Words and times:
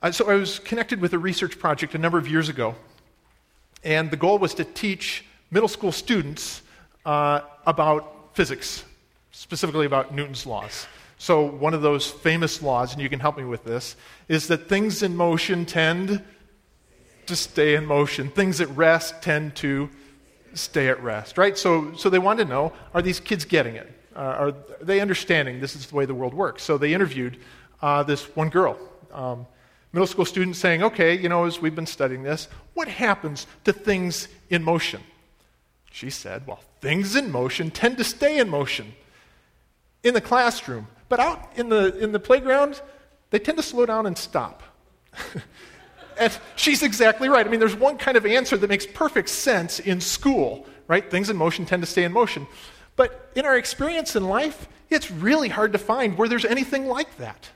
Uh, 0.00 0.12
so 0.12 0.30
I 0.30 0.34
was 0.34 0.60
connected 0.60 1.00
with 1.00 1.12
a 1.12 1.18
research 1.18 1.58
project 1.58 1.94
a 1.94 1.98
number 1.98 2.18
of 2.18 2.28
years 2.28 2.48
ago, 2.48 2.76
and 3.82 4.10
the 4.10 4.16
goal 4.16 4.38
was 4.38 4.54
to 4.54 4.64
teach 4.64 5.24
middle 5.50 5.68
school 5.68 5.90
students 5.90 6.62
uh, 7.04 7.40
about 7.66 8.30
physics, 8.34 8.84
specifically 9.32 9.86
about 9.86 10.14
Newton's 10.14 10.46
laws. 10.46 10.86
So, 11.20 11.42
one 11.42 11.74
of 11.74 11.82
those 11.82 12.08
famous 12.08 12.62
laws, 12.62 12.92
and 12.92 13.02
you 13.02 13.08
can 13.08 13.18
help 13.18 13.36
me 13.36 13.44
with 13.44 13.64
this, 13.64 13.96
is 14.28 14.46
that 14.48 14.68
things 14.68 15.02
in 15.02 15.16
motion 15.16 15.66
tend 15.66 16.22
to 17.26 17.34
stay 17.34 17.74
in 17.74 17.84
motion. 17.84 18.30
Things 18.30 18.60
at 18.60 18.68
rest 18.76 19.20
tend 19.20 19.56
to 19.56 19.90
stay 20.54 20.88
at 20.88 21.02
rest, 21.02 21.36
right? 21.36 21.58
So, 21.58 21.92
so 21.94 22.08
they 22.08 22.20
wanted 22.20 22.44
to 22.44 22.50
know 22.50 22.72
are 22.94 23.02
these 23.02 23.18
kids 23.18 23.44
getting 23.44 23.74
it? 23.74 23.92
Uh, 24.14 24.20
are 24.20 24.54
they 24.80 25.00
understanding 25.00 25.60
this 25.60 25.74
is 25.74 25.86
the 25.86 25.96
way 25.96 26.06
the 26.06 26.14
world 26.14 26.34
works? 26.34 26.62
So 26.62 26.78
they 26.78 26.94
interviewed 26.94 27.36
uh, 27.82 28.04
this 28.04 28.24
one 28.36 28.48
girl, 28.48 28.78
um, 29.12 29.46
middle 29.92 30.06
school 30.06 30.24
student, 30.24 30.56
saying, 30.56 30.82
okay, 30.82 31.16
you 31.16 31.28
know, 31.28 31.44
as 31.44 31.60
we've 31.60 31.74
been 31.74 31.86
studying 31.86 32.22
this, 32.22 32.48
what 32.74 32.88
happens 32.88 33.46
to 33.64 33.72
things 33.72 34.28
in 34.50 34.62
motion? 34.62 35.00
She 35.90 36.10
said, 36.10 36.46
well, 36.46 36.60
things 36.80 37.16
in 37.16 37.30
motion 37.30 37.70
tend 37.70 37.98
to 37.98 38.04
stay 38.04 38.38
in 38.38 38.48
motion 38.48 38.94
in 40.02 40.14
the 40.14 40.20
classroom. 40.20 40.86
But 41.08 41.20
out 41.20 41.52
in 41.56 41.68
the, 41.68 41.96
in 41.98 42.12
the 42.12 42.20
playground, 42.20 42.80
they 43.30 43.38
tend 43.38 43.56
to 43.58 43.62
slow 43.62 43.86
down 43.86 44.06
and 44.06 44.16
stop. 44.16 44.62
and 46.18 46.38
she's 46.56 46.82
exactly 46.82 47.28
right. 47.28 47.46
I 47.46 47.50
mean, 47.50 47.60
there's 47.60 47.74
one 47.74 47.98
kind 47.98 48.16
of 48.16 48.26
answer 48.26 48.56
that 48.56 48.68
makes 48.68 48.86
perfect 48.86 49.28
sense 49.28 49.80
in 49.80 50.00
school, 50.00 50.66
right? 50.86 51.08
Things 51.10 51.30
in 51.30 51.36
motion 51.36 51.64
tend 51.64 51.82
to 51.82 51.86
stay 51.86 52.04
in 52.04 52.12
motion. 52.12 52.46
But 52.96 53.30
in 53.34 53.44
our 53.44 53.56
experience 53.56 54.16
in 54.16 54.24
life, 54.24 54.68
it's 54.90 55.10
really 55.10 55.48
hard 55.48 55.72
to 55.72 55.78
find 55.78 56.18
where 56.18 56.28
there's 56.28 56.44
anything 56.44 56.86
like 56.86 57.16
that. 57.18 57.48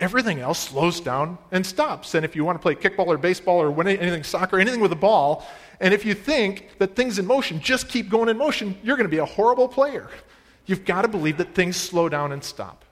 Everything 0.00 0.40
else 0.40 0.58
slows 0.58 1.00
down 1.00 1.38
and 1.52 1.64
stops. 1.64 2.14
And 2.14 2.24
if 2.24 2.34
you 2.34 2.44
want 2.44 2.58
to 2.58 2.62
play 2.62 2.74
kickball 2.74 3.06
or 3.06 3.16
baseball 3.16 3.60
or 3.60 3.80
anything, 3.80 4.24
soccer, 4.24 4.58
anything 4.58 4.80
with 4.80 4.92
a 4.92 4.96
ball, 4.96 5.46
and 5.80 5.94
if 5.94 6.04
you 6.04 6.14
think 6.14 6.70
that 6.78 6.96
things 6.96 7.18
in 7.18 7.26
motion 7.26 7.60
just 7.60 7.88
keep 7.88 8.08
going 8.08 8.28
in 8.28 8.36
motion, 8.36 8.76
you're 8.82 8.96
going 8.96 9.08
to 9.08 9.10
be 9.10 9.18
a 9.18 9.24
horrible 9.24 9.68
player. 9.68 10.08
You've 10.66 10.84
got 10.84 11.02
to 11.02 11.08
believe 11.08 11.36
that 11.38 11.54
things 11.54 11.76
slow 11.76 12.08
down 12.08 12.32
and 12.32 12.42
stop. 12.42 12.84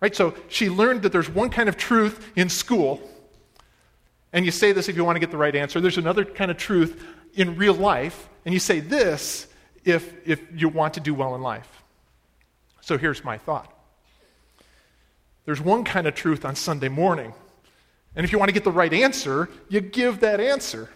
Right? 0.00 0.14
So 0.14 0.34
she 0.48 0.68
learned 0.68 1.02
that 1.02 1.12
there's 1.12 1.28
one 1.28 1.50
kind 1.50 1.68
of 1.68 1.76
truth 1.76 2.30
in 2.36 2.48
school. 2.48 3.00
And 4.32 4.44
you 4.44 4.50
say 4.50 4.72
this 4.72 4.88
if 4.88 4.96
you 4.96 5.04
want 5.04 5.16
to 5.16 5.20
get 5.20 5.30
the 5.30 5.36
right 5.36 5.54
answer. 5.54 5.80
There's 5.80 5.98
another 5.98 6.24
kind 6.24 6.50
of 6.50 6.56
truth 6.56 7.04
in 7.34 7.56
real 7.56 7.74
life. 7.74 8.28
And 8.44 8.52
you 8.52 8.60
say 8.60 8.80
this 8.80 9.46
if, 9.84 10.14
if 10.26 10.40
you 10.54 10.68
want 10.68 10.94
to 10.94 11.00
do 11.00 11.14
well 11.14 11.34
in 11.34 11.42
life. 11.42 11.82
So 12.80 12.98
here's 12.98 13.24
my 13.24 13.38
thought 13.38 13.72
there's 15.44 15.60
one 15.60 15.84
kind 15.84 16.06
of 16.06 16.14
truth 16.14 16.44
on 16.44 16.54
Sunday 16.54 16.88
morning. 16.88 17.32
And 18.14 18.24
if 18.24 18.32
you 18.32 18.38
want 18.38 18.48
to 18.48 18.52
get 18.52 18.64
the 18.64 18.72
right 18.72 18.92
answer, 18.92 19.48
you 19.68 19.80
give 19.80 20.20
that 20.20 20.40
answer. 20.40 20.88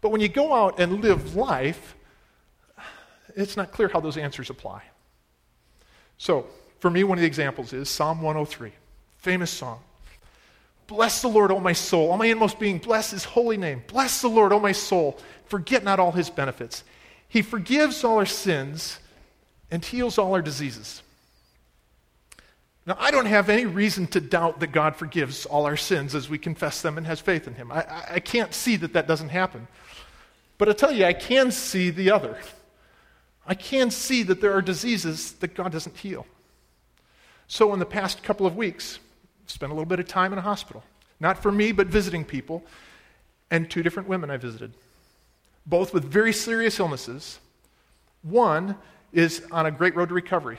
But 0.00 0.10
when 0.10 0.20
you 0.20 0.28
go 0.28 0.54
out 0.54 0.78
and 0.78 1.02
live 1.02 1.34
life, 1.34 1.96
it's 3.34 3.56
not 3.56 3.72
clear 3.72 3.88
how 3.88 4.00
those 4.00 4.16
answers 4.16 4.50
apply. 4.50 4.82
So, 6.18 6.46
for 6.80 6.90
me, 6.90 7.04
one 7.04 7.18
of 7.18 7.22
the 7.22 7.26
examples 7.26 7.72
is 7.72 7.88
Psalm 7.88 8.22
103, 8.22 8.72
famous 9.18 9.50
song. 9.50 9.80
Bless 10.86 11.20
the 11.22 11.28
Lord, 11.28 11.50
O 11.50 11.60
my 11.60 11.72
soul, 11.72 12.10
all 12.10 12.16
my 12.16 12.26
inmost 12.26 12.58
being, 12.58 12.78
bless 12.78 13.10
his 13.10 13.24
holy 13.24 13.56
name. 13.56 13.82
Bless 13.88 14.22
the 14.22 14.28
Lord, 14.28 14.52
O 14.52 14.60
my 14.60 14.72
soul, 14.72 15.18
forget 15.46 15.84
not 15.84 16.00
all 16.00 16.12
his 16.12 16.30
benefits. 16.30 16.82
He 17.28 17.42
forgives 17.42 18.04
all 18.04 18.18
our 18.18 18.26
sins 18.26 18.98
and 19.70 19.84
heals 19.84 20.16
all 20.16 20.32
our 20.34 20.42
diseases. 20.42 21.02
Now, 22.88 22.96
I 22.98 23.10
don't 23.10 23.26
have 23.26 23.50
any 23.50 23.66
reason 23.66 24.06
to 24.08 24.20
doubt 24.20 24.60
that 24.60 24.72
God 24.72 24.96
forgives 24.96 25.44
all 25.44 25.66
our 25.66 25.76
sins 25.76 26.14
as 26.14 26.30
we 26.30 26.38
confess 26.38 26.80
them 26.80 26.96
and 26.96 27.06
has 27.06 27.20
faith 27.20 27.46
in 27.46 27.52
him. 27.52 27.70
I, 27.70 27.84
I 28.12 28.18
can't 28.18 28.54
see 28.54 28.76
that 28.76 28.94
that 28.94 29.06
doesn't 29.06 29.28
happen. 29.28 29.68
But 30.56 30.70
I 30.70 30.72
tell 30.72 30.90
you, 30.90 31.04
I 31.04 31.12
can 31.12 31.50
see 31.50 31.90
the 31.90 32.10
other. 32.10 32.38
I 33.46 33.52
can 33.52 33.90
see 33.90 34.22
that 34.22 34.40
there 34.40 34.54
are 34.54 34.62
diseases 34.62 35.32
that 35.32 35.54
God 35.54 35.70
doesn't 35.70 35.98
heal. 35.98 36.24
So, 37.46 37.74
in 37.74 37.78
the 37.78 37.84
past 37.84 38.22
couple 38.22 38.46
of 38.46 38.56
weeks, 38.56 38.98
spent 39.46 39.70
a 39.70 39.74
little 39.74 39.84
bit 39.84 40.00
of 40.00 40.08
time 40.08 40.32
in 40.32 40.38
a 40.38 40.42
hospital. 40.42 40.82
Not 41.20 41.42
for 41.42 41.52
me, 41.52 41.72
but 41.72 41.88
visiting 41.88 42.24
people. 42.24 42.64
And 43.50 43.70
two 43.70 43.82
different 43.82 44.08
women 44.08 44.30
I 44.30 44.38
visited, 44.38 44.72
both 45.66 45.92
with 45.92 46.04
very 46.04 46.32
serious 46.32 46.80
illnesses. 46.80 47.38
One 48.22 48.76
is 49.12 49.42
on 49.52 49.66
a 49.66 49.70
great 49.70 49.94
road 49.94 50.08
to 50.08 50.14
recovery, 50.14 50.58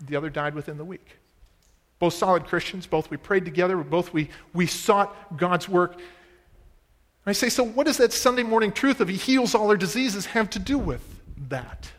the 0.00 0.16
other 0.16 0.30
died 0.30 0.54
within 0.54 0.78
the 0.78 0.84
week. 0.84 1.16
Both 1.98 2.14
solid 2.14 2.46
Christians, 2.46 2.86
both 2.86 3.10
we 3.10 3.16
prayed 3.16 3.44
together, 3.44 3.76
both 3.78 4.12
we, 4.12 4.30
we 4.52 4.66
sought 4.66 5.36
God's 5.36 5.68
work. 5.68 5.98
I 7.26 7.32
say, 7.32 7.48
so 7.48 7.64
what 7.64 7.86
does 7.86 7.96
that 7.98 8.12
Sunday 8.12 8.42
morning 8.42 8.72
truth 8.72 9.00
of 9.00 9.08
He 9.08 9.16
heals 9.16 9.54
all 9.54 9.70
our 9.70 9.76
diseases 9.76 10.26
have 10.26 10.50
to 10.50 10.58
do 10.58 10.76
with? 10.78 11.14
that. 11.48 11.90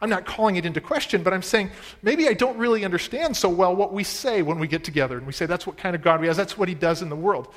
I'm 0.00 0.10
not 0.10 0.26
calling 0.26 0.56
it 0.56 0.66
into 0.66 0.80
question, 0.80 1.22
but 1.22 1.32
I'm 1.32 1.42
saying 1.42 1.70
maybe 2.02 2.28
I 2.28 2.34
don't 2.34 2.58
really 2.58 2.84
understand 2.84 3.36
so 3.36 3.48
well 3.48 3.74
what 3.74 3.92
we 3.92 4.04
say 4.04 4.42
when 4.42 4.58
we 4.58 4.66
get 4.66 4.84
together 4.84 5.16
and 5.16 5.26
we 5.26 5.32
say 5.32 5.46
that's 5.46 5.66
what 5.66 5.78
kind 5.78 5.96
of 5.96 6.02
God 6.02 6.20
we 6.20 6.26
have, 6.26 6.36
that's 6.36 6.58
what 6.58 6.68
He 6.68 6.74
does 6.74 7.00
in 7.00 7.08
the 7.08 7.16
world. 7.16 7.52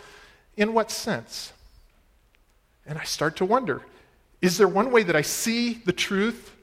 In 0.56 0.74
what 0.74 0.90
sense? 0.90 1.52
And 2.86 2.98
I 2.98 3.04
start 3.04 3.36
to 3.38 3.46
wonder 3.46 3.82
is 4.42 4.58
there 4.58 4.68
one 4.68 4.92
way 4.92 5.02
that 5.04 5.16
I 5.16 5.24
see 5.24 5.74
the 5.74 5.92
truth 5.92 6.56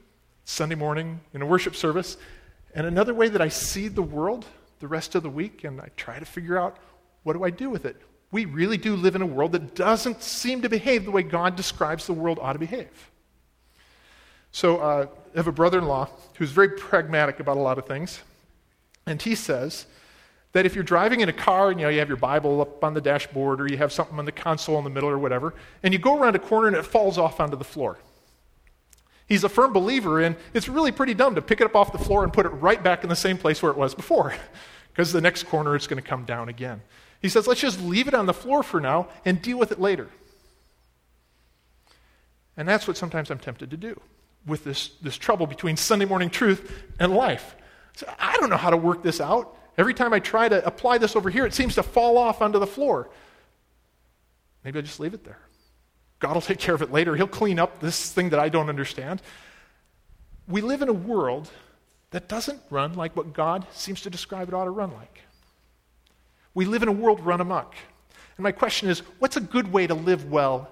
Sunday 0.45 0.75
morning 0.75 1.19
in 1.33 1.41
a 1.41 1.45
worship 1.45 1.75
service, 1.75 2.17
and 2.75 2.85
another 2.85 3.13
way 3.13 3.29
that 3.29 3.41
I 3.41 3.47
see 3.47 3.87
the 3.87 4.03
world 4.03 4.45
the 4.79 4.87
rest 4.87 5.15
of 5.15 5.23
the 5.23 5.29
week, 5.29 5.63
and 5.63 5.81
I 5.81 5.89
try 5.95 6.19
to 6.19 6.25
figure 6.25 6.59
out 6.59 6.77
what 7.23 7.33
do 7.33 7.43
I 7.43 7.49
do 7.49 7.69
with 7.69 7.85
it? 7.85 7.99
We 8.31 8.45
really 8.45 8.77
do 8.77 8.95
live 8.95 9.15
in 9.15 9.21
a 9.21 9.25
world 9.25 9.53
that 9.53 9.73
doesn't 9.73 10.21
seem 10.21 10.61
to 10.61 10.69
behave 10.69 11.05
the 11.05 11.11
way 11.11 11.23
God 11.23 11.55
describes 11.55 12.05
the 12.05 12.13
world 12.13 12.37
ought 12.41 12.53
to 12.53 12.59
behave. 12.59 13.11
So 14.51 14.77
uh, 14.77 15.07
I 15.33 15.37
have 15.37 15.47
a 15.47 15.51
brother 15.51 15.79
in 15.79 15.85
law 15.85 16.09
who's 16.37 16.51
very 16.51 16.69
pragmatic 16.69 17.39
about 17.39 17.57
a 17.57 17.61
lot 17.61 17.77
of 17.77 17.87
things. 17.87 18.19
And 19.05 19.21
he 19.21 19.35
says 19.35 19.85
that 20.51 20.65
if 20.65 20.75
you're 20.75 20.83
driving 20.83 21.21
in 21.21 21.29
a 21.29 21.33
car 21.33 21.71
and 21.71 21.79
you, 21.79 21.85
know, 21.85 21.89
you 21.89 21.99
have 21.99 22.07
your 22.07 22.17
Bible 22.17 22.61
up 22.61 22.83
on 22.83 22.93
the 22.93 23.01
dashboard 23.01 23.59
or 23.59 23.67
you 23.67 23.77
have 23.77 23.91
something 23.91 24.19
on 24.19 24.25
the 24.25 24.31
console 24.31 24.77
in 24.77 24.83
the 24.83 24.89
middle 24.89 25.09
or 25.09 25.17
whatever, 25.17 25.53
and 25.83 25.93
you 25.93 25.99
go 25.99 26.17
around 26.17 26.35
a 26.35 26.39
corner 26.39 26.67
and 26.67 26.75
it 26.75 26.85
falls 26.85 27.17
off 27.17 27.39
onto 27.39 27.57
the 27.57 27.63
floor. 27.63 27.97
He's 29.27 29.43
a 29.43 29.49
firm 29.49 29.73
believer 29.73 30.21
in 30.21 30.35
it's 30.53 30.69
really 30.69 30.91
pretty 30.91 31.13
dumb 31.13 31.35
to 31.35 31.41
pick 31.41 31.59
it 31.59 31.65
up 31.65 31.75
off 31.75 31.91
the 31.91 31.97
floor 31.97 32.23
and 32.23 32.31
put 32.31 32.45
it 32.45 32.49
right 32.49 32.81
back 32.81 33.03
in 33.03 33.09
the 33.09 33.15
same 33.15 33.37
place 33.37 33.61
where 33.61 33.71
it 33.71 33.77
was 33.77 33.95
before, 33.95 34.35
because 34.93 35.11
the 35.11 35.21
next 35.21 35.43
corner 35.43 35.75
it's 35.75 35.87
going 35.87 36.01
to 36.01 36.07
come 36.07 36.25
down 36.25 36.49
again. 36.49 36.81
He 37.21 37.29
says, 37.29 37.47
let's 37.47 37.61
just 37.61 37.81
leave 37.81 38.07
it 38.07 38.13
on 38.13 38.27
the 38.27 38.33
floor 38.33 38.61
for 38.61 38.79
now 38.79 39.07
and 39.23 39.41
deal 39.41 39.57
with 39.57 39.71
it 39.71 39.79
later. 39.79 40.09
And 42.57 42.67
that's 42.67 42.87
what 42.87 42.97
sometimes 42.97 43.31
I'm 43.31 43.39
tempted 43.39 43.71
to 43.71 43.77
do 43.77 43.99
with 44.45 44.63
this, 44.63 44.89
this 45.01 45.17
trouble 45.17 45.47
between 45.47 45.75
Sunday 45.75 46.05
morning 46.05 46.29
truth 46.29 46.71
and 46.99 47.13
life. 47.15 47.55
So 47.95 48.07
I 48.19 48.37
don't 48.37 48.49
know 48.49 48.57
how 48.57 48.69
to 48.69 48.77
work 48.77 49.03
this 49.03 49.19
out. 49.19 49.57
Every 49.77 49.93
time 49.93 50.13
I 50.13 50.19
try 50.19 50.47
to 50.47 50.65
apply 50.65 50.99
this 50.99 51.15
over 51.15 51.29
here, 51.29 51.45
it 51.45 51.53
seems 51.53 51.75
to 51.75 51.83
fall 51.83 52.17
off 52.17 52.41
onto 52.41 52.59
the 52.59 52.67
floor. 52.67 53.09
Maybe 54.63 54.79
I'll 54.79 54.85
just 54.85 54.99
leave 54.99 55.13
it 55.13 55.23
there. 55.23 55.39
God 56.25 56.33
will 56.33 56.41
take 56.41 56.57
care 56.57 56.73
of 56.73 56.81
it 56.81 56.91
later. 56.91 57.15
He'll 57.15 57.27
clean 57.27 57.59
up 57.59 57.79
this 57.81 58.11
thing 58.11 58.31
that 58.31 58.39
I 58.39 58.49
don't 58.49 58.67
understand. 58.67 59.21
We 60.47 60.61
live 60.61 60.81
in 60.81 60.89
a 60.89 60.93
world 60.93 61.51
that 62.09 62.27
doesn't 62.27 62.59
run 62.71 62.95
like 62.95 63.15
what 63.15 63.31
God 63.31 63.67
seems 63.73 64.01
to 64.01 64.09
describe 64.09 64.47
it 64.47 64.55
ought 64.55 64.63
to 64.63 64.71
run 64.71 64.91
like. 64.91 65.19
We 66.55 66.65
live 66.65 66.81
in 66.81 66.89
a 66.89 66.91
world 66.91 67.23
run 67.23 67.41
amok. 67.41 67.75
And 68.37 68.43
my 68.43 68.51
question 68.51 68.89
is 68.89 69.03
what's 69.19 69.37
a 69.37 69.39
good 69.39 69.71
way 69.71 69.85
to 69.85 69.93
live 69.93 70.31
well 70.31 70.67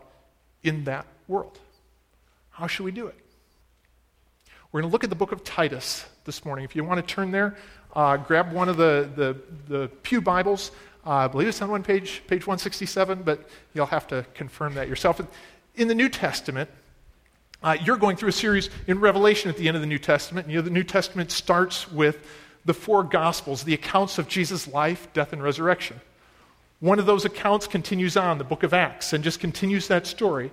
in 0.63 0.85
that 0.85 1.05
world? 1.27 1.59
How 2.49 2.65
should 2.65 2.85
we 2.85 2.91
do 2.91 3.05
it? 3.05 3.19
We're 4.71 4.81
going 4.81 4.89
to 4.89 4.91
look 4.91 5.03
at 5.03 5.11
the 5.11 5.15
book 5.15 5.33
of 5.33 5.43
Titus 5.43 6.03
this 6.25 6.43
morning. 6.45 6.65
If 6.65 6.75
you 6.75 6.83
want 6.83 7.07
to 7.07 7.13
turn 7.13 7.29
there, 7.29 7.57
uh, 7.95 8.17
grab 8.17 8.51
one 8.51 8.69
of 8.69 8.77
the, 8.77 9.07
the, 9.15 9.37
the 9.67 9.87
Pew 10.01 10.19
Bibles. 10.19 10.71
Uh, 11.05 11.11
I 11.11 11.27
believe 11.27 11.47
it's 11.49 11.61
on 11.61 11.69
one 11.69 11.83
page, 11.83 12.23
page 12.27 12.47
167, 12.47 13.23
but 13.23 13.49
you'll 13.73 13.85
have 13.87 14.07
to 14.07 14.25
confirm 14.33 14.75
that 14.75 14.87
yourself. 14.87 15.19
In 15.75 15.87
the 15.87 15.95
New 15.95 16.07
Testament, 16.07 16.69
uh, 17.61 17.77
you're 17.83 17.97
going 17.97 18.15
through 18.15 18.29
a 18.29 18.33
series 18.33 18.69
in 18.87 18.99
Revelation 18.99 19.49
at 19.49 19.57
the 19.57 19.67
end 19.67 19.75
of 19.75 19.81
the 19.81 19.87
New 19.87 19.99
Testament. 19.99 20.49
You 20.49 20.57
know, 20.57 20.61
the 20.61 20.69
New 20.69 20.83
Testament 20.83 21.31
starts 21.31 21.91
with 21.91 22.25
the 22.65 22.73
four 22.73 23.03
Gospels, 23.03 23.63
the 23.63 23.73
accounts 23.73 24.17
of 24.17 24.27
Jesus' 24.27 24.67
life, 24.67 25.11
death, 25.13 25.33
and 25.33 25.43
resurrection. 25.43 25.99
One 26.79 26.99
of 26.99 27.05
those 27.05 27.25
accounts 27.25 27.67
continues 27.67 28.15
on, 28.17 28.37
the 28.37 28.43
book 28.43 28.63
of 28.63 28.73
Acts, 28.73 29.13
and 29.13 29.23
just 29.23 29.39
continues 29.39 29.87
that 29.87 30.07
story. 30.07 30.51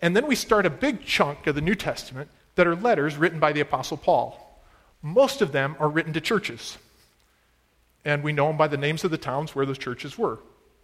And 0.00 0.16
then 0.16 0.26
we 0.26 0.34
start 0.34 0.66
a 0.66 0.70
big 0.70 1.04
chunk 1.04 1.46
of 1.46 1.54
the 1.54 1.60
New 1.60 1.74
Testament 1.74 2.30
that 2.56 2.66
are 2.66 2.76
letters 2.76 3.16
written 3.16 3.38
by 3.40 3.52
the 3.52 3.60
Apostle 3.60 3.96
Paul. 3.96 4.60
Most 5.02 5.42
of 5.42 5.52
them 5.52 5.76
are 5.78 5.88
written 5.88 6.12
to 6.12 6.20
churches. 6.20 6.78
And 8.04 8.22
we 8.22 8.32
know 8.32 8.48
them 8.48 8.56
by 8.56 8.68
the 8.68 8.76
names 8.76 9.04
of 9.04 9.10
the 9.10 9.18
towns 9.18 9.54
where 9.54 9.66
those 9.66 9.78
churches 9.78 10.18
were 10.18 10.40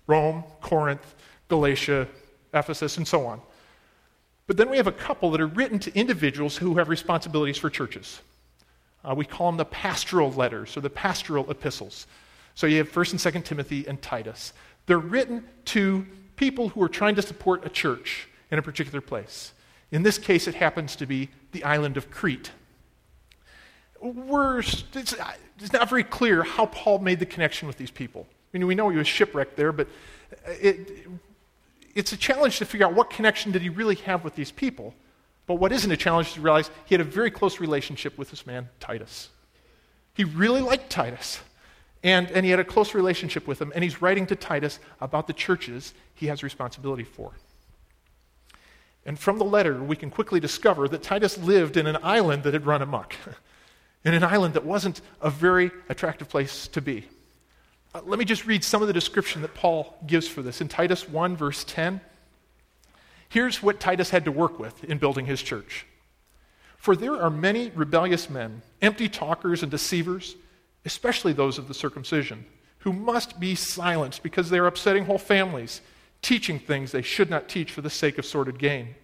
Rome, 0.07 0.45
Corinth, 0.61 1.15
Galatia, 1.49 2.09
Ephesus, 2.53 2.97
and 2.97 3.07
so 3.07 3.27
on. 3.27 3.41
But 4.47 4.57
then 4.57 4.69
we 4.69 4.77
have 4.79 4.89
a 4.89 4.93
couple 4.93 5.31
that 5.31 5.41
are 5.41 5.47
written 5.47 5.79
to 5.81 5.97
individuals 5.97 6.57
who 6.57 6.77
have 6.79 6.89
responsibilities 6.89 7.59
for 7.59 7.71
churches. 7.71 8.21
Uh, 9.05 9.15
we 9.15 9.25
call 9.25 9.47
them 9.47 9.57
the 9.57 9.65
pastoral 9.65 10.33
letters 10.33 10.77
or 10.77 10.81
the 10.81 10.91
pastoral 10.91 11.49
epistles. 11.51 12.07
So 12.55 12.67
you 12.67 12.79
have 12.79 12.91
1st 12.91 13.13
and 13.13 13.35
2nd 13.35 13.45
Timothy 13.45 13.87
and 13.87 14.03
Titus. 14.03 14.53
They're 14.87 14.99
written 14.99 15.45
to 15.67 16.07
people 16.37 16.71
who 16.71 16.83
are 16.83 16.89
trying 16.89 17.15
to 17.15 17.23
support 17.23 17.65
a 17.65 17.69
church 17.69 18.29
in 18.51 18.59
a 18.59 18.63
particular 18.63 19.01
place. 19.01 19.53
In 19.93 20.03
this 20.03 20.19
case, 20.19 20.49
it 20.49 20.55
happens 20.55 20.97
to 20.97 21.07
be 21.07 21.29
the 21.53 21.65
island 21.65 21.97
of 21.97 22.11
Crete. 22.11 22.51
We're, 24.01 24.63
it's, 25.61 25.73
not 25.73 25.89
very 25.89 26.05
clear 26.05 26.43
how 26.43 26.67
Paul 26.67 26.99
made 26.99 27.19
the 27.19 27.27
connection 27.27 27.69
with 27.69 27.77
these 27.77 27.91
people. 27.91 28.27
I 28.31 28.59
mean, 28.59 28.67
we 28.67 28.75
know 28.75 28.89
he 28.89 28.97
was 28.97 29.07
shipwrecked 29.07 29.57
there, 29.57 29.73
but 29.73 29.89
it, 30.47 31.07
it's 31.95 32.13
a 32.13 32.17
challenge 32.17 32.59
to 32.59 32.65
figure 32.65 32.87
out 32.87 32.95
what 32.95 33.11
connection 33.11 33.53
did 33.53 33.63
he 33.63 33.69
really 33.69 33.97
have 33.97 34.25
with 34.25 34.35
these 34.35 34.51
people. 34.51 34.95
But 35.47 35.55
what 35.55 35.73
isn't 35.73 35.91
a 35.91 35.97
challenge 35.97 36.29
is 36.29 36.35
to 36.35 36.41
realize 36.41 36.71
he 36.87 36.95
had 36.95 37.01
a 37.01 37.11
very 37.11 37.31
close 37.31 37.61
relationship 37.61 38.17
with 38.17 38.31
this 38.31 38.47
man, 38.47 38.69
Titus. 38.79 39.31
He 40.15 40.25
really 40.25 40.61
liked 40.61 40.91
Titus. 40.91 41.41
And, 42.03 42.31
and 42.31 42.45
he 42.47 42.51
had 42.51 42.61
a 42.61 42.65
close 42.65 42.95
relationship 42.95 43.47
with 43.47 43.61
him, 43.61 43.73
and 43.75 43.85
he's 43.85 44.01
writing 44.01 44.27
to 44.29 44.37
Titus 44.37 44.79
about 45.01 45.27
the 45.27 45.33
churches 45.35 45.93
he 46.15 46.27
has 46.27 46.43
responsibility 46.43 47.05
for. 47.05 47.33
And 49.05 49.19
from 49.19 49.39
the 49.39 49.45
letter, 49.45 49.83
we 49.83 49.97
can 49.97 50.11
quickly 50.11 50.41
discover 50.41 50.89
that 50.89 51.03
Titus 51.03 51.37
lived 51.39 51.77
in 51.77 51.87
an 51.87 51.99
island 52.03 52.43
that 52.45 52.55
had 52.55 52.67
run 52.67 52.81
amok, 52.83 53.15
in 54.05 54.15
an 54.15 54.25
island 54.25 54.55
that 54.55 54.65
wasn't 54.65 55.01
a 55.21 55.31
very 55.31 55.71
attractive 55.89 56.29
place 56.29 56.69
to 56.69 56.81
be. 56.81 57.07
Uh, 57.95 58.01
let 58.05 58.19
me 58.19 58.25
just 58.25 58.47
read 58.47 58.63
some 58.65 58.83
of 58.83 58.89
the 58.89 58.95
description 58.95 59.43
that 59.43 59.55
Paul 59.55 59.97
gives 60.07 60.29
for 60.29 60.43
this. 60.43 60.61
In 60.61 60.69
Titus 60.69 61.09
1, 61.09 61.37
verse 61.37 61.65
10, 61.65 62.01
here's 63.29 63.63
what 63.63 63.81
Titus 63.81 64.11
had 64.11 64.25
to 64.25 64.33
work 64.33 64.59
with 64.59 64.85
in 64.85 64.99
building 64.99 65.27
his 65.27 65.43
church. 65.43 65.87
For 66.77 66.97
there 66.97 67.21
are 67.21 67.31
many 67.31 67.71
rebellious 67.75 68.31
men, 68.31 68.63
empty 68.81 69.09
talkers 69.09 69.63
and 69.63 69.71
deceivers, 69.71 70.37
especially 70.85 71.33
those 71.33 71.59
of 71.59 71.69
the 71.69 71.75
circumcision, 71.75 72.47
who 72.79 72.93
must 72.93 73.39
be 73.39 73.55
silenced 73.55 74.23
because 74.23 74.49
they 74.49 74.59
are 74.59 74.67
upsetting 74.67 75.05
whole 75.05 75.19
families, 75.19 75.83
teaching 76.23 76.59
things 76.59 76.93
they 76.93 77.03
should 77.03 77.29
not 77.29 77.49
teach 77.49 77.71
for 77.71 77.83
the 77.83 77.91
sake 77.91 78.17
of 78.17 78.25
sordid 78.25 78.59
gain. 78.59 78.95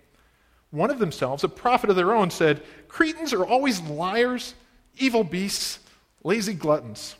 One 0.70 0.90
of 0.90 0.98
themselves, 0.98 1.44
a 1.44 1.48
prophet 1.48 1.90
of 1.90 1.96
their 1.96 2.14
own, 2.14 2.30
said, 2.30 2.62
Cretans 2.88 3.32
are 3.32 3.44
always 3.44 3.80
liars, 3.80 4.54
evil 4.98 5.24
beasts, 5.24 5.78
lazy 6.22 6.54
gluttons 6.54 7.16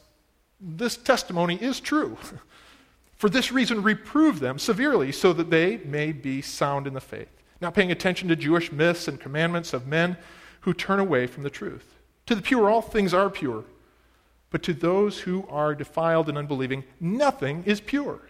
this 0.61 0.97
testimony 0.97 1.57
is 1.57 1.81
true. 1.81 2.17
For 3.17 3.31
this 3.31 3.51
reason, 3.51 3.83
reprove 3.83 4.41
them 4.41 4.59
severely 4.59 5.11
so 5.11 5.33
that 5.33 5.51
they 5.51 5.79
may 5.79 6.13
be 6.13 6.43
sound 6.43 6.87
in 6.87 6.93
the 6.93 7.01
faith, 7.01 7.31
not 7.61 7.75
paying 7.75 7.91
attention 7.91 8.29
to 8.29 8.37
Jewish 8.37 8.71
myths 8.71 9.09
and 9.09 9.19
commandments 9.19 9.73
of 9.73 9.87
men 9.87 10.19
who 10.61 10.75
turn 10.75 10.99
away 10.99 11.27
from 11.27 11.43
the 11.43 11.51
truth. 11.51 11.95
To 12.27 12.35
the 12.35 12.43
pure, 12.43 12.69
all 12.69 12.83
things 12.83 13.15
are 13.15 13.31
pure. 13.31 13.65
But 14.51 14.63
to 14.65 14.75
those 14.75 15.21
who 15.21 15.47
are 15.49 15.75
defiled 15.75 16.29
and 16.29 16.37
unbelieving, 16.37 16.85
nothing 17.01 17.65
is 17.65 17.81
pure. 17.81 18.21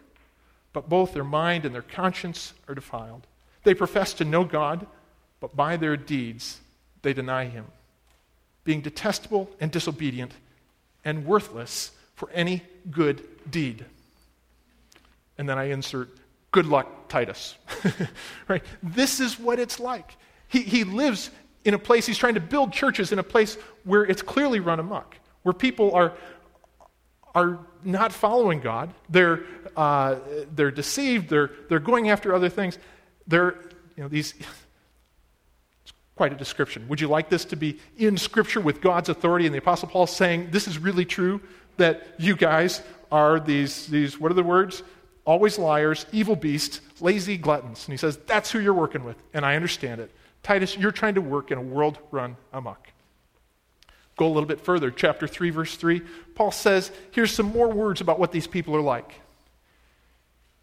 But 0.72 0.88
both 0.88 1.14
their 1.14 1.24
mind 1.24 1.64
and 1.64 1.74
their 1.74 1.82
conscience 1.82 2.54
are 2.68 2.74
defiled. 2.74 3.26
They 3.64 3.74
profess 3.74 4.12
to 4.14 4.24
know 4.24 4.44
God, 4.44 4.86
but 5.40 5.56
by 5.56 5.76
their 5.76 5.96
deeds 5.96 6.60
they 7.02 7.12
deny 7.12 7.46
Him, 7.46 7.66
being 8.66 8.82
detestable 8.82 9.48
and 9.60 9.70
disobedient 9.70 10.32
and 11.04 11.24
worthless 11.24 11.92
for 12.14 12.28
any 12.32 12.62
good 12.90 13.22
deed. 13.50 13.84
And 15.38 15.48
then 15.48 15.56
I 15.56 15.70
insert, 15.70 16.10
good 16.50 16.66
luck, 16.66 17.08
Titus. 17.08 17.54
right? 18.48 18.62
This 18.82 19.20
is 19.20 19.38
what 19.38 19.58
it's 19.58 19.78
like. 19.78 20.16
He, 20.48 20.60
he 20.60 20.84
lives 20.84 21.30
in 21.64 21.74
a 21.74 21.78
place, 21.78 22.06
he's 22.06 22.18
trying 22.18 22.34
to 22.34 22.40
build 22.40 22.72
churches 22.72 23.12
in 23.12 23.18
a 23.18 23.22
place 23.22 23.56
where 23.84 24.04
it's 24.04 24.22
clearly 24.22 24.60
run 24.60 24.78
amok, 24.78 25.16
where 25.42 25.52
people 25.52 25.92
are, 25.94 26.12
are 27.34 27.58
not 27.84 28.12
following 28.12 28.60
God. 28.60 28.92
They're, 29.08 29.42
uh, 29.76 30.16
they're 30.54 30.70
deceived, 30.70 31.28
they're, 31.28 31.50
they're 31.68 31.80
going 31.80 32.10
after 32.10 32.34
other 32.34 32.48
things. 32.48 32.78
They're, 33.26 33.56
you 33.96 34.02
know, 34.04 34.08
these, 34.08 34.34
quite 36.16 36.32
a 36.32 36.36
description. 36.36 36.88
Would 36.88 37.00
you 37.00 37.08
like 37.08 37.28
this 37.28 37.44
to 37.46 37.56
be 37.56 37.78
in 37.96 38.16
Scripture 38.16 38.60
with 38.60 38.80
God's 38.80 39.08
authority 39.08 39.46
and 39.46 39.54
the 39.54 39.58
Apostle 39.58 39.88
Paul 39.88 40.06
saying, 40.06 40.48
this 40.50 40.66
is 40.66 40.78
really 40.78 41.04
true? 41.04 41.40
that 41.76 42.06
you 42.18 42.36
guys 42.36 42.82
are 43.10 43.40
these, 43.40 43.86
these 43.86 44.18
what 44.18 44.30
are 44.30 44.34
the 44.34 44.42
words? 44.42 44.82
Always 45.24 45.58
liars, 45.58 46.06
evil 46.12 46.36
beasts, 46.36 46.80
lazy 47.00 47.36
gluttons. 47.36 47.84
And 47.86 47.92
he 47.92 47.96
says, 47.96 48.16
that's 48.26 48.50
who 48.50 48.60
you're 48.60 48.74
working 48.74 49.04
with. 49.04 49.16
And 49.34 49.44
I 49.44 49.56
understand 49.56 50.00
it. 50.00 50.10
Titus, 50.42 50.76
you're 50.76 50.92
trying 50.92 51.14
to 51.14 51.20
work 51.20 51.50
in 51.50 51.58
a 51.58 51.62
world 51.62 51.98
run 52.10 52.36
amok. 52.52 52.88
Go 54.16 54.26
a 54.26 54.28
little 54.28 54.46
bit 54.46 54.60
further. 54.60 54.90
Chapter 54.90 55.26
3, 55.26 55.50
verse 55.50 55.76
3. 55.76 56.00
Paul 56.34 56.52
says, 56.52 56.90
here's 57.10 57.32
some 57.32 57.46
more 57.46 57.68
words 57.68 58.00
about 58.00 58.18
what 58.18 58.32
these 58.32 58.46
people 58.46 58.74
are 58.76 58.80
like. 58.80 59.20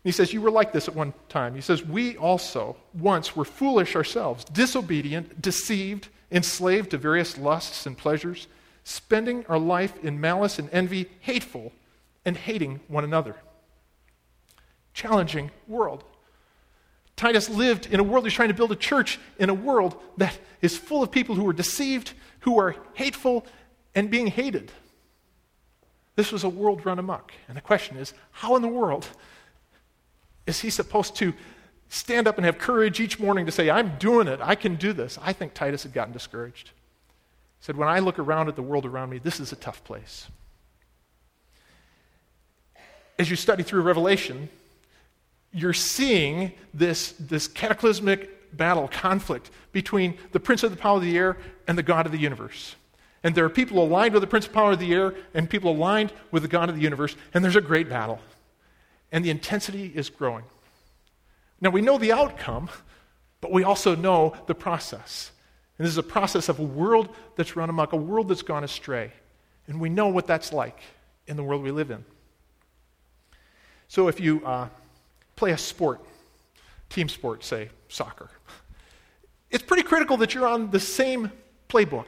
He 0.03 0.11
says, 0.11 0.33
You 0.33 0.41
were 0.41 0.51
like 0.51 0.73
this 0.73 0.87
at 0.87 0.95
one 0.95 1.13
time. 1.29 1.55
He 1.55 1.61
says, 1.61 1.83
We 1.83 2.17
also 2.17 2.75
once 2.93 3.35
were 3.35 3.45
foolish 3.45 3.95
ourselves, 3.95 4.43
disobedient, 4.45 5.41
deceived, 5.41 6.09
enslaved 6.31 6.91
to 6.91 6.97
various 6.97 7.37
lusts 7.37 7.85
and 7.85 7.97
pleasures 7.97 8.47
spending 8.83 9.45
our 9.47 9.57
life 9.57 10.03
in 10.03 10.19
malice 10.19 10.59
and 10.59 10.69
envy, 10.71 11.09
hateful, 11.21 11.71
and 12.25 12.35
hating 12.35 12.79
one 12.87 13.03
another. 13.03 13.35
Challenging 14.93 15.51
world. 15.67 16.03
Titus 17.15 17.49
lived 17.49 17.85
in 17.87 17.99
a 17.99 18.03
world, 18.03 18.25
he's 18.25 18.33
trying 18.33 18.49
to 18.49 18.53
build 18.53 18.71
a 18.71 18.75
church 18.75 19.19
in 19.39 19.49
a 19.49 19.53
world 19.53 20.01
that 20.17 20.37
is 20.61 20.77
full 20.77 21.03
of 21.03 21.11
people 21.11 21.35
who 21.35 21.47
are 21.47 21.53
deceived, 21.53 22.13
who 22.41 22.59
are 22.59 22.75
hateful, 22.93 23.45
and 23.95 24.09
being 24.09 24.27
hated. 24.27 24.71
This 26.15 26.31
was 26.31 26.43
a 26.43 26.49
world 26.49 26.85
run 26.85 26.99
amok. 26.99 27.31
And 27.47 27.55
the 27.55 27.61
question 27.61 27.97
is 27.97 28.13
how 28.31 28.55
in 28.55 28.61
the 28.61 28.67
world 28.67 29.07
is 30.45 30.59
he 30.59 30.69
supposed 30.69 31.15
to 31.17 31.33
stand 31.89 32.27
up 32.27 32.37
and 32.37 32.45
have 32.45 32.57
courage 32.57 32.99
each 32.99 33.19
morning 33.19 33.45
to 33.45 33.51
say, 33.51 33.69
I'm 33.69 33.97
doing 33.97 34.27
it, 34.27 34.39
I 34.41 34.55
can 34.55 34.75
do 34.75 34.93
this? 34.93 35.19
I 35.21 35.33
think 35.33 35.53
Titus 35.53 35.83
had 35.83 35.93
gotten 35.93 36.11
discouraged 36.11 36.69
He 37.59 37.65
said, 37.65 37.77
When 37.77 37.87
I 37.87 37.99
look 37.99 38.19
around 38.19 38.49
at 38.49 38.55
the 38.55 38.63
world 38.63 38.85
around 38.85 39.09
me, 39.09 39.19
this 39.19 39.39
is 39.39 39.51
a 39.51 39.55
tough 39.55 39.83
place. 39.83 40.27
As 43.19 43.29
you 43.29 43.35
study 43.35 43.61
through 43.63 43.83
Revelation, 43.83 44.49
you're 45.51 45.73
seeing 45.73 46.51
this, 46.73 47.11
this 47.19 47.47
cataclysmic 47.47 48.57
battle, 48.57 48.87
conflict 48.87 49.51
between 49.71 50.17
the 50.31 50.39
prince 50.39 50.63
of 50.63 50.71
the 50.71 50.77
power 50.77 50.97
of 50.97 51.03
the 51.03 51.17
air 51.17 51.37
and 51.67 51.77
the 51.77 51.83
God 51.83 52.05
of 52.05 52.11
the 52.11 52.17
universe. 52.17 52.75
And 53.23 53.35
there 53.35 53.45
are 53.45 53.49
people 53.49 53.81
aligned 53.81 54.13
with 54.13 54.21
the 54.21 54.27
prince 54.27 54.45
of 54.45 54.51
the 54.51 54.55
power 54.55 54.71
of 54.71 54.79
the 54.79 54.93
air 54.93 55.13
and 55.33 55.49
people 55.49 55.71
aligned 55.71 56.11
with 56.31 56.41
the 56.41 56.49
God 56.49 56.69
of 56.69 56.75
the 56.75 56.81
universe, 56.81 57.15
and 57.33 57.43
there's 57.43 57.55
a 57.55 57.61
great 57.61 57.87
battle. 57.87 58.19
And 59.13 59.23
the 59.23 59.29
intensity 59.29 59.93
is 59.95 60.09
growing. 60.09 60.43
Now, 61.61 61.69
we 61.69 61.79
know 61.79 61.97
the 61.97 62.11
outcome, 62.11 62.69
but 63.39 63.51
we 63.51 63.63
also 63.63 63.95
know 63.95 64.35
the 64.47 64.55
process. 64.55 65.31
And 65.77 65.85
this 65.85 65.91
is 65.91 65.97
a 65.97 66.03
process 66.03 66.49
of 66.49 66.59
a 66.59 66.63
world 66.63 67.15
that's 67.37 67.55
run 67.55 67.69
amok, 67.69 67.93
a 67.93 67.95
world 67.95 68.27
that's 68.27 68.41
gone 68.41 68.63
astray. 68.63 69.11
And 69.67 69.79
we 69.79 69.89
know 69.89 70.07
what 70.07 70.27
that's 70.27 70.51
like 70.51 70.79
in 71.27 71.37
the 71.37 71.43
world 71.43 71.63
we 71.63 71.71
live 71.71 71.91
in. 71.91 72.03
So 73.87 74.07
if 74.07 74.19
you 74.19 74.45
uh, 74.45 74.67
play 75.35 75.51
a 75.51 75.57
sport, 75.57 76.01
team 76.89 77.07
sport, 77.07 77.43
say 77.43 77.69
soccer, 77.87 78.29
it's 79.51 79.63
pretty 79.63 79.83
critical 79.83 80.17
that 80.17 80.33
you're 80.33 80.47
on 80.47 80.71
the 80.71 80.79
same 80.79 81.31
playbook, 81.69 82.07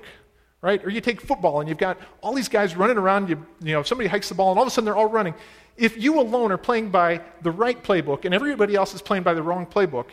right? 0.61 0.83
Or 0.83 0.89
you 0.89 1.01
take 1.01 1.21
football 1.21 1.59
and 1.59 1.69
you've 1.69 1.77
got 1.77 1.99
all 2.21 2.33
these 2.33 2.49
guys 2.49 2.75
running 2.75 2.97
around, 2.97 3.29
you, 3.29 3.45
you 3.61 3.73
know, 3.73 3.83
somebody 3.83 4.09
hikes 4.09 4.29
the 4.29 4.35
ball 4.35 4.49
and 4.49 4.57
all 4.57 4.63
of 4.63 4.67
a 4.67 4.71
sudden 4.71 4.85
they're 4.85 4.97
all 4.97 5.09
running. 5.09 5.35
If 5.77 6.01
you 6.01 6.19
alone 6.19 6.51
are 6.51 6.57
playing 6.57 6.89
by 6.89 7.21
the 7.41 7.51
right 7.51 7.81
playbook 7.81 8.25
and 8.25 8.33
everybody 8.33 8.75
else 8.75 8.93
is 8.93 9.01
playing 9.01 9.23
by 9.23 9.33
the 9.33 9.43
wrong 9.43 9.65
playbook, 9.65 10.07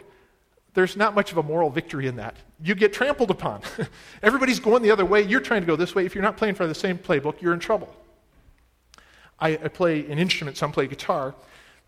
there's 0.75 0.97
not 0.97 1.14
much 1.14 1.33
of 1.33 1.38
a 1.38 1.42
moral 1.42 1.71
victory 1.71 2.07
in 2.07 2.16
that. 2.16 2.37
You 2.62 2.75
get 2.75 2.92
trampled 2.92 3.31
upon. 3.31 3.61
Everybody's 4.23 4.59
going 4.59 4.83
the 4.83 4.90
other 4.90 5.04
way. 5.04 5.23
You're 5.23 5.40
trying 5.40 5.61
to 5.61 5.66
go 5.66 5.76
this 5.76 5.95
way. 5.95 6.07
If 6.07 6.14
you're 6.14 6.23
not 6.23 6.37
playing 6.37 6.54
by 6.54 6.66
the 6.66 6.75
same 6.75 6.99
playbook, 6.99 7.40
you're 7.42 7.52
in 7.52 7.61
trouble. 7.61 7.95
I, 9.38 9.50
I 9.50 9.69
play 9.69 10.07
an 10.11 10.19
instrument, 10.19 10.57
some 10.57 10.73
play 10.73 10.87
guitar. 10.87 11.35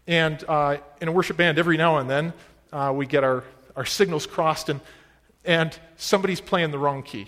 And 0.07 0.45
uh, 0.47 0.78
in 1.00 1.09
a 1.09 1.12
worship 1.12 1.37
band, 1.37 1.59
every 1.59 1.76
now 1.76 1.99
and 1.99 2.11
then, 2.11 2.33
uh, 2.73 2.93
we 2.95 3.07
get 3.07 3.25
our, 3.25 3.45
our 3.75 3.87
signals 3.87 4.26
crossed, 4.26 4.69
and, 4.69 4.81
and 5.45 5.76
somebody's 5.97 6.40
playing 6.40 6.71
the 6.73 6.78
wrong 6.78 7.02
key. 7.02 7.26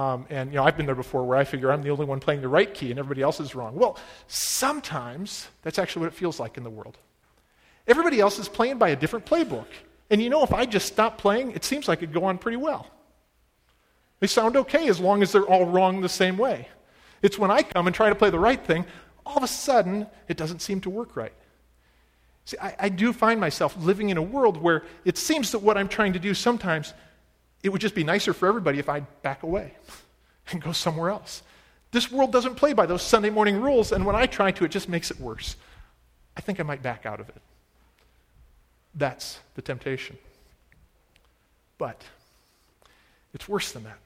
Um, 0.00 0.24
and 0.30 0.50
you 0.50 0.56
know, 0.56 0.64
I've 0.64 0.78
been 0.78 0.86
there 0.86 0.94
before 0.94 1.24
where 1.24 1.36
I 1.36 1.44
figure 1.44 1.70
I'm 1.70 1.82
the 1.82 1.90
only 1.90 2.06
one 2.06 2.20
playing 2.20 2.40
the 2.40 2.48
right 2.48 2.72
key 2.72 2.88
and 2.88 2.98
everybody 2.98 3.20
else 3.20 3.38
is 3.38 3.54
wrong. 3.54 3.74
Well, 3.74 3.98
sometimes 4.28 5.46
that's 5.60 5.78
actually 5.78 6.00
what 6.00 6.14
it 6.14 6.16
feels 6.16 6.40
like 6.40 6.56
in 6.56 6.64
the 6.64 6.70
world. 6.70 6.96
Everybody 7.86 8.18
else 8.18 8.38
is 8.38 8.48
playing 8.48 8.78
by 8.78 8.90
a 8.90 8.96
different 8.96 9.26
playbook. 9.26 9.66
And 10.08 10.22
you 10.22 10.30
know, 10.30 10.42
if 10.42 10.54
I 10.54 10.64
just 10.64 10.86
stop 10.86 11.18
playing, 11.18 11.50
it 11.50 11.64
seems 11.64 11.86
like 11.86 11.98
it'd 11.98 12.14
go 12.14 12.24
on 12.24 12.38
pretty 12.38 12.56
well. 12.56 12.86
They 14.20 14.26
sound 14.26 14.56
okay 14.56 14.88
as 14.88 15.00
long 15.00 15.22
as 15.22 15.32
they're 15.32 15.44
all 15.44 15.66
wrong 15.66 16.00
the 16.00 16.08
same 16.08 16.38
way. 16.38 16.68
It's 17.20 17.38
when 17.38 17.50
I 17.50 17.62
come 17.62 17.86
and 17.86 17.94
try 17.94 18.08
to 18.08 18.14
play 18.14 18.30
the 18.30 18.38
right 18.38 18.64
thing, 18.64 18.86
all 19.26 19.36
of 19.36 19.42
a 19.42 19.48
sudden, 19.48 20.06
it 20.28 20.38
doesn't 20.38 20.62
seem 20.62 20.80
to 20.82 20.90
work 20.90 21.14
right. 21.14 21.34
See, 22.46 22.56
I, 22.58 22.74
I 22.78 22.88
do 22.88 23.12
find 23.12 23.38
myself 23.38 23.76
living 23.76 24.08
in 24.08 24.16
a 24.16 24.22
world 24.22 24.56
where 24.56 24.84
it 25.04 25.18
seems 25.18 25.52
that 25.52 25.58
what 25.58 25.76
I'm 25.76 25.88
trying 25.88 26.14
to 26.14 26.18
do 26.18 26.32
sometimes, 26.32 26.94
it 27.62 27.68
would 27.68 27.80
just 27.80 27.94
be 27.94 28.04
nicer 28.04 28.32
for 28.32 28.48
everybody 28.48 28.78
if 28.78 28.88
I'd 28.88 29.22
back 29.22 29.42
away 29.42 29.74
and 30.50 30.60
go 30.60 30.72
somewhere 30.72 31.10
else. 31.10 31.42
This 31.92 32.10
world 32.10 32.32
doesn't 32.32 32.54
play 32.54 32.72
by 32.72 32.86
those 32.86 33.02
Sunday 33.02 33.30
morning 33.30 33.60
rules, 33.60 33.92
and 33.92 34.06
when 34.06 34.14
I 34.14 34.26
try 34.26 34.52
to, 34.52 34.64
it 34.64 34.70
just 34.70 34.88
makes 34.88 35.10
it 35.10 35.18
worse. 35.18 35.56
I 36.36 36.40
think 36.40 36.60
I 36.60 36.62
might 36.62 36.82
back 36.82 37.04
out 37.04 37.20
of 37.20 37.28
it. 37.28 37.42
That's 38.94 39.40
the 39.54 39.62
temptation. 39.62 40.16
But 41.78 42.02
it's 43.34 43.48
worse 43.48 43.72
than 43.72 43.84
that. 43.84 43.98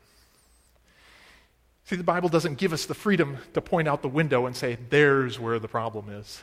See, 1.85 1.97
the 1.97 2.05
Bible 2.05 2.31
doesn't 2.31 2.57
give 2.57 2.73
us 2.73 2.87
the 2.87 2.95
freedom 2.95 3.37
to 3.53 3.61
point 3.61 3.89
out 3.89 4.01
the 4.01 4.09
window 4.09 4.47
and 4.47 4.57
say, 4.57 4.79
there's 4.89 5.39
where 5.39 5.59
the 5.59 5.69
problem 5.69 6.09
is. 6.09 6.43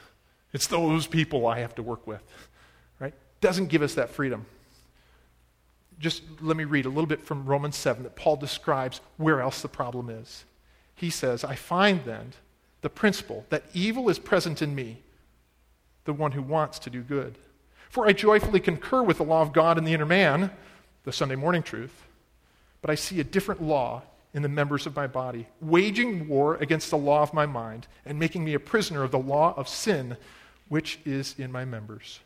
It's 0.53 0.67
those 0.67 1.07
people 1.07 1.47
I 1.47 1.59
have 1.59 1.73
to 1.75 1.83
work 1.83 2.05
with. 2.05 2.21
Right? 2.99 3.13
Doesn't 3.39 3.67
give 3.67 3.81
us 3.81 3.95
that 3.95 4.09
freedom. 4.09 4.45
Just 6.01 6.23
let 6.41 6.57
me 6.57 6.63
read 6.63 6.85
a 6.85 6.89
little 6.89 7.05
bit 7.05 7.23
from 7.23 7.45
Romans 7.45 7.77
7 7.77 8.03
that 8.03 8.15
Paul 8.15 8.35
describes 8.35 9.01
where 9.17 9.39
else 9.39 9.61
the 9.61 9.67
problem 9.67 10.09
is. 10.09 10.45
He 10.95 11.11
says, 11.11 11.43
I 11.43 11.55
find 11.55 12.03
then 12.03 12.33
the 12.81 12.89
principle 12.89 13.45
that 13.49 13.63
evil 13.73 14.09
is 14.09 14.17
present 14.17 14.61
in 14.61 14.73
me, 14.73 15.01
the 16.05 16.13
one 16.13 16.31
who 16.31 16.41
wants 16.41 16.79
to 16.79 16.89
do 16.89 17.01
good. 17.01 17.37
For 17.89 18.07
I 18.07 18.13
joyfully 18.13 18.59
concur 18.59 19.03
with 19.03 19.17
the 19.17 19.23
law 19.23 19.43
of 19.43 19.53
God 19.53 19.77
in 19.77 19.83
the 19.83 19.93
inner 19.93 20.05
man, 20.05 20.51
the 21.03 21.11
Sunday 21.11 21.35
morning 21.35 21.61
truth, 21.61 22.07
but 22.81 22.89
I 22.89 22.95
see 22.95 23.19
a 23.19 23.23
different 23.23 23.61
law 23.61 24.01
in 24.33 24.41
the 24.41 24.49
members 24.49 24.87
of 24.87 24.95
my 24.95 25.07
body, 25.07 25.47
waging 25.59 26.27
war 26.27 26.55
against 26.55 26.89
the 26.89 26.97
law 26.97 27.21
of 27.21 27.33
my 27.33 27.45
mind 27.45 27.85
and 28.05 28.17
making 28.17 28.43
me 28.43 28.55
a 28.55 28.59
prisoner 28.59 29.03
of 29.03 29.11
the 29.11 29.19
law 29.19 29.53
of 29.55 29.67
sin 29.67 30.17
which 30.67 30.99
is 31.05 31.35
in 31.37 31.51
my 31.51 31.65
members. 31.65 32.21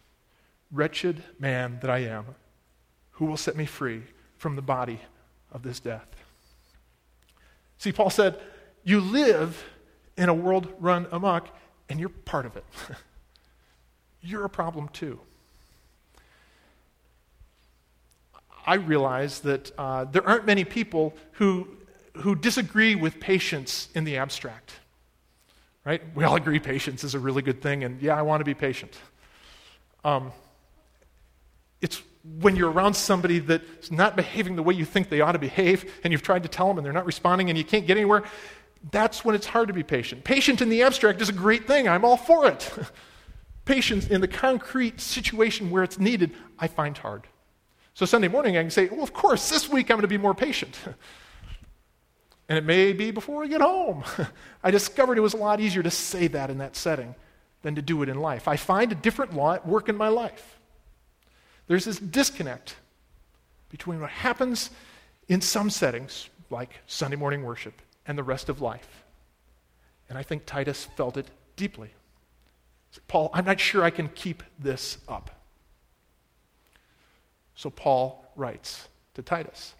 Wretched 0.71 1.23
man 1.39 1.79
that 1.81 1.89
I 1.89 1.99
am, 1.99 2.35
who 3.15 3.25
will 3.25 3.37
set 3.37 3.55
me 3.55 3.65
free 3.65 4.03
from 4.37 4.55
the 4.55 4.61
body 4.61 4.99
of 5.51 5.63
this 5.63 5.79
death? 5.79 6.07
See, 7.77 7.91
Paul 7.91 8.09
said, 8.09 8.39
You 8.83 9.01
live 9.01 9.63
in 10.17 10.29
a 10.29 10.33
world 10.33 10.71
run 10.79 11.07
amok, 11.11 11.49
and 11.89 11.99
you're 11.99 12.09
part 12.09 12.45
of 12.45 12.55
it. 12.55 12.65
you're 14.21 14.45
a 14.45 14.49
problem 14.49 14.89
too. 14.89 15.19
I 18.65 18.75
realize 18.75 19.41
that 19.41 19.71
uh, 19.77 20.05
there 20.05 20.27
aren't 20.27 20.45
many 20.45 20.63
people 20.63 21.13
who, 21.33 21.67
who 22.17 22.35
disagree 22.35 22.95
with 22.95 23.19
patience 23.19 23.89
in 23.93 24.03
the 24.03 24.17
abstract. 24.17 24.73
Right? 25.85 26.01
We 26.15 26.23
all 26.23 26.35
agree 26.35 26.59
patience 26.59 27.03
is 27.03 27.13
a 27.13 27.19
really 27.19 27.43
good 27.43 27.61
thing, 27.61 27.83
and 27.83 28.01
yeah, 28.01 28.17
I 28.17 28.23
want 28.23 28.41
to 28.41 28.45
be 28.45 28.55
patient. 28.55 28.97
Um, 30.03 30.31
it's 31.79 32.01
when 32.39 32.55
you're 32.55 32.71
around 32.71 32.95
somebody 32.95 33.39
that's 33.39 33.91
not 33.91 34.15
behaving 34.15 34.55
the 34.55 34.63
way 34.63 34.73
you 34.73 34.85
think 34.85 35.09
they 35.09 35.21
ought 35.21 35.33
to 35.33 35.39
behave, 35.39 35.91
and 36.03 36.11
you've 36.11 36.23
tried 36.23 36.43
to 36.43 36.49
tell 36.49 36.67
them 36.67 36.77
and 36.77 36.85
they're 36.85 36.93
not 36.93 37.05
responding, 37.05 37.49
and 37.49 37.57
you 37.57 37.63
can't 37.63 37.85
get 37.85 37.97
anywhere, 37.97 38.23
that's 38.91 39.23
when 39.23 39.35
it's 39.35 39.47
hard 39.47 39.67
to 39.67 39.73
be 39.73 39.83
patient. 39.83 40.23
Patient 40.23 40.61
in 40.61 40.69
the 40.69 40.83
abstract 40.83 41.21
is 41.21 41.29
a 41.29 41.33
great 41.33 41.67
thing. 41.67 41.87
I'm 41.87 42.05
all 42.05 42.17
for 42.17 42.47
it. 42.47 42.71
Patience 43.65 44.07
in 44.07 44.21
the 44.21 44.27
concrete 44.27 45.01
situation 45.01 45.71
where 45.71 45.83
it's 45.83 45.97
needed, 45.97 46.31
I 46.59 46.67
find 46.67 46.95
hard. 46.97 47.23
So 47.95 48.05
Sunday 48.05 48.27
morning, 48.27 48.57
I 48.57 48.61
can 48.61 48.69
say, 48.69 48.87
well, 48.89 49.01
of 49.01 49.13
course, 49.13 49.49
this 49.49 49.69
week 49.69 49.89
I'm 49.89 49.97
going 49.97 50.01
to 50.01 50.07
be 50.07 50.17
more 50.17 50.35
patient. 50.35 50.77
and 52.49 52.57
it 52.57 52.63
may 52.63 52.93
be 52.93 53.09
before 53.11 53.43
I 53.43 53.47
get 53.47 53.61
home. 53.61 54.03
I 54.63 54.69
discovered 54.69 55.17
it 55.17 55.21
was 55.21 55.33
a 55.33 55.37
lot 55.37 55.59
easier 55.59 55.81
to 55.81 55.91
say 55.91 56.27
that 56.27 56.49
in 56.51 56.59
that 56.59 56.75
setting 56.75 57.15
than 57.63 57.75
to 57.75 57.81
do 57.81 58.03
it 58.03 58.09
in 58.09 58.19
life. 58.19 58.47
I 58.47 58.57
find 58.57 58.91
a 58.91 58.95
different 58.95 59.33
law 59.33 59.53
at 59.53 59.67
work 59.67 59.89
in 59.89 59.95
my 59.95 60.09
life. 60.09 60.54
There's 61.67 61.85
this 61.85 61.99
disconnect 61.99 62.75
between 63.69 63.99
what 63.99 64.09
happens 64.09 64.69
in 65.27 65.41
some 65.41 65.69
settings, 65.69 66.29
like 66.49 66.69
Sunday 66.85 67.17
morning 67.17 67.43
worship, 67.43 67.81
and 68.07 68.17
the 68.17 68.23
rest 68.23 68.49
of 68.49 68.61
life. 68.61 69.03
And 70.09 70.17
I 70.17 70.23
think 70.23 70.45
Titus 70.45 70.85
felt 70.95 71.17
it 71.17 71.27
deeply. 71.55 71.89
Paul, 73.07 73.29
I'm 73.33 73.45
not 73.45 73.59
sure 73.59 73.83
I 73.83 73.89
can 73.89 74.07
keep 74.09 74.43
this 74.59 74.99
up. 75.07 75.31
So 77.55 77.69
Paul 77.69 78.23
writes 78.35 78.87
to 79.15 79.21
Titus. 79.21 79.73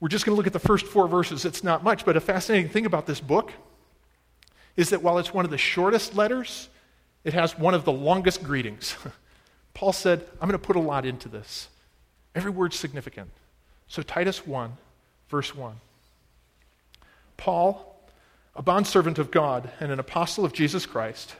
We're 0.00 0.08
just 0.08 0.24
going 0.24 0.34
to 0.34 0.36
look 0.36 0.46
at 0.46 0.52
the 0.52 0.58
first 0.58 0.86
four 0.86 1.06
verses. 1.06 1.44
It's 1.44 1.62
not 1.62 1.84
much, 1.84 2.04
but 2.04 2.16
a 2.16 2.20
fascinating 2.20 2.70
thing 2.70 2.86
about 2.86 3.06
this 3.06 3.20
book 3.20 3.52
is 4.76 4.90
that 4.90 5.02
while 5.02 5.18
it's 5.18 5.34
one 5.34 5.44
of 5.44 5.50
the 5.50 5.58
shortest 5.58 6.14
letters, 6.14 6.68
it 7.22 7.34
has 7.34 7.58
one 7.58 7.74
of 7.74 7.84
the 7.84 7.92
longest 7.92 8.42
greetings. 8.42 8.96
Paul 9.74 9.92
said, 9.92 10.24
I'm 10.40 10.48
going 10.48 10.60
to 10.60 10.66
put 10.66 10.76
a 10.76 10.80
lot 10.80 11.06
into 11.06 11.28
this. 11.28 11.68
Every 12.34 12.50
word's 12.50 12.78
significant. 12.78 13.30
So, 13.88 14.02
Titus 14.02 14.46
1, 14.46 14.72
verse 15.28 15.54
1. 15.54 15.74
Paul, 17.36 17.96
a 18.54 18.62
bondservant 18.62 19.18
of 19.18 19.30
God 19.30 19.70
and 19.80 19.90
an 19.90 19.98
apostle 19.98 20.44
of 20.44 20.52
Jesus 20.52 20.86
Christ, 20.86 21.34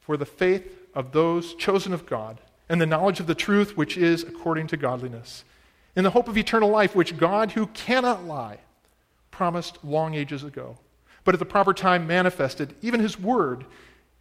for 0.00 0.16
the 0.16 0.26
faith 0.26 0.66
of 0.94 1.12
those 1.12 1.54
chosen 1.54 1.92
of 1.92 2.06
God 2.06 2.38
and 2.68 2.80
the 2.80 2.86
knowledge 2.86 3.20
of 3.20 3.26
the 3.26 3.34
truth 3.34 3.76
which 3.76 3.96
is 3.96 4.22
according 4.22 4.66
to 4.68 4.76
godliness, 4.76 5.44
in 5.94 6.04
the 6.04 6.10
hope 6.10 6.28
of 6.28 6.38
eternal 6.38 6.70
life, 6.70 6.94
which 6.94 7.16
God, 7.16 7.52
who 7.52 7.66
cannot 7.68 8.24
lie, 8.24 8.58
promised 9.30 9.84
long 9.84 10.14
ages 10.14 10.42
ago, 10.42 10.78
but 11.24 11.34
at 11.34 11.38
the 11.38 11.44
proper 11.44 11.72
time 11.72 12.06
manifested, 12.06 12.74
even 12.82 13.00
his 13.00 13.18
word, 13.18 13.64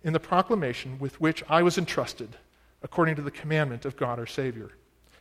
in 0.04 0.14
the 0.14 0.20
proclamation 0.20 1.00
with 1.00 1.20
which 1.22 1.44
I 1.50 1.64
was 1.64 1.78
entrusted, 1.78 2.36
according 2.84 3.16
to 3.16 3.22
the 3.22 3.32
commandment 3.32 3.86
of 3.86 3.98
God 3.98 4.20
our 4.20 4.26
Savior. 4.26 4.72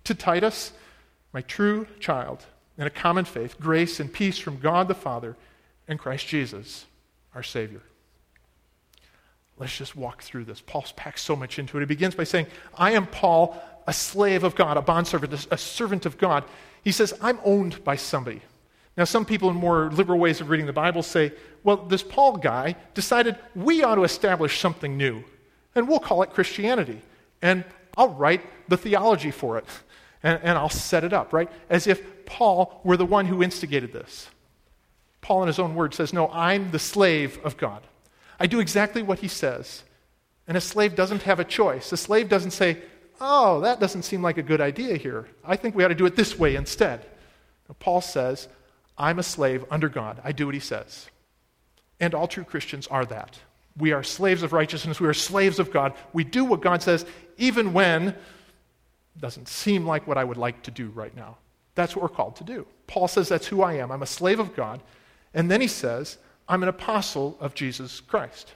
To 0.04 0.14
Titus, 0.14 0.72
my 1.32 1.42
true 1.42 1.86
child, 1.98 2.44
in 2.78 2.86
a 2.86 2.90
common 2.90 3.24
faith, 3.24 3.60
grace 3.60 4.00
and 4.00 4.12
peace 4.12 4.38
from 4.38 4.58
God 4.58 4.88
the 4.88 4.94
Father 4.94 5.36
and 5.86 5.98
Christ 5.98 6.26
Jesus, 6.26 6.86
our 7.34 7.42
Savior. 7.42 7.82
Let's 9.58 9.76
just 9.76 9.94
walk 9.94 10.22
through 10.22 10.46
this. 10.46 10.62
Paul 10.62 10.84
packs 10.96 11.20
so 11.20 11.36
much 11.36 11.58
into 11.58 11.76
it. 11.76 11.80
He 11.80 11.86
begins 11.86 12.14
by 12.14 12.24
saying, 12.24 12.46
I 12.74 12.92
am 12.92 13.06
Paul, 13.06 13.62
a 13.86 13.92
slave 13.92 14.42
of 14.42 14.54
God, 14.54 14.78
a 14.78 14.82
bondservant, 14.82 15.46
a 15.50 15.58
servant 15.58 16.06
of 16.06 16.16
God. 16.16 16.44
He 16.82 16.92
says, 16.92 17.12
I'm 17.20 17.38
owned 17.44 17.84
by 17.84 17.96
somebody. 17.96 18.40
Now, 18.96 19.04
some 19.04 19.26
people 19.26 19.50
in 19.50 19.56
more 19.56 19.90
liberal 19.90 20.18
ways 20.18 20.40
of 20.40 20.48
reading 20.48 20.66
the 20.66 20.72
Bible 20.72 21.02
say, 21.02 21.32
well, 21.62 21.76
this 21.76 22.02
Paul 22.02 22.38
guy 22.38 22.76
decided 22.94 23.36
we 23.54 23.82
ought 23.82 23.96
to 23.96 24.04
establish 24.04 24.58
something 24.58 24.96
new, 24.96 25.24
and 25.74 25.86
we'll 25.86 26.00
call 26.00 26.22
it 26.22 26.30
Christianity. 26.30 27.02
And 27.42 27.64
I'll 27.96 28.14
write 28.14 28.42
the 28.68 28.76
theology 28.76 29.30
for 29.30 29.58
it, 29.58 29.64
and, 30.22 30.40
and 30.42 30.58
I'll 30.58 30.68
set 30.68 31.04
it 31.04 31.12
up, 31.12 31.32
right? 31.32 31.50
As 31.68 31.86
if 31.86 32.26
Paul 32.26 32.80
were 32.84 32.96
the 32.96 33.06
one 33.06 33.26
who 33.26 33.42
instigated 33.42 33.92
this. 33.92 34.28
Paul, 35.20 35.42
in 35.42 35.48
his 35.48 35.58
own 35.58 35.74
words, 35.74 35.96
says, 35.96 36.12
No, 36.12 36.28
I'm 36.30 36.70
the 36.70 36.78
slave 36.78 37.38
of 37.44 37.56
God. 37.56 37.82
I 38.38 38.46
do 38.46 38.60
exactly 38.60 39.02
what 39.02 39.18
he 39.18 39.28
says. 39.28 39.84
And 40.46 40.56
a 40.56 40.60
slave 40.60 40.94
doesn't 40.96 41.22
have 41.22 41.38
a 41.38 41.44
choice. 41.44 41.92
A 41.92 41.96
slave 41.96 42.28
doesn't 42.28 42.52
say, 42.52 42.78
Oh, 43.20 43.60
that 43.60 43.80
doesn't 43.80 44.02
seem 44.02 44.22
like 44.22 44.38
a 44.38 44.42
good 44.42 44.60
idea 44.60 44.96
here. 44.96 45.28
I 45.44 45.56
think 45.56 45.74
we 45.74 45.84
ought 45.84 45.88
to 45.88 45.94
do 45.94 46.06
it 46.06 46.16
this 46.16 46.38
way 46.38 46.56
instead. 46.56 47.04
Now, 47.68 47.76
Paul 47.78 48.00
says, 48.00 48.48
I'm 48.96 49.18
a 49.18 49.22
slave 49.22 49.64
under 49.70 49.88
God. 49.88 50.20
I 50.24 50.32
do 50.32 50.46
what 50.46 50.54
he 50.54 50.60
says. 50.60 51.10
And 52.00 52.14
all 52.14 52.26
true 52.26 52.44
Christians 52.44 52.86
are 52.86 53.04
that. 53.06 53.38
We 53.76 53.92
are 53.92 54.02
slaves 54.02 54.42
of 54.42 54.52
righteousness. 54.52 55.00
We 55.00 55.08
are 55.08 55.14
slaves 55.14 55.58
of 55.58 55.72
God. 55.72 55.94
We 56.12 56.24
do 56.24 56.44
what 56.44 56.60
God 56.60 56.82
says, 56.82 57.06
even 57.38 57.72
when 57.72 58.08
it 58.08 58.16
doesn't 59.20 59.48
seem 59.48 59.86
like 59.86 60.06
what 60.06 60.18
I 60.18 60.24
would 60.24 60.36
like 60.36 60.62
to 60.64 60.70
do 60.70 60.88
right 60.88 61.14
now. 61.14 61.38
That's 61.74 61.94
what 61.94 62.02
we're 62.02 62.16
called 62.16 62.36
to 62.36 62.44
do. 62.44 62.66
Paul 62.86 63.08
says 63.08 63.28
that's 63.28 63.46
who 63.46 63.62
I 63.62 63.74
am. 63.74 63.92
I'm 63.92 64.02
a 64.02 64.06
slave 64.06 64.40
of 64.40 64.54
God. 64.54 64.82
And 65.32 65.50
then 65.50 65.60
he 65.60 65.68
says, 65.68 66.18
I'm 66.48 66.62
an 66.62 66.68
apostle 66.68 67.36
of 67.40 67.54
Jesus 67.54 68.00
Christ. 68.00 68.54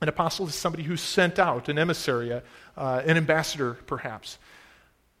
An 0.00 0.08
apostle 0.08 0.46
is 0.48 0.54
somebody 0.54 0.82
who's 0.82 1.00
sent 1.00 1.38
out, 1.38 1.68
an 1.68 1.78
emissary, 1.78 2.32
uh, 2.32 3.02
an 3.04 3.16
ambassador, 3.16 3.74
perhaps. 3.86 4.38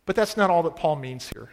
But 0.06 0.16
that's 0.16 0.36
not 0.36 0.50
all 0.50 0.62
that 0.64 0.76
Paul 0.76 0.96
means 0.96 1.28
here. 1.28 1.50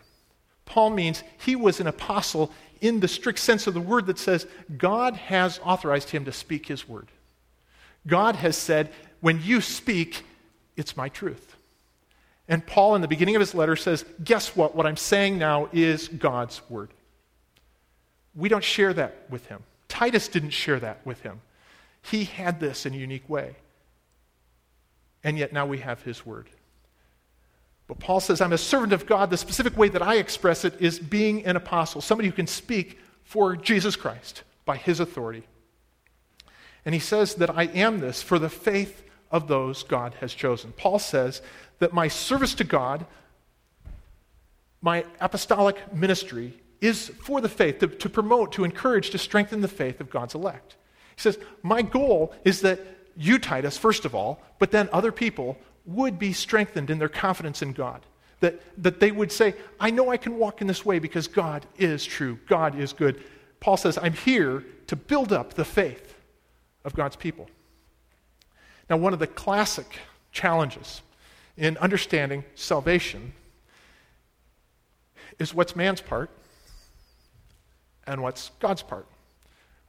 Paul 0.65 0.89
means 0.91 1.23
he 1.37 1.55
was 1.55 1.79
an 1.79 1.87
apostle 1.87 2.51
in 2.79 2.99
the 2.99 3.07
strict 3.07 3.39
sense 3.39 3.67
of 3.67 3.73
the 3.73 3.81
word 3.81 4.07
that 4.07 4.17
says 4.17 4.47
God 4.77 5.15
has 5.15 5.59
authorized 5.63 6.09
him 6.09 6.25
to 6.25 6.31
speak 6.31 6.67
his 6.67 6.87
word. 6.87 7.09
God 8.07 8.35
has 8.35 8.57
said, 8.57 8.91
when 9.19 9.41
you 9.41 9.61
speak, 9.61 10.23
it's 10.75 10.97
my 10.97 11.09
truth. 11.09 11.55
And 12.47 12.65
Paul, 12.65 12.95
in 12.95 13.01
the 13.01 13.07
beginning 13.07 13.35
of 13.35 13.39
his 13.39 13.55
letter, 13.55 13.75
says, 13.75 14.03
Guess 14.23 14.55
what? 14.55 14.75
What 14.75 14.85
I'm 14.85 14.97
saying 14.97 15.37
now 15.37 15.69
is 15.71 16.07
God's 16.09 16.61
word. 16.69 16.89
We 18.35 18.49
don't 18.49 18.63
share 18.63 18.93
that 18.93 19.25
with 19.29 19.45
him. 19.45 19.63
Titus 19.87 20.27
didn't 20.27 20.49
share 20.49 20.79
that 20.79 21.05
with 21.05 21.21
him. 21.21 21.41
He 22.01 22.23
had 22.25 22.59
this 22.59 22.85
in 22.85 22.93
a 22.93 22.97
unique 22.97 23.29
way. 23.29 23.55
And 25.23 25.37
yet 25.37 25.53
now 25.53 25.65
we 25.65 25.77
have 25.79 26.01
his 26.01 26.25
word. 26.25 26.49
But 27.87 27.99
Paul 27.99 28.19
says, 28.19 28.41
I'm 28.41 28.53
a 28.53 28.57
servant 28.57 28.93
of 28.93 29.05
God. 29.05 29.29
The 29.29 29.37
specific 29.37 29.77
way 29.77 29.89
that 29.89 30.01
I 30.01 30.15
express 30.15 30.65
it 30.65 30.81
is 30.81 30.97
being 30.97 31.45
an 31.45 31.55
apostle, 31.55 32.01
somebody 32.01 32.29
who 32.29 32.35
can 32.35 32.47
speak 32.47 32.99
for 33.23 33.55
Jesus 33.55 33.95
Christ 33.95 34.43
by 34.65 34.77
his 34.77 34.99
authority. 34.99 35.43
And 36.85 36.95
he 36.95 36.99
says 36.99 37.35
that 37.35 37.49
I 37.49 37.63
am 37.63 37.99
this 37.99 38.21
for 38.21 38.39
the 38.39 38.49
faith 38.49 39.03
of 39.31 39.47
those 39.47 39.83
God 39.83 40.15
has 40.19 40.33
chosen. 40.33 40.73
Paul 40.73 40.99
says 40.99 41.41
that 41.79 41.93
my 41.93 42.07
service 42.07 42.53
to 42.55 42.63
God, 42.63 43.05
my 44.81 45.05
apostolic 45.19 45.93
ministry, 45.93 46.53
is 46.81 47.09
for 47.09 47.39
the 47.41 47.49
faith, 47.49 47.79
to, 47.79 47.87
to 47.87 48.09
promote, 48.09 48.51
to 48.53 48.63
encourage, 48.63 49.11
to 49.11 49.17
strengthen 49.17 49.61
the 49.61 49.67
faith 49.67 50.01
of 50.01 50.09
God's 50.09 50.35
elect. 50.35 50.75
He 51.15 51.21
says, 51.21 51.37
My 51.61 51.81
goal 51.81 52.33
is 52.43 52.61
that 52.61 52.79
you, 53.15 53.37
Titus, 53.37 53.77
first 53.77 54.05
of 54.05 54.15
all, 54.15 54.41
but 54.57 54.71
then 54.71 54.89
other 54.91 55.11
people 55.11 55.57
would 55.85 56.17
be 56.17 56.33
strengthened 56.33 56.89
in 56.89 56.99
their 56.99 57.09
confidence 57.09 57.61
in 57.61 57.73
God. 57.73 58.01
That, 58.39 58.59
that 58.83 58.99
they 58.99 59.11
would 59.11 59.31
say, 59.31 59.53
I 59.79 59.91
know 59.91 60.09
I 60.09 60.17
can 60.17 60.37
walk 60.37 60.61
in 60.61 60.67
this 60.67 60.83
way 60.83 60.97
because 60.97 61.27
God 61.27 61.65
is 61.77 62.03
true, 62.03 62.39
God 62.47 62.79
is 62.79 62.91
good. 62.91 63.23
Paul 63.59 63.77
says, 63.77 63.99
I'm 64.01 64.13
here 64.13 64.63
to 64.87 64.95
build 64.95 65.31
up 65.31 65.53
the 65.53 65.65
faith 65.65 66.10
of 66.83 66.93
God's 66.93 67.15
people. 67.15 67.49
Now, 68.89 68.97
one 68.97 69.13
of 69.13 69.19
the 69.19 69.27
classic 69.27 69.87
challenges 70.31 71.01
in 71.57 71.77
understanding 71.77 72.43
salvation 72.55 73.33
is 75.39 75.53
what's 75.53 75.75
man's 75.75 76.01
part 76.01 76.29
and 78.05 78.21
what's 78.21 78.51
God's 78.59 78.81
part. 78.81 79.07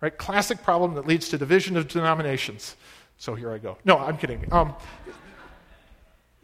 Right? 0.00 0.16
Classic 0.16 0.62
problem 0.62 0.94
that 0.94 1.06
leads 1.06 1.28
to 1.30 1.38
division 1.38 1.76
of 1.76 1.88
denominations. 1.88 2.76
So 3.18 3.34
here 3.34 3.52
I 3.52 3.58
go. 3.58 3.78
No, 3.84 3.98
I'm 3.98 4.18
kidding. 4.18 4.52
Um, 4.52 4.74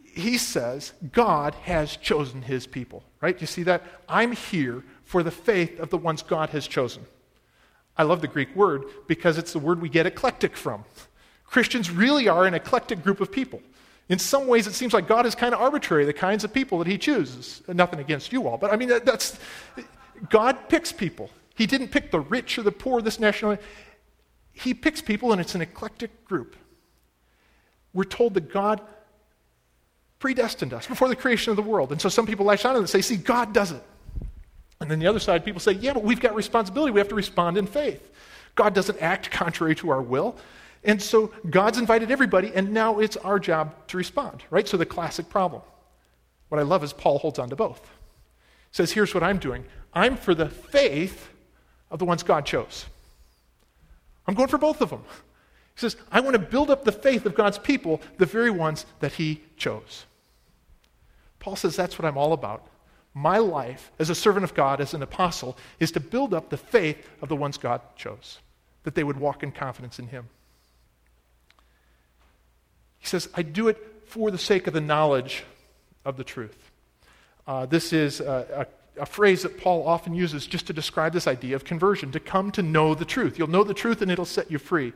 he 0.03 0.37
says 0.37 0.93
God 1.11 1.53
has 1.55 1.95
chosen 1.97 2.41
his 2.41 2.65
people. 2.65 3.03
Right? 3.21 3.39
You 3.39 3.47
see 3.47 3.63
that? 3.63 3.83
I'm 4.07 4.31
here 4.31 4.83
for 5.03 5.23
the 5.23 5.31
faith 5.31 5.79
of 5.79 5.89
the 5.89 5.97
ones 5.97 6.21
God 6.21 6.49
has 6.49 6.67
chosen. 6.67 7.05
I 7.99 8.03
love 8.03 8.21
the 8.21 8.27
Greek 8.27 8.55
word 8.55 8.85
because 9.07 9.37
it's 9.37 9.51
the 9.51 9.59
word 9.59 9.81
we 9.81 9.89
get 9.89 10.05
eclectic 10.05 10.55
from. 10.55 10.85
Christians 11.43 11.91
really 11.91 12.29
are 12.29 12.45
an 12.45 12.53
eclectic 12.53 13.03
group 13.03 13.19
of 13.19 13.29
people. 13.29 13.61
In 14.07 14.19
some 14.19 14.47
ways, 14.47 14.67
it 14.67 14.73
seems 14.73 14.93
like 14.93 15.05
God 15.05 15.25
is 15.25 15.35
kind 15.35 15.53
of 15.53 15.59
arbitrary, 15.59 16.05
the 16.05 16.13
kinds 16.13 16.45
of 16.45 16.53
people 16.53 16.77
that 16.79 16.87
He 16.87 16.97
chooses. 16.97 17.61
Nothing 17.67 17.99
against 17.99 18.31
you 18.31 18.47
all, 18.47 18.57
but 18.57 18.71
I 18.71 18.77
mean, 18.77 18.87
that, 18.87 19.05
that's 19.05 19.37
God 20.29 20.69
picks 20.69 20.93
people. 20.93 21.29
He 21.55 21.65
didn't 21.65 21.89
pick 21.89 22.09
the 22.09 22.21
rich 22.21 22.57
or 22.57 22.63
the 22.63 22.71
poor, 22.71 23.01
this 23.01 23.19
nationality. 23.19 23.61
He 24.53 24.73
picks 24.73 25.01
people, 25.01 25.33
and 25.33 25.41
it's 25.41 25.53
an 25.53 25.61
eclectic 25.61 26.23
group. 26.23 26.55
We're 27.93 28.05
told 28.05 28.33
that 28.35 28.49
God 28.49 28.79
predestined 30.19 30.73
us 30.73 30.87
before 30.87 31.09
the 31.09 31.17
creation 31.17 31.51
of 31.51 31.57
the 31.57 31.63
world. 31.63 31.91
And 31.91 31.99
so 31.99 32.07
some 32.07 32.25
people 32.25 32.45
lash 32.45 32.63
on 32.63 32.75
it 32.75 32.79
and 32.79 32.89
say, 32.89 33.01
see, 33.01 33.17
God 33.17 33.53
does 33.53 33.73
it. 33.73 33.83
And 34.81 34.89
then 34.89 34.99
the 34.99 35.07
other 35.07 35.19
side, 35.19 35.43
people 35.43 35.59
say, 35.59 35.73
yeah, 35.73 35.93
but 35.93 36.03
we've 36.03 36.21
got 36.21 36.35
responsibility. 36.35 36.91
We 36.91 36.99
have 36.99 37.09
to 37.09 37.15
respond 37.15 37.57
in 37.57 37.67
faith. 37.67 38.09
God 38.55 38.73
doesn't 38.73 39.01
act 39.01 39.29
contrary 39.31 39.75
to 39.75 39.89
our 39.89 40.01
will. 40.01 40.37
And 40.83 41.01
so 41.01 41.33
God's 41.49 41.77
invited 41.77 42.11
everybody, 42.11 42.53
and 42.55 42.73
now 42.73 42.99
it's 42.99 43.17
our 43.17 43.39
job 43.39 43.75
to 43.87 43.97
respond, 43.97 44.43
right? 44.49 44.67
So 44.67 44.77
the 44.77 44.85
classic 44.85 45.29
problem. 45.29 45.61
What 46.47 46.59
I 46.59 46.63
love 46.63 46.83
is 46.83 46.93
Paul 46.93 47.19
holds 47.19 47.39
on 47.39 47.49
to 47.49 47.55
both. 47.55 47.81
He 47.81 48.75
says, 48.75 48.91
here's 48.91 49.13
what 49.13 49.23
I'm 49.23 49.37
doing 49.37 49.65
I'm 49.93 50.15
for 50.15 50.33
the 50.33 50.47
faith 50.47 51.29
of 51.91 51.99
the 51.99 52.05
ones 52.05 52.23
God 52.23 52.45
chose. 52.45 52.85
I'm 54.27 54.35
going 54.35 54.47
for 54.47 54.57
both 54.57 54.81
of 54.81 54.89
them. 54.89 55.03
He 55.75 55.81
says, 55.81 55.95
I 56.11 56.19
want 56.19 56.33
to 56.33 56.39
build 56.39 56.69
up 56.69 56.83
the 56.83 56.91
faith 56.91 57.25
of 57.25 57.35
God's 57.35 57.57
people, 57.57 58.01
the 58.17 58.25
very 58.25 58.51
ones 58.51 58.85
that 58.99 59.13
he 59.13 59.41
chose. 59.57 60.05
Paul 61.39 61.55
says, 61.55 61.75
that's 61.75 61.97
what 61.97 62.05
I'm 62.05 62.17
all 62.17 62.33
about. 62.33 62.67
My 63.19 63.37
life 63.37 63.91
as 63.99 64.09
a 64.09 64.15
servant 64.15 64.45
of 64.45 64.53
God, 64.53 64.79
as 64.79 64.93
an 64.93 65.03
apostle, 65.03 65.57
is 65.77 65.91
to 65.91 65.99
build 65.99 66.33
up 66.33 66.49
the 66.49 66.55
faith 66.55 67.05
of 67.21 67.27
the 67.27 67.35
ones 67.35 67.57
God 67.57 67.81
chose, 67.97 68.39
that 68.83 68.95
they 68.95 69.03
would 69.03 69.17
walk 69.17 69.43
in 69.43 69.51
confidence 69.51 69.99
in 69.99 70.07
him. 70.07 70.29
He 72.97 73.07
says, 73.07 73.27
I 73.35 73.41
do 73.41 73.67
it 73.67 74.03
for 74.05 74.31
the 74.31 74.37
sake 74.37 74.67
of 74.67 74.73
the 74.73 74.79
knowledge 74.79 75.43
of 76.05 76.15
the 76.15 76.23
truth. 76.23 76.71
Uh, 77.45 77.65
this 77.65 77.91
is 77.91 78.21
a, 78.21 78.67
a, 78.97 79.01
a, 79.01 79.05
phrase 79.05 79.43
that 79.43 79.59
Paul 79.59 79.85
often 79.85 80.13
uses 80.13 80.47
just 80.47 80.67
to 80.67 80.73
describe 80.73 81.11
this 81.11 81.27
idea 81.27 81.57
of 81.57 81.65
conversion, 81.65 82.13
to 82.13 82.21
come 82.21 82.51
to 82.53 82.61
know 82.61 82.95
the 82.95 83.05
truth. 83.05 83.37
You'll 83.37 83.49
know 83.49 83.65
the 83.65 83.73
truth 83.73 84.01
and 84.01 84.09
it'll 84.09 84.23
set 84.23 84.49
you 84.49 84.59
free. 84.59 84.93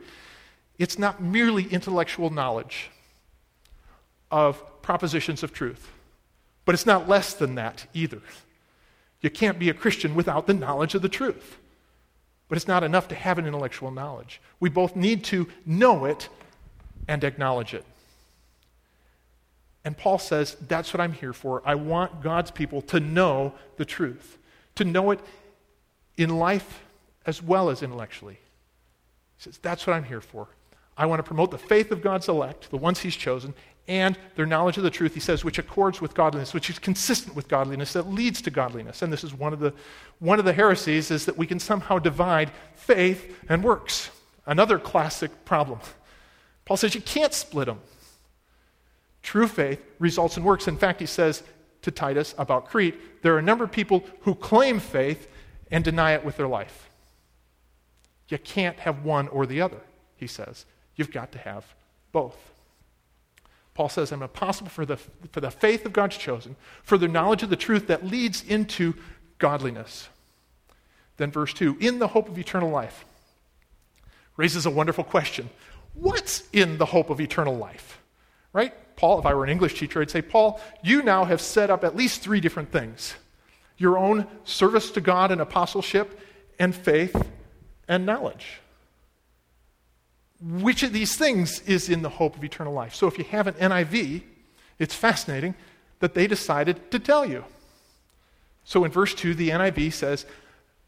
It's 0.78 0.98
not 0.98 1.22
merely 1.22 1.64
intellectual 1.64 2.30
knowledge 2.30 2.90
of 4.30 4.62
propositions 4.80 5.42
of 5.42 5.52
truth, 5.52 5.90
but 6.64 6.74
it's 6.74 6.86
not 6.86 7.08
less 7.08 7.34
than 7.34 7.54
that 7.56 7.86
either. 7.94 8.20
You 9.20 9.30
can't 9.30 9.58
be 9.58 9.70
a 9.70 9.74
Christian 9.74 10.14
without 10.14 10.46
the 10.46 10.54
knowledge 10.54 10.94
of 10.94 11.02
the 11.02 11.08
truth. 11.08 11.58
But 12.48 12.56
it's 12.56 12.68
not 12.68 12.84
enough 12.84 13.08
to 13.08 13.14
have 13.14 13.38
an 13.38 13.46
intellectual 13.46 13.90
knowledge. 13.90 14.40
We 14.60 14.68
both 14.68 14.96
need 14.96 15.24
to 15.24 15.48
know 15.64 16.04
it 16.04 16.28
and 17.08 17.24
acknowledge 17.24 17.74
it. 17.74 17.84
And 19.84 19.96
Paul 19.96 20.18
says, 20.18 20.56
That's 20.68 20.92
what 20.92 21.00
I'm 21.00 21.12
here 21.12 21.32
for. 21.32 21.62
I 21.64 21.74
want 21.74 22.22
God's 22.22 22.50
people 22.50 22.82
to 22.82 23.00
know 23.00 23.54
the 23.76 23.84
truth, 23.84 24.38
to 24.76 24.84
know 24.84 25.10
it 25.10 25.20
in 26.16 26.38
life 26.38 26.82
as 27.26 27.42
well 27.42 27.70
as 27.70 27.82
intellectually. 27.82 28.38
He 29.36 29.42
says, 29.42 29.58
That's 29.58 29.86
what 29.86 29.94
I'm 29.94 30.04
here 30.04 30.20
for. 30.20 30.48
I 30.96 31.06
want 31.06 31.18
to 31.18 31.24
promote 31.24 31.50
the 31.50 31.58
faith 31.58 31.90
of 31.90 32.02
God's 32.02 32.28
elect, 32.28 32.70
the 32.70 32.76
ones 32.76 33.00
He's 33.00 33.16
chosen, 33.16 33.54
and 33.86 34.18
their 34.34 34.46
knowledge 34.46 34.78
of 34.78 34.82
the 34.82 34.90
truth, 34.90 35.14
he 35.14 35.20
says, 35.20 35.44
which 35.44 35.58
accords 35.58 36.00
with 36.00 36.14
godliness, 36.14 36.54
which 36.54 36.70
is 36.70 36.78
consistent 36.78 37.36
with 37.36 37.48
godliness, 37.48 37.92
that 37.92 38.08
leads 38.08 38.40
to 38.42 38.50
godliness. 38.50 39.02
And 39.02 39.12
this 39.12 39.24
is 39.24 39.34
one 39.34 39.52
of 39.52 39.60
the, 39.60 39.74
one 40.20 40.38
of 40.38 40.46
the 40.46 40.54
heresies, 40.54 41.10
is 41.10 41.26
that 41.26 41.36
we 41.36 41.46
can 41.46 41.60
somehow 41.60 41.98
divide 41.98 42.50
faith 42.74 43.38
and 43.48 43.62
works. 43.62 44.10
Another 44.46 44.78
classic 44.78 45.44
problem. 45.44 45.80
Paul 46.64 46.78
says 46.78 46.94
you 46.94 47.02
can't 47.02 47.34
split 47.34 47.66
them. 47.66 47.80
True 49.22 49.48
faith 49.48 49.82
results 49.98 50.36
in 50.36 50.44
works. 50.44 50.66
In 50.66 50.76
fact, 50.76 51.00
he 51.00 51.06
says 51.06 51.42
to 51.82 51.90
Titus 51.90 52.34
about 52.38 52.68
Crete, 52.68 53.22
there 53.22 53.34
are 53.34 53.38
a 53.38 53.42
number 53.42 53.64
of 53.64 53.72
people 53.72 54.04
who 54.20 54.34
claim 54.34 54.80
faith 54.80 55.28
and 55.70 55.84
deny 55.84 56.12
it 56.12 56.24
with 56.24 56.36
their 56.36 56.48
life. 56.48 56.88
You 58.28 58.38
can't 58.38 58.78
have 58.80 59.04
one 59.04 59.28
or 59.28 59.44
the 59.44 59.60
other, 59.60 59.80
he 60.16 60.26
says. 60.26 60.64
You've 60.96 61.10
got 61.10 61.32
to 61.32 61.38
have 61.38 61.64
both. 62.12 62.36
Paul 63.74 63.88
says, 63.88 64.12
I'm 64.12 64.22
apostle 64.22 64.68
for 64.68 64.86
the, 64.86 64.96
for 64.96 65.40
the 65.40 65.50
faith 65.50 65.84
of 65.84 65.92
God's 65.92 66.16
chosen, 66.16 66.56
for 66.82 66.96
the 66.96 67.08
knowledge 67.08 67.42
of 67.42 67.50
the 67.50 67.56
truth 67.56 67.88
that 67.88 68.06
leads 68.06 68.42
into 68.42 68.94
godliness. 69.38 70.08
Then, 71.16 71.30
verse 71.30 71.52
2 71.52 71.78
in 71.80 71.98
the 71.98 72.08
hope 72.08 72.28
of 72.28 72.38
eternal 72.38 72.70
life 72.70 73.04
raises 74.36 74.66
a 74.66 74.70
wonderful 74.70 75.04
question 75.04 75.50
What's 75.94 76.42
in 76.52 76.78
the 76.78 76.86
hope 76.86 77.10
of 77.10 77.20
eternal 77.20 77.56
life? 77.56 78.00
Right? 78.52 78.72
Paul, 78.96 79.18
if 79.18 79.26
I 79.26 79.34
were 79.34 79.44
an 79.44 79.50
English 79.50 79.78
teacher, 79.78 80.00
I'd 80.00 80.10
say, 80.10 80.22
Paul, 80.22 80.60
you 80.82 81.02
now 81.02 81.24
have 81.24 81.40
set 81.40 81.70
up 81.70 81.84
at 81.84 81.96
least 81.96 82.20
three 82.20 82.40
different 82.40 82.70
things 82.70 83.14
your 83.76 83.98
own 83.98 84.26
service 84.44 84.92
to 84.92 85.00
God 85.00 85.32
and 85.32 85.40
apostleship, 85.40 86.20
and 86.60 86.72
faith 86.74 87.16
and 87.88 88.06
knowledge. 88.06 88.60
Which 90.40 90.82
of 90.82 90.92
these 90.92 91.16
things 91.16 91.60
is 91.60 91.88
in 91.88 92.02
the 92.02 92.08
hope 92.08 92.36
of 92.36 92.44
eternal 92.44 92.72
life? 92.72 92.94
So 92.94 93.06
if 93.06 93.18
you 93.18 93.24
have 93.24 93.46
an 93.46 93.54
NIV, 93.54 94.22
it's 94.78 94.94
fascinating 94.94 95.54
that 96.00 96.14
they 96.14 96.26
decided 96.26 96.90
to 96.90 96.98
tell 96.98 97.24
you. 97.24 97.44
So 98.64 98.84
in 98.84 98.90
verse 98.90 99.14
2, 99.14 99.34
the 99.34 99.50
NIV 99.50 99.92
says, 99.92 100.26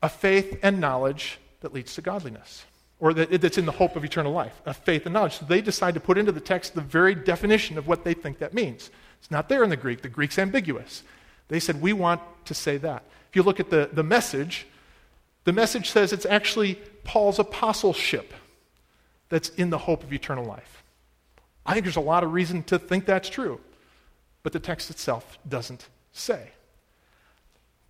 a 0.02 0.08
faith 0.08 0.58
and 0.62 0.80
knowledge 0.80 1.38
that 1.60 1.72
leads 1.72 1.94
to 1.94 2.02
godliness 2.02 2.64
or 2.98 3.12
that, 3.14 3.40
that's 3.40 3.58
in 3.58 3.66
the 3.66 3.72
hope 3.72 3.96
of 3.96 4.04
eternal 4.04 4.32
life, 4.32 4.60
a 4.64 4.74
faith 4.74 5.04
and 5.06 5.12
knowledge. 5.12 5.38
So 5.38 5.46
they 5.46 5.60
decide 5.60 5.94
to 5.94 6.00
put 6.00 6.18
into 6.18 6.32
the 6.32 6.40
text 6.40 6.74
the 6.74 6.80
very 6.80 7.14
definition 7.14 7.76
of 7.76 7.86
what 7.86 8.04
they 8.04 8.14
think 8.14 8.38
that 8.38 8.54
means. 8.54 8.90
It's 9.18 9.30
not 9.30 9.48
there 9.48 9.62
in 9.62 9.70
the 9.70 9.76
Greek. 9.76 10.02
The 10.02 10.08
Greek's 10.08 10.38
ambiguous. 10.38 11.02
They 11.48 11.60
said, 11.60 11.80
we 11.80 11.92
want 11.92 12.20
to 12.46 12.54
say 12.54 12.78
that. 12.78 13.04
If 13.28 13.36
you 13.36 13.42
look 13.42 13.60
at 13.60 13.70
the, 13.70 13.90
the 13.92 14.02
message, 14.02 14.66
the 15.44 15.52
message 15.52 15.90
says 15.90 16.12
it's 16.12 16.26
actually 16.26 16.76
Paul's 17.04 17.38
apostleship 17.38 18.32
that's 19.28 19.48
in 19.50 19.70
the 19.70 19.78
hope 19.78 20.02
of 20.02 20.12
eternal 20.12 20.44
life. 20.44 20.82
I 21.64 21.72
think 21.72 21.84
there's 21.84 21.96
a 21.96 22.00
lot 22.00 22.22
of 22.22 22.32
reason 22.32 22.62
to 22.64 22.78
think 22.78 23.06
that's 23.06 23.28
true, 23.28 23.60
but 24.42 24.52
the 24.52 24.60
text 24.60 24.90
itself 24.90 25.38
doesn't 25.48 25.88
say. 26.12 26.50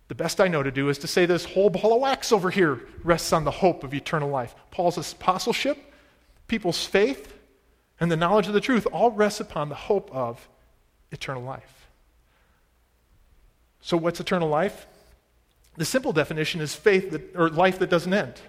The 0.07 0.15
best 0.15 0.39
I 0.39 0.47
know 0.47 0.63
to 0.63 0.71
do 0.71 0.89
is 0.89 0.97
to 0.99 1.07
say 1.07 1.25
this 1.25 1.45
whole 1.45 1.69
ball 1.69 1.93
of 1.93 2.01
wax 2.01 2.31
over 2.31 2.49
here 2.49 2.81
rests 3.03 3.33
on 3.33 3.43
the 3.43 3.51
hope 3.51 3.83
of 3.83 3.93
eternal 3.93 4.29
life. 4.29 4.55
Paul's 4.71 4.97
apostleship, 4.97 5.77
people's 6.47 6.85
faith, 6.85 7.33
and 7.99 8.11
the 8.11 8.17
knowledge 8.17 8.47
of 8.47 8.53
the 8.53 8.61
truth 8.61 8.87
all 8.91 9.11
rests 9.11 9.39
upon 9.39 9.69
the 9.69 9.75
hope 9.75 10.09
of 10.13 10.47
eternal 11.11 11.43
life. 11.43 11.87
So, 13.81 13.97
what's 13.97 14.19
eternal 14.19 14.49
life? 14.49 14.87
The 15.75 15.85
simple 15.85 16.13
definition 16.13 16.61
is 16.61 16.73
faith 16.73 17.11
that, 17.11 17.35
or 17.35 17.49
life 17.49 17.79
that 17.79 17.89
doesn't 17.89 18.13
end. 18.13 18.41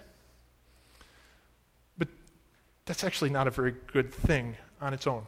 That's 2.88 3.04
actually 3.04 3.28
not 3.28 3.46
a 3.46 3.50
very 3.50 3.74
good 3.92 4.12
thing 4.12 4.56
on 4.80 4.94
its 4.94 5.06
own. 5.06 5.26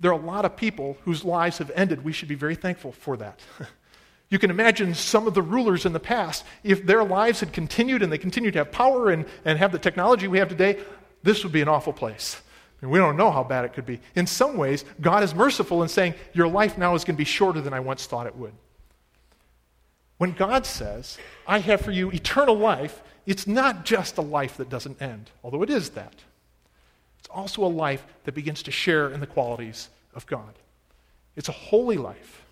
There 0.00 0.10
are 0.10 0.18
a 0.18 0.26
lot 0.26 0.44
of 0.44 0.56
people 0.56 0.96
whose 1.04 1.24
lives 1.24 1.58
have 1.58 1.70
ended. 1.76 2.02
We 2.02 2.12
should 2.12 2.28
be 2.28 2.34
very 2.34 2.56
thankful 2.56 2.92
for 2.92 3.16
that. 3.16 3.40
You 4.28 4.38
can 4.38 4.48
imagine 4.48 4.94
some 4.94 5.26
of 5.26 5.34
the 5.34 5.42
rulers 5.42 5.84
in 5.84 5.92
the 5.92 6.00
past, 6.00 6.46
if 6.64 6.86
their 6.86 7.04
lives 7.04 7.40
had 7.40 7.52
continued 7.52 8.02
and 8.02 8.10
they 8.10 8.16
continued 8.16 8.54
to 8.54 8.60
have 8.60 8.72
power 8.72 9.10
and, 9.10 9.26
and 9.44 9.58
have 9.58 9.72
the 9.72 9.78
technology 9.78 10.26
we 10.26 10.38
have 10.38 10.48
today, 10.48 10.80
this 11.22 11.44
would 11.44 11.52
be 11.52 11.60
an 11.60 11.68
awful 11.68 11.92
place. 11.92 12.40
And 12.80 12.90
we 12.90 12.98
don't 12.98 13.18
know 13.18 13.30
how 13.30 13.44
bad 13.44 13.66
it 13.66 13.74
could 13.74 13.84
be. 13.84 14.00
In 14.14 14.26
some 14.26 14.56
ways, 14.56 14.86
God 15.02 15.22
is 15.22 15.34
merciful 15.34 15.82
in 15.82 15.90
saying, 15.90 16.14
Your 16.32 16.48
life 16.48 16.78
now 16.78 16.94
is 16.94 17.04
going 17.04 17.14
to 17.14 17.18
be 17.18 17.26
shorter 17.26 17.60
than 17.60 17.74
I 17.74 17.80
once 17.80 18.06
thought 18.06 18.26
it 18.26 18.34
would. 18.34 18.54
When 20.16 20.32
God 20.32 20.64
says, 20.64 21.18
I 21.46 21.58
have 21.58 21.82
for 21.82 21.90
you 21.90 22.10
eternal 22.10 22.56
life, 22.56 23.02
it's 23.26 23.46
not 23.46 23.84
just 23.84 24.18
a 24.18 24.22
life 24.22 24.56
that 24.56 24.68
doesn't 24.68 25.00
end, 25.00 25.30
although 25.44 25.62
it 25.62 25.70
is 25.70 25.90
that. 25.90 26.14
It's 27.18 27.28
also 27.28 27.64
a 27.64 27.66
life 27.66 28.04
that 28.24 28.34
begins 28.34 28.62
to 28.64 28.70
share 28.70 29.10
in 29.10 29.20
the 29.20 29.26
qualities 29.26 29.88
of 30.14 30.26
God. 30.26 30.54
It's 31.36 31.48
a 31.48 31.52
holy 31.52 31.96
life. 31.96 32.42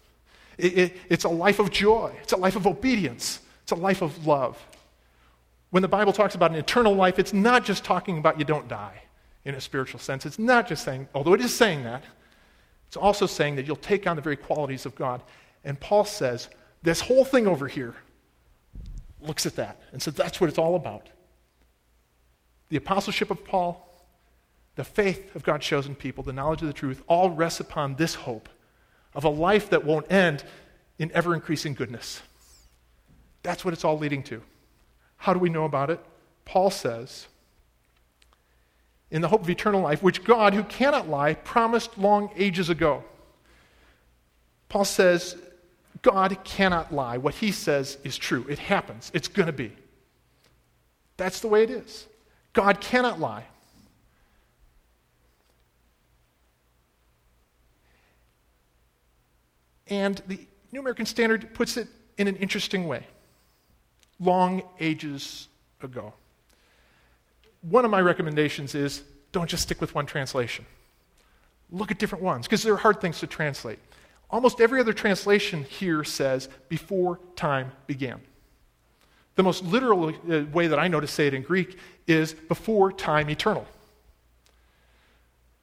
It, 0.59 0.79
it, 0.79 0.97
it's 1.09 1.25
a 1.25 1.29
life 1.29 1.59
of 1.59 1.71
joy. 1.71 2.15
It's 2.23 2.33
a 2.33 2.37
life 2.37 2.57
of 2.57 2.67
obedience. 2.67 3.41
It's 3.63 3.73
a 3.73 3.77
life 3.77 4.03
of 4.03 4.27
love. 4.27 4.65
When 5.71 5.83
the 5.83 5.89
Bible 5.89 6.13
talks 6.13 6.35
about 6.35 6.51
an 6.51 6.57
eternal 6.57 6.95
life, 6.95 7.19
it's 7.19 7.33
not 7.33 7.65
just 7.65 7.85
talking 7.85 8.19
about 8.19 8.39
you 8.39 8.45
don't 8.45 8.69
die 8.69 9.03
in 9.45 9.55
a 9.55 9.61
spiritual 9.61 10.01
sense. 10.01 10.27
It's 10.27 10.39
not 10.39 10.69
just 10.69 10.85
saying, 10.85 11.09
although 11.15 11.35
it 11.35 11.41
is 11.41 11.55
saying 11.55 11.85
that, 11.85 12.05
it's 12.89 12.97
also 12.97 13.27
saying 13.27 13.57
that 13.57 13.67
you'll 13.67 13.77
take 13.77 14.07
on 14.07 14.17
the 14.17 14.23
very 14.23 14.37
qualities 14.37 14.85
of 14.87 14.95
God. 14.95 15.23
And 15.65 15.79
Paul 15.79 16.05
says, 16.05 16.49
this 16.83 17.01
whole 17.01 17.25
thing 17.25 17.47
over 17.47 17.69
here 17.69 17.95
looks 19.23 19.47
at 19.47 19.57
that 19.57 19.81
and 19.93 20.03
says, 20.03 20.15
that's 20.15 20.41
what 20.41 20.49
it's 20.49 20.59
all 20.59 20.75
about. 20.75 21.09
The 22.69 22.77
apostleship 22.77 23.31
of 23.31 23.45
Paul, 23.45 23.87
the 24.77 24.85
faith 24.85 25.35
of 25.35 25.43
God's 25.43 25.67
chosen 25.67 25.95
people, 25.95 26.23
the 26.23 26.33
knowledge 26.33 26.63
of 26.63 26.69
the 26.69 26.75
truth, 26.75 27.03
all 27.09 27.31
rests 27.31 27.61
upon 27.61 27.97
this 27.97 28.15
hope 28.15 28.49
of 29.15 29.25
a 29.25 29.29
life 29.29 29.71
that 29.71 29.85
won't 29.85 30.11
end 30.11 30.45
in 30.99 31.11
ever 31.13 31.35
increasing 31.35 31.75
goodness. 31.75 32.23
That's 33.43 33.65
what 33.65 33.75
it's 33.75 33.85
all 33.85 33.99
leading 33.99 34.23
to. 34.25 34.43
How 35.17 35.33
do 35.33 35.39
we 35.39 35.49
know 35.49 35.65
about 35.65 35.91
it? 35.91 36.01
Paul 36.45 36.71
says, 36.71 37.27
in 39.11 39.23
the 39.23 39.29
hope 39.29 39.43
of 39.43 39.51
eternal 39.51 39.81
life, 39.81 40.03
which 40.03 40.25
God, 40.25 40.55
who 40.55 40.63
cannot 40.63 41.09
lie, 41.09 41.35
promised 41.35 41.99
long 41.99 42.31
ages 42.37 42.71
ago. 42.71 43.03
Paul 44.69 44.85
says, 44.85 45.37
God 46.03 46.37
cannot 46.45 46.95
lie. 46.95 47.19
What 47.19 47.35
he 47.35 47.53
says 47.53 47.99
is 48.05 48.17
true. 48.17 48.47
It 48.49 48.59
happens. 48.59 49.11
It's 49.15 49.29
going 49.29 49.47
to 49.47 49.53
be. 49.53 49.73
That's 51.17 51.41
the 51.41 51.49
way 51.49 51.63
it 51.63 51.71
is. 51.71 52.07
God 52.53 52.81
cannot 52.81 53.21
lie. 53.21 53.45
And 59.89 60.23
the 60.27 60.39
New 60.73 60.81
American 60.81 61.05
Standard 61.05 61.53
puts 61.53 61.77
it 61.77 61.89
in 62.17 62.29
an 62.29 62.37
interesting 62.37 62.87
way. 62.87 63.07
Long 64.21 64.63
ages 64.79 65.49
ago. 65.83 66.15
One 67.63 67.85
of 67.85 67.91
my 67.91 68.01
recommendations 68.01 68.75
is 68.75 69.03
don't 69.33 69.51
just 69.51 69.65
stick 69.65 69.81
with 69.81 69.95
one 69.95 70.07
translation. 70.07 70.65
Look 71.71 71.91
at 71.91 71.99
different 71.99 72.25
ones, 72.25 72.47
because 72.47 72.63
they're 72.63 72.77
hard 72.77 73.01
things 73.01 73.21
to 73.21 73.27
translate. 73.27 73.79
Almost 74.31 74.61
every 74.61 74.81
other 74.81 74.93
translation 74.93 75.65
here 75.65 76.05
says, 76.05 76.49
before 76.69 77.19
time 77.37 77.73
began. 77.87 78.21
The 79.35 79.43
most 79.43 79.65
literal 79.65 80.09
uh, 80.09 80.45
way 80.53 80.69
that 80.69 80.79
I 80.79 80.89
know 80.89 81.01
to 81.01 81.07
say 81.07 81.27
it 81.27 81.35
in 81.35 81.43
Greek 81.43 81.79
is 82.07 82.35
before 82.35 82.93
time 82.93 83.31
eternal. 83.31 83.67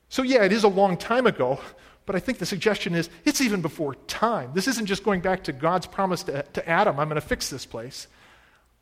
So, 0.09 0.23
yeah, 0.23 0.43
it 0.43 0.51
is 0.51 0.63
a 0.63 0.69
long 0.69 0.97
time 0.97 1.27
ago, 1.27 1.59
but 2.05 2.15
I 2.15 2.19
think 2.19 2.37
the 2.39 2.45
suggestion 2.45 2.95
is 2.95 3.09
it's 3.25 3.41
even 3.41 3.61
before 3.61 3.95
time. 4.07 4.51
This 4.53 4.67
isn't 4.67 4.85
just 4.85 5.03
going 5.03 5.21
back 5.21 5.43
to 5.45 5.51
God's 5.53 5.85
promise 5.85 6.23
to, 6.23 6.43
to 6.43 6.67
Adam, 6.67 6.99
I'm 6.99 7.09
going 7.09 7.21
to 7.21 7.27
fix 7.27 7.49
this 7.49 7.65
place. 7.65 8.07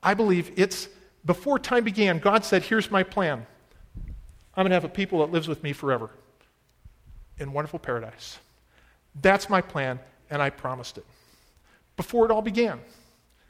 I 0.01 0.13
believe 0.13 0.51
it's 0.55 0.87
before 1.25 1.57
time 1.57 1.83
began, 1.83 2.19
God 2.19 2.45
said, 2.45 2.63
Here's 2.63 2.91
my 2.91 3.03
plan. 3.03 3.45
I'm 4.55 4.63
going 4.63 4.69
to 4.69 4.75
have 4.75 4.85
a 4.85 4.89
people 4.89 5.19
that 5.19 5.31
lives 5.31 5.47
with 5.47 5.63
me 5.63 5.73
forever 5.73 6.09
in 7.37 7.51
wonderful 7.51 7.79
paradise. 7.79 8.37
That's 9.21 9.49
my 9.49 9.61
plan, 9.61 9.99
and 10.29 10.41
I 10.41 10.49
promised 10.49 10.97
it 10.97 11.05
before 11.95 12.25
it 12.25 12.31
all 12.31 12.41
began. 12.41 12.79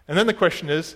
And 0.07 0.17
then 0.17 0.27
the 0.27 0.33
question 0.33 0.69
is, 0.69 0.95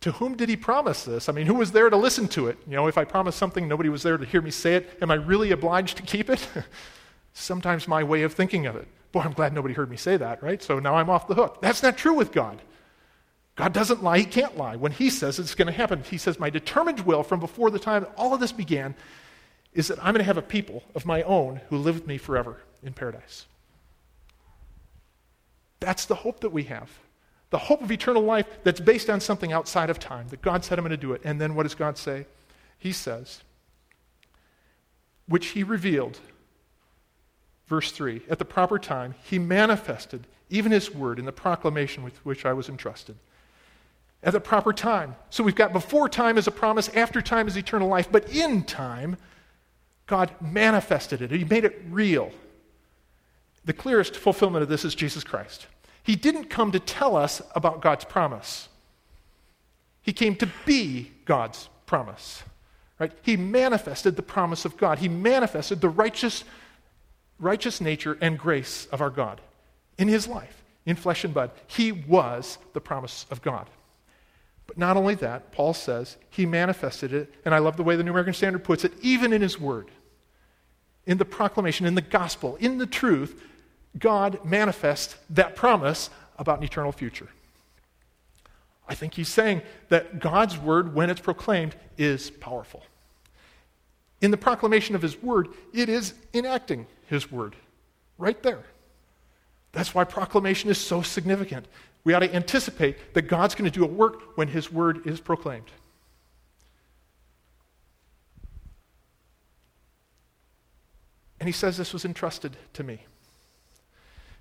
to 0.00 0.12
whom 0.12 0.36
did 0.36 0.48
he 0.48 0.56
promise 0.56 1.04
this? 1.04 1.28
I 1.28 1.32
mean, 1.32 1.46
who 1.46 1.54
was 1.54 1.72
there 1.72 1.88
to 1.88 1.96
listen 1.96 2.28
to 2.28 2.48
it? 2.48 2.58
You 2.66 2.76
know, 2.76 2.88
if 2.88 2.98
I 2.98 3.04
promised 3.04 3.38
something, 3.38 3.66
nobody 3.66 3.88
was 3.88 4.02
there 4.02 4.18
to 4.18 4.24
hear 4.24 4.42
me 4.42 4.50
say 4.50 4.74
it. 4.74 4.98
Am 5.00 5.10
I 5.10 5.14
really 5.14 5.50
obliged 5.50 5.96
to 5.96 6.02
keep 6.02 6.28
it? 6.28 6.46
Sometimes 7.32 7.88
my 7.88 8.02
way 8.02 8.22
of 8.22 8.34
thinking 8.34 8.66
of 8.66 8.76
it. 8.76 8.86
Boy, 9.12 9.20
I'm 9.20 9.32
glad 9.32 9.52
nobody 9.52 9.74
heard 9.74 9.90
me 9.90 9.96
say 9.96 10.16
that, 10.16 10.42
right? 10.42 10.62
So 10.62 10.78
now 10.78 10.96
I'm 10.96 11.08
off 11.08 11.26
the 11.26 11.34
hook. 11.34 11.62
That's 11.62 11.82
not 11.82 11.96
true 11.96 12.12
with 12.12 12.32
God. 12.32 12.60
God 13.56 13.72
doesn't 13.72 14.02
lie, 14.02 14.18
He 14.18 14.24
can't 14.24 14.56
lie. 14.56 14.76
When 14.76 14.92
He 14.92 15.08
says 15.08 15.38
it's 15.38 15.54
going 15.54 15.66
to 15.66 15.72
happen, 15.72 16.02
He 16.02 16.18
says, 16.18 16.38
My 16.38 16.50
determined 16.50 17.00
will 17.00 17.22
from 17.22 17.40
before 17.40 17.70
the 17.70 17.78
time 17.78 18.06
all 18.16 18.34
of 18.34 18.40
this 18.40 18.52
began 18.52 18.94
is 19.72 19.88
that 19.88 19.98
I'm 19.98 20.12
going 20.12 20.18
to 20.18 20.24
have 20.24 20.36
a 20.38 20.42
people 20.42 20.82
of 20.94 21.06
my 21.06 21.22
own 21.22 21.60
who 21.70 21.78
live 21.78 21.94
with 21.94 22.06
me 22.06 22.18
forever 22.18 22.58
in 22.82 22.92
paradise. 22.92 23.46
That's 25.84 26.06
the 26.06 26.14
hope 26.14 26.40
that 26.40 26.50
we 26.50 26.64
have. 26.64 26.90
The 27.50 27.58
hope 27.58 27.82
of 27.82 27.92
eternal 27.92 28.22
life 28.22 28.46
that's 28.64 28.80
based 28.80 29.10
on 29.10 29.20
something 29.20 29.52
outside 29.52 29.90
of 29.90 29.98
time, 29.98 30.28
that 30.28 30.42
God 30.42 30.64
said, 30.64 30.78
I'm 30.78 30.84
going 30.84 30.90
to 30.90 30.96
do 30.96 31.12
it. 31.12 31.20
And 31.24 31.40
then 31.40 31.54
what 31.54 31.64
does 31.64 31.74
God 31.74 31.98
say? 31.98 32.26
He 32.78 32.92
says, 32.92 33.42
which 35.26 35.48
He 35.48 35.62
revealed, 35.62 36.18
verse 37.66 37.92
3, 37.92 38.22
at 38.28 38.38
the 38.38 38.44
proper 38.44 38.78
time, 38.78 39.14
He 39.24 39.38
manifested 39.38 40.26
even 40.50 40.72
His 40.72 40.92
word 40.92 41.18
in 41.18 41.24
the 41.24 41.32
proclamation 41.32 42.02
with 42.02 42.16
which 42.24 42.44
I 42.44 42.52
was 42.52 42.68
entrusted 42.68 43.16
at 44.24 44.32
the 44.32 44.40
proper 44.40 44.72
time. 44.72 45.14
So 45.30 45.44
we've 45.44 45.54
got 45.54 45.72
before 45.72 46.08
time 46.08 46.38
as 46.38 46.46
a 46.46 46.50
promise, 46.50 46.88
after 46.88 47.20
time 47.20 47.46
is 47.46 47.56
eternal 47.56 47.88
life, 47.88 48.08
but 48.10 48.28
in 48.34 48.64
time, 48.64 49.16
God 50.06 50.30
manifested 50.40 51.22
it. 51.22 51.30
He 51.30 51.44
made 51.44 51.64
it 51.64 51.82
real. 51.90 52.32
The 53.64 53.72
clearest 53.72 54.16
fulfillment 54.16 54.62
of 54.62 54.68
this 54.68 54.84
is 54.84 54.94
Jesus 54.94 55.22
Christ. 55.22 55.66
He 56.04 56.14
didn't 56.14 56.44
come 56.44 56.70
to 56.70 56.78
tell 56.78 57.16
us 57.16 57.42
about 57.56 57.80
God's 57.80 58.04
promise. 58.04 58.68
He 60.02 60.12
came 60.12 60.36
to 60.36 60.48
be 60.64 61.10
God's 61.24 61.68
promise. 61.86 62.44
Right? 63.00 63.10
He 63.22 63.36
manifested 63.36 64.14
the 64.14 64.22
promise 64.22 64.64
of 64.64 64.76
God. 64.76 65.00
He 65.00 65.08
manifested 65.08 65.80
the 65.80 65.88
righteous 65.88 66.44
righteous 67.40 67.80
nature 67.80 68.16
and 68.20 68.38
grace 68.38 68.86
of 68.86 69.00
our 69.00 69.10
God 69.10 69.40
in 69.98 70.08
his 70.08 70.28
life, 70.28 70.62
in 70.86 70.96
flesh 70.96 71.24
and 71.24 71.34
blood. 71.34 71.50
He 71.66 71.92
was 71.92 72.58
the 72.72 72.80
promise 72.80 73.26
of 73.30 73.42
God. 73.42 73.68
But 74.66 74.78
not 74.78 74.96
only 74.96 75.14
that, 75.16 75.52
Paul 75.52 75.74
says 75.74 76.16
he 76.30 76.46
manifested 76.46 77.12
it, 77.12 77.34
and 77.44 77.54
I 77.54 77.58
love 77.58 77.76
the 77.76 77.82
way 77.82 77.96
the 77.96 78.02
New 78.02 78.10
American 78.10 78.34
Standard 78.34 78.64
puts 78.64 78.84
it, 78.84 78.92
even 79.02 79.32
in 79.32 79.42
his 79.42 79.60
word. 79.60 79.90
In 81.06 81.18
the 81.18 81.24
proclamation, 81.24 81.86
in 81.86 81.94
the 81.94 82.00
gospel, 82.00 82.56
in 82.56 82.78
the 82.78 82.86
truth, 82.86 83.42
God 83.98 84.44
manifests 84.44 85.16
that 85.30 85.56
promise 85.56 86.10
about 86.38 86.58
an 86.58 86.64
eternal 86.64 86.92
future. 86.92 87.28
I 88.88 88.94
think 88.94 89.14
he's 89.14 89.28
saying 89.28 89.62
that 89.88 90.18
God's 90.18 90.58
word, 90.58 90.94
when 90.94 91.10
it's 91.10 91.20
proclaimed, 91.20 91.74
is 91.96 92.30
powerful. 92.30 92.82
In 94.20 94.30
the 94.30 94.36
proclamation 94.36 94.94
of 94.94 95.02
his 95.02 95.22
word, 95.22 95.48
it 95.72 95.88
is 95.88 96.14
enacting 96.32 96.86
his 97.06 97.30
word 97.30 97.56
right 98.18 98.42
there. 98.42 98.62
That's 99.72 99.94
why 99.94 100.04
proclamation 100.04 100.70
is 100.70 100.78
so 100.78 101.02
significant 101.02 101.66
we 102.04 102.12
ought 102.12 102.20
to 102.20 102.34
anticipate 102.34 103.14
that 103.14 103.22
God's 103.22 103.54
going 103.54 103.70
to 103.70 103.76
do 103.76 103.84
a 103.84 103.88
work 103.88 104.36
when 104.36 104.48
His 104.48 104.70
word 104.70 105.06
is 105.06 105.20
proclaimed. 105.20 105.70
And 111.40 111.48
he 111.48 111.52
says 111.52 111.76
this 111.76 111.92
was 111.92 112.04
entrusted 112.04 112.56
to 112.74 112.84
me. 112.84 113.00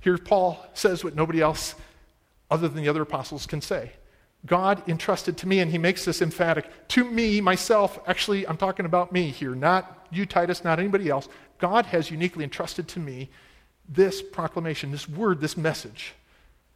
Here, 0.04 0.18
Paul 0.18 0.64
says 0.74 1.04
what 1.04 1.16
nobody 1.16 1.42
else, 1.42 1.76
other 2.52 2.68
than 2.68 2.84
the 2.84 2.90
other 2.90 3.02
apostles, 3.02 3.46
can 3.46 3.62
say. 3.62 3.94
God 4.46 4.88
entrusted 4.90 5.38
to 5.38 5.48
me, 5.48 5.60
and 5.60 5.72
he 5.72 5.78
makes 5.78 6.04
this 6.04 6.22
emphatic 6.22 6.66
to 6.90 7.04
me, 7.04 7.40
myself. 7.40 8.00
Actually, 8.06 8.46
I'm 8.48 8.58
talking 8.58 8.86
about 8.86 9.12
me 9.12 9.30
here, 9.30 9.56
not 9.56 10.08
you, 10.12 10.26
Titus, 10.26 10.64
not 10.64 10.80
anybody 10.80 11.10
else. 11.10 11.30
God 11.60 11.86
has 11.88 12.12
uniquely 12.12 12.44
entrusted 12.44 12.88
to 12.90 13.00
me 13.00 13.30
this 13.88 14.22
proclamation, 14.22 14.92
this 14.92 15.08
word, 15.08 15.40
this 15.40 15.56
message 15.56 16.14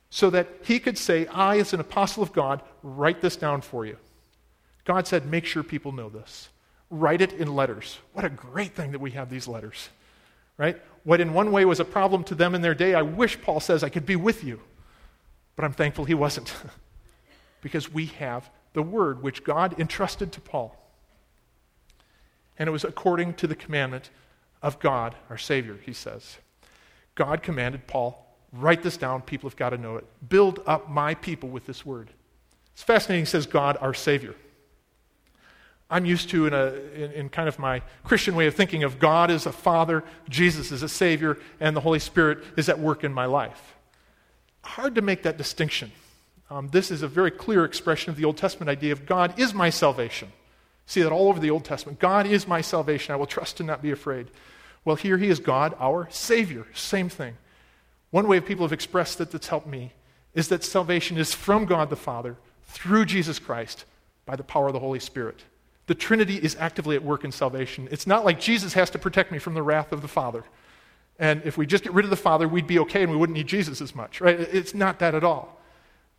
so 0.09 0.29
that 0.29 0.47
he 0.63 0.79
could 0.79 0.97
say, 0.97 1.27
I, 1.27 1.57
as 1.57 1.73
an 1.73 1.79
apostle 1.79 2.23
of 2.23 2.33
God, 2.33 2.61
write 2.81 3.21
this 3.21 3.35
down 3.35 3.61
for 3.61 3.85
you. 3.85 3.97
God 4.85 5.05
said, 5.07 5.25
make 5.25 5.45
sure 5.45 5.63
people 5.63 5.91
know 5.91 6.09
this. 6.09 6.49
Write 6.89 7.21
it 7.21 7.33
in 7.33 7.55
letters. 7.55 7.99
What 8.13 8.23
a 8.23 8.29
great 8.29 8.73
thing 8.73 8.91
that 8.91 9.01
we 9.01 9.11
have 9.11 9.29
these 9.29 9.47
letters, 9.47 9.89
right? 10.57 10.81
What 11.03 11.21
in 11.21 11.33
one 11.33 11.51
way 11.51 11.65
was 11.65 11.79
a 11.79 11.85
problem 11.85 12.23
to 12.25 12.35
them 12.35 12.55
in 12.55 12.61
their 12.61 12.75
day, 12.75 12.93
I 12.93 13.01
wish 13.01 13.41
Paul 13.41 13.59
says 13.59 13.83
I 13.83 13.89
could 13.89 14.05
be 14.05 14.15
with 14.15 14.43
you. 14.43 14.61
But 15.55 15.65
I'm 15.65 15.73
thankful 15.73 16.05
he 16.05 16.13
wasn't. 16.13 16.53
because 17.61 17.91
we 17.91 18.07
have 18.07 18.49
the 18.73 18.83
word 18.83 19.23
which 19.23 19.43
God 19.43 19.79
entrusted 19.79 20.31
to 20.33 20.41
Paul. 20.41 20.75
And 22.59 22.67
it 22.67 22.71
was 22.71 22.83
according 22.83 23.35
to 23.35 23.47
the 23.47 23.55
commandment 23.55 24.09
of 24.61 24.79
God, 24.79 25.15
our 25.29 25.37
Savior, 25.37 25.79
he 25.83 25.93
says. 25.93 26.37
God 27.15 27.41
commanded 27.41 27.87
Paul 27.87 28.27
Write 28.53 28.81
this 28.81 28.97
down. 28.97 29.21
People 29.21 29.49
have 29.49 29.57
got 29.57 29.71
to 29.71 29.77
know 29.77 29.97
it. 29.97 30.05
Build 30.27 30.61
up 30.65 30.89
my 30.89 31.13
people 31.15 31.49
with 31.49 31.65
this 31.65 31.85
word. 31.85 32.09
It's 32.73 32.83
fascinating. 32.83 33.25
Says, 33.25 33.45
God, 33.45 33.77
our 33.81 33.93
Savior. 33.93 34.35
I'm 35.89 36.05
used 36.05 36.29
to, 36.29 36.47
in, 36.47 36.53
a, 36.53 36.73
in, 36.95 37.11
in, 37.13 37.29
kind 37.29 37.47
of 37.47 37.59
my 37.59 37.81
Christian 38.03 38.35
way 38.35 38.47
of 38.47 38.55
thinking, 38.55 38.83
of 38.83 38.99
God 38.99 39.31
as 39.31 39.45
a 39.45 39.51
Father, 39.53 40.03
Jesus 40.27 40.71
as 40.71 40.83
a 40.83 40.89
Savior, 40.89 41.37
and 41.59 41.75
the 41.75 41.81
Holy 41.81 41.99
Spirit 41.99 42.43
is 42.57 42.67
at 42.67 42.79
work 42.79 43.05
in 43.05 43.13
my 43.13 43.25
life. 43.25 43.75
Hard 44.63 44.95
to 44.95 45.01
make 45.01 45.23
that 45.23 45.37
distinction. 45.37 45.91
Um, 46.49 46.67
this 46.69 46.91
is 46.91 47.03
a 47.03 47.07
very 47.07 47.31
clear 47.31 47.63
expression 47.63 48.09
of 48.09 48.17
the 48.17 48.25
Old 48.25 48.37
Testament 48.37 48.69
idea 48.69 48.91
of 48.91 49.05
God 49.05 49.39
is 49.39 49.53
my 49.53 49.69
salvation. 49.69 50.31
See 50.85 51.01
that 51.01 51.11
all 51.11 51.29
over 51.29 51.39
the 51.39 51.51
Old 51.51 51.63
Testament. 51.63 51.99
God 51.99 52.25
is 52.27 52.47
my 52.47 52.61
salvation. 52.61 53.13
I 53.13 53.17
will 53.17 53.25
trust 53.25 53.59
and 53.59 53.67
not 53.67 53.81
be 53.81 53.91
afraid. 53.91 54.27
Well, 54.83 54.95
here 54.95 55.17
he 55.17 55.27
is 55.27 55.39
God, 55.39 55.75
our 55.79 56.07
Savior. 56.09 56.65
Same 56.73 57.09
thing. 57.09 57.35
One 58.11 58.27
way 58.27 58.39
people 58.39 58.65
have 58.65 58.73
expressed 58.73 59.17
that 59.17 59.31
that's 59.31 59.47
helped 59.47 59.67
me 59.67 59.91
is 60.33 60.47
that 60.49 60.63
salvation 60.63 61.17
is 61.17 61.33
from 61.33 61.65
God 61.65 61.89
the 61.89 61.95
Father 61.97 62.37
through 62.63 63.05
Jesus 63.05 63.39
Christ 63.39 63.85
by 64.25 64.35
the 64.35 64.43
power 64.43 64.67
of 64.67 64.73
the 64.73 64.79
Holy 64.79 64.99
Spirit. 64.99 65.43
The 65.87 65.95
Trinity 65.95 66.35
is 66.35 66.55
actively 66.59 66.95
at 66.95 67.03
work 67.03 67.23
in 67.23 67.31
salvation. 67.31 67.87
It's 67.91 68.05
not 68.05 68.25
like 68.25 68.39
Jesus 68.39 68.73
has 68.73 68.89
to 68.91 68.99
protect 68.99 69.31
me 69.31 69.39
from 69.39 69.53
the 69.53 69.63
wrath 69.63 69.91
of 69.91 70.01
the 70.01 70.07
Father. 70.07 70.43
And 71.17 71.41
if 71.45 71.57
we 71.57 71.65
just 71.65 71.83
get 71.83 71.93
rid 71.93 72.05
of 72.05 72.11
the 72.11 72.17
Father, 72.17 72.47
we'd 72.47 72.67
be 72.67 72.79
okay 72.79 73.01
and 73.01 73.11
we 73.11 73.17
wouldn't 73.17 73.37
need 73.37 73.47
Jesus 73.47 73.81
as 73.81 73.95
much, 73.95 74.21
right? 74.21 74.39
It's 74.39 74.73
not 74.73 74.99
that 74.99 75.15
at 75.15 75.23
all. 75.23 75.59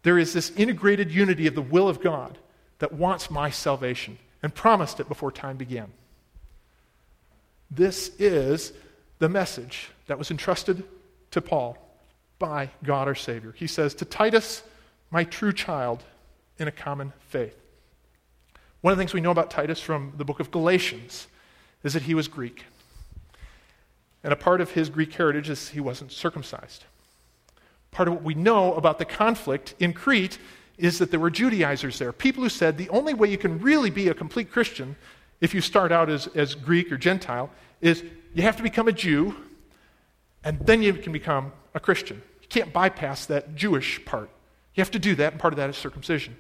There 0.02 0.18
is 0.18 0.33
this 0.33 0.50
integrated 0.52 1.12
unity 1.12 1.46
of 1.46 1.54
the 1.54 1.62
will 1.62 1.88
of 1.88 2.00
God 2.00 2.38
that 2.78 2.92
wants 2.92 3.31
my 3.31 3.50
salvation 3.50 4.18
and 4.42 4.54
promised 4.54 5.00
it 5.00 5.09
before 5.09 5.31
time 5.31 5.57
began. 5.57 5.92
This 7.70 8.11
is 8.18 8.72
the 9.18 9.28
message 9.28 9.90
that 10.07 10.18
was 10.18 10.31
entrusted 10.31 10.83
to 11.33 11.40
Paul 11.40 11.76
by 12.38 12.70
God 12.83 13.09
our 13.09 13.14
Savior. 13.14 13.52
He 13.57 13.66
says, 13.66 13.94
To 13.96 14.04
Titus, 14.04 14.62
my 15.11 15.24
true 15.24 15.52
child, 15.52 16.02
in 16.59 16.68
a 16.68 16.72
common 16.72 17.12
faith. 17.28 17.57
One 18.88 18.92
of 18.92 18.96
the 18.96 19.03
things 19.03 19.12
we 19.12 19.20
know 19.20 19.33
about 19.33 19.51
Titus 19.51 19.83
from 19.83 20.14
the 20.16 20.24
book 20.24 20.40
of 20.40 20.51
Galatians 20.51 21.27
is 21.85 21.92
that 21.92 22.05
he 22.05 22.14
was 22.14 22.27
Greek. 22.27 22.64
And 24.24 24.33
a 24.33 24.37
part 24.37 24.62
of 24.62 24.70
his 24.70 24.88
Greek 24.88 25.12
heritage 25.12 25.51
is 25.51 25.68
he 25.68 25.81
wasn't 25.81 26.11
circumcised. 26.11 26.85
Part 27.90 28.09
of 28.09 28.14
what 28.14 28.22
we 28.22 28.33
know 28.33 28.72
about 28.72 28.98
the 28.98 29.05
conflict 29.05 29.74
in 29.79 29.92
Crete 29.92 30.38
is 30.79 30.98
that 31.01 31.11
there 31.11 31.20
were 31.20 31.29
Judaizers 31.29 31.98
there, 31.98 32.14
people 32.14 32.42
who 32.42 32.48
said 32.48 32.79
the 32.79 32.88
only 32.88 33.12
way 33.12 33.29
you 33.29 33.37
can 33.37 33.61
really 33.61 33.90
be 33.90 34.09
a 34.09 34.14
complete 34.14 34.51
Christian 34.51 34.96
if 35.42 35.53
you 35.53 35.61
start 35.61 35.92
out 35.92 36.09
as, 36.09 36.27
as 36.29 36.55
Greek 36.55 36.90
or 36.90 36.96
Gentile 36.96 37.51
is 37.83 38.03
you 38.33 38.42
have 38.42 38.57
to 38.57 38.62
become 38.62 38.88
a 38.88 38.92
Jew, 38.92 39.37
and 40.44 40.59
then 40.61 40.83
you 40.83 40.94
can 40.94 41.12
become 41.12 41.53
a 41.74 41.81
Christian. 41.81 42.22
You 42.40 42.48
can't 42.48 42.72
bypass 42.72 43.27
that 43.27 43.55
Jewish 43.55 44.03
part. 44.07 44.31
You 44.74 44.81
have 44.81 44.92
to 44.92 44.98
do 44.98 45.14
that, 45.16 45.35
and 45.35 45.40
part 45.42 45.53
of 45.53 45.59
that 45.59 45.68
is 45.68 45.77
circumcision. 45.77 46.38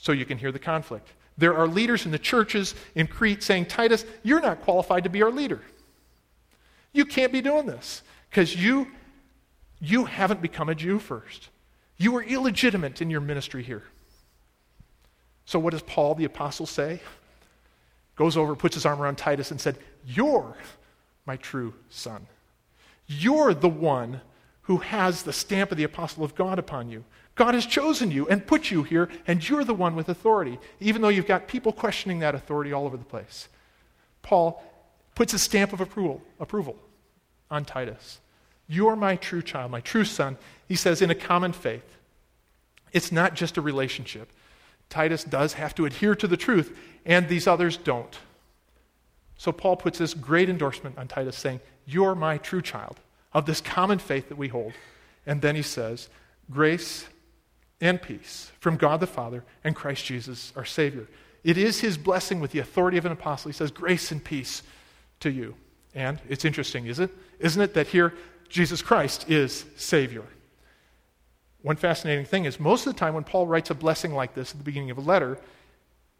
So 0.00 0.12
you 0.12 0.24
can 0.24 0.38
hear 0.38 0.50
the 0.50 0.58
conflict. 0.58 1.08
There 1.36 1.54
are 1.54 1.68
leaders 1.68 2.06
in 2.06 2.10
the 2.10 2.18
churches 2.18 2.74
in 2.94 3.06
Crete 3.06 3.42
saying, 3.42 3.66
Titus, 3.66 4.04
you're 4.22 4.40
not 4.40 4.62
qualified 4.62 5.04
to 5.04 5.10
be 5.10 5.22
our 5.22 5.30
leader. 5.30 5.60
You 6.92 7.04
can't 7.04 7.32
be 7.32 7.42
doing 7.42 7.66
this 7.66 8.02
because 8.30 8.56
you, 8.56 8.86
you 9.78 10.06
haven't 10.06 10.40
become 10.40 10.70
a 10.70 10.74
Jew 10.74 10.98
first. 10.98 11.50
You 11.98 12.12
were 12.12 12.22
illegitimate 12.22 13.02
in 13.02 13.10
your 13.10 13.20
ministry 13.20 13.62
here. 13.62 13.84
So, 15.44 15.58
what 15.58 15.72
does 15.72 15.82
Paul 15.82 16.14
the 16.14 16.24
apostle 16.24 16.66
say? 16.66 17.00
Goes 18.16 18.36
over, 18.36 18.56
puts 18.56 18.74
his 18.74 18.86
arm 18.86 19.02
around 19.02 19.18
Titus, 19.18 19.50
and 19.50 19.60
said, 19.60 19.76
You're 20.06 20.56
my 21.26 21.36
true 21.36 21.74
son. 21.90 22.26
You're 23.06 23.52
the 23.52 23.68
one 23.68 24.22
who 24.62 24.78
has 24.78 25.24
the 25.24 25.32
stamp 25.32 25.72
of 25.72 25.76
the 25.76 25.84
apostle 25.84 26.24
of 26.24 26.34
God 26.34 26.58
upon 26.58 26.88
you. 26.88 27.04
God 27.40 27.54
has 27.54 27.64
chosen 27.64 28.10
you 28.10 28.28
and 28.28 28.46
put 28.46 28.70
you 28.70 28.82
here, 28.82 29.08
and 29.26 29.48
you're 29.48 29.64
the 29.64 29.72
one 29.72 29.96
with 29.96 30.10
authority, 30.10 30.58
even 30.78 31.00
though 31.00 31.08
you've 31.08 31.26
got 31.26 31.48
people 31.48 31.72
questioning 31.72 32.18
that 32.18 32.34
authority 32.34 32.70
all 32.70 32.84
over 32.84 32.98
the 32.98 33.04
place. 33.04 33.48
Paul 34.20 34.62
puts 35.14 35.32
a 35.32 35.38
stamp 35.38 35.72
of 35.72 35.80
approval, 35.80 36.20
approval 36.38 36.76
on 37.50 37.64
Titus. 37.64 38.20
You're 38.68 38.94
my 38.94 39.16
true 39.16 39.40
child, 39.40 39.70
my 39.70 39.80
true 39.80 40.04
son. 40.04 40.36
He 40.68 40.76
says, 40.76 41.00
in 41.00 41.08
a 41.08 41.14
common 41.14 41.54
faith. 41.54 41.96
It's 42.92 43.10
not 43.10 43.36
just 43.36 43.56
a 43.56 43.62
relationship. 43.62 44.28
Titus 44.90 45.24
does 45.24 45.54
have 45.54 45.74
to 45.76 45.86
adhere 45.86 46.14
to 46.16 46.26
the 46.26 46.36
truth, 46.36 46.76
and 47.06 47.26
these 47.26 47.46
others 47.46 47.78
don't. 47.78 48.18
So 49.38 49.50
Paul 49.50 49.78
puts 49.78 49.96
this 49.96 50.12
great 50.12 50.50
endorsement 50.50 50.98
on 50.98 51.08
Titus, 51.08 51.38
saying, 51.38 51.60
You're 51.86 52.14
my 52.14 52.36
true 52.36 52.60
child 52.60 53.00
of 53.32 53.46
this 53.46 53.62
common 53.62 53.98
faith 53.98 54.28
that 54.28 54.36
we 54.36 54.48
hold. 54.48 54.74
And 55.24 55.40
then 55.40 55.56
he 55.56 55.62
says, 55.62 56.10
Grace 56.50 57.06
and 57.80 58.00
peace 58.00 58.52
from 58.60 58.76
God 58.76 59.00
the 59.00 59.06
Father 59.06 59.44
and 59.64 59.74
Christ 59.74 60.04
Jesus, 60.04 60.52
our 60.56 60.64
Savior. 60.64 61.06
It 61.42 61.56
is 61.56 61.80
his 61.80 61.96
blessing 61.96 62.40
with 62.40 62.52
the 62.52 62.58
authority 62.58 62.98
of 62.98 63.06
an 63.06 63.12
apostle. 63.12 63.50
He 63.50 63.56
says, 63.56 63.70
Grace 63.70 64.12
and 64.12 64.22
peace 64.22 64.62
to 65.20 65.30
you. 65.30 65.54
And 65.94 66.20
it's 66.28 66.44
interesting, 66.44 66.86
is 66.86 67.00
it? 67.00 67.10
Isn't 67.38 67.62
it 67.62 67.74
that 67.74 67.88
here 67.88 68.12
Jesus 68.50 68.82
Christ 68.82 69.30
is 69.30 69.64
Savior. 69.76 70.24
One 71.62 71.76
fascinating 71.76 72.24
thing 72.24 72.44
is 72.44 72.58
most 72.58 72.86
of 72.86 72.92
the 72.92 72.98
time 72.98 73.14
when 73.14 73.24
Paul 73.24 73.46
writes 73.46 73.70
a 73.70 73.74
blessing 73.74 74.12
like 74.12 74.34
this 74.34 74.50
at 74.50 74.58
the 74.58 74.64
beginning 74.64 74.90
of 74.90 74.98
a 74.98 75.02
letter, 75.02 75.38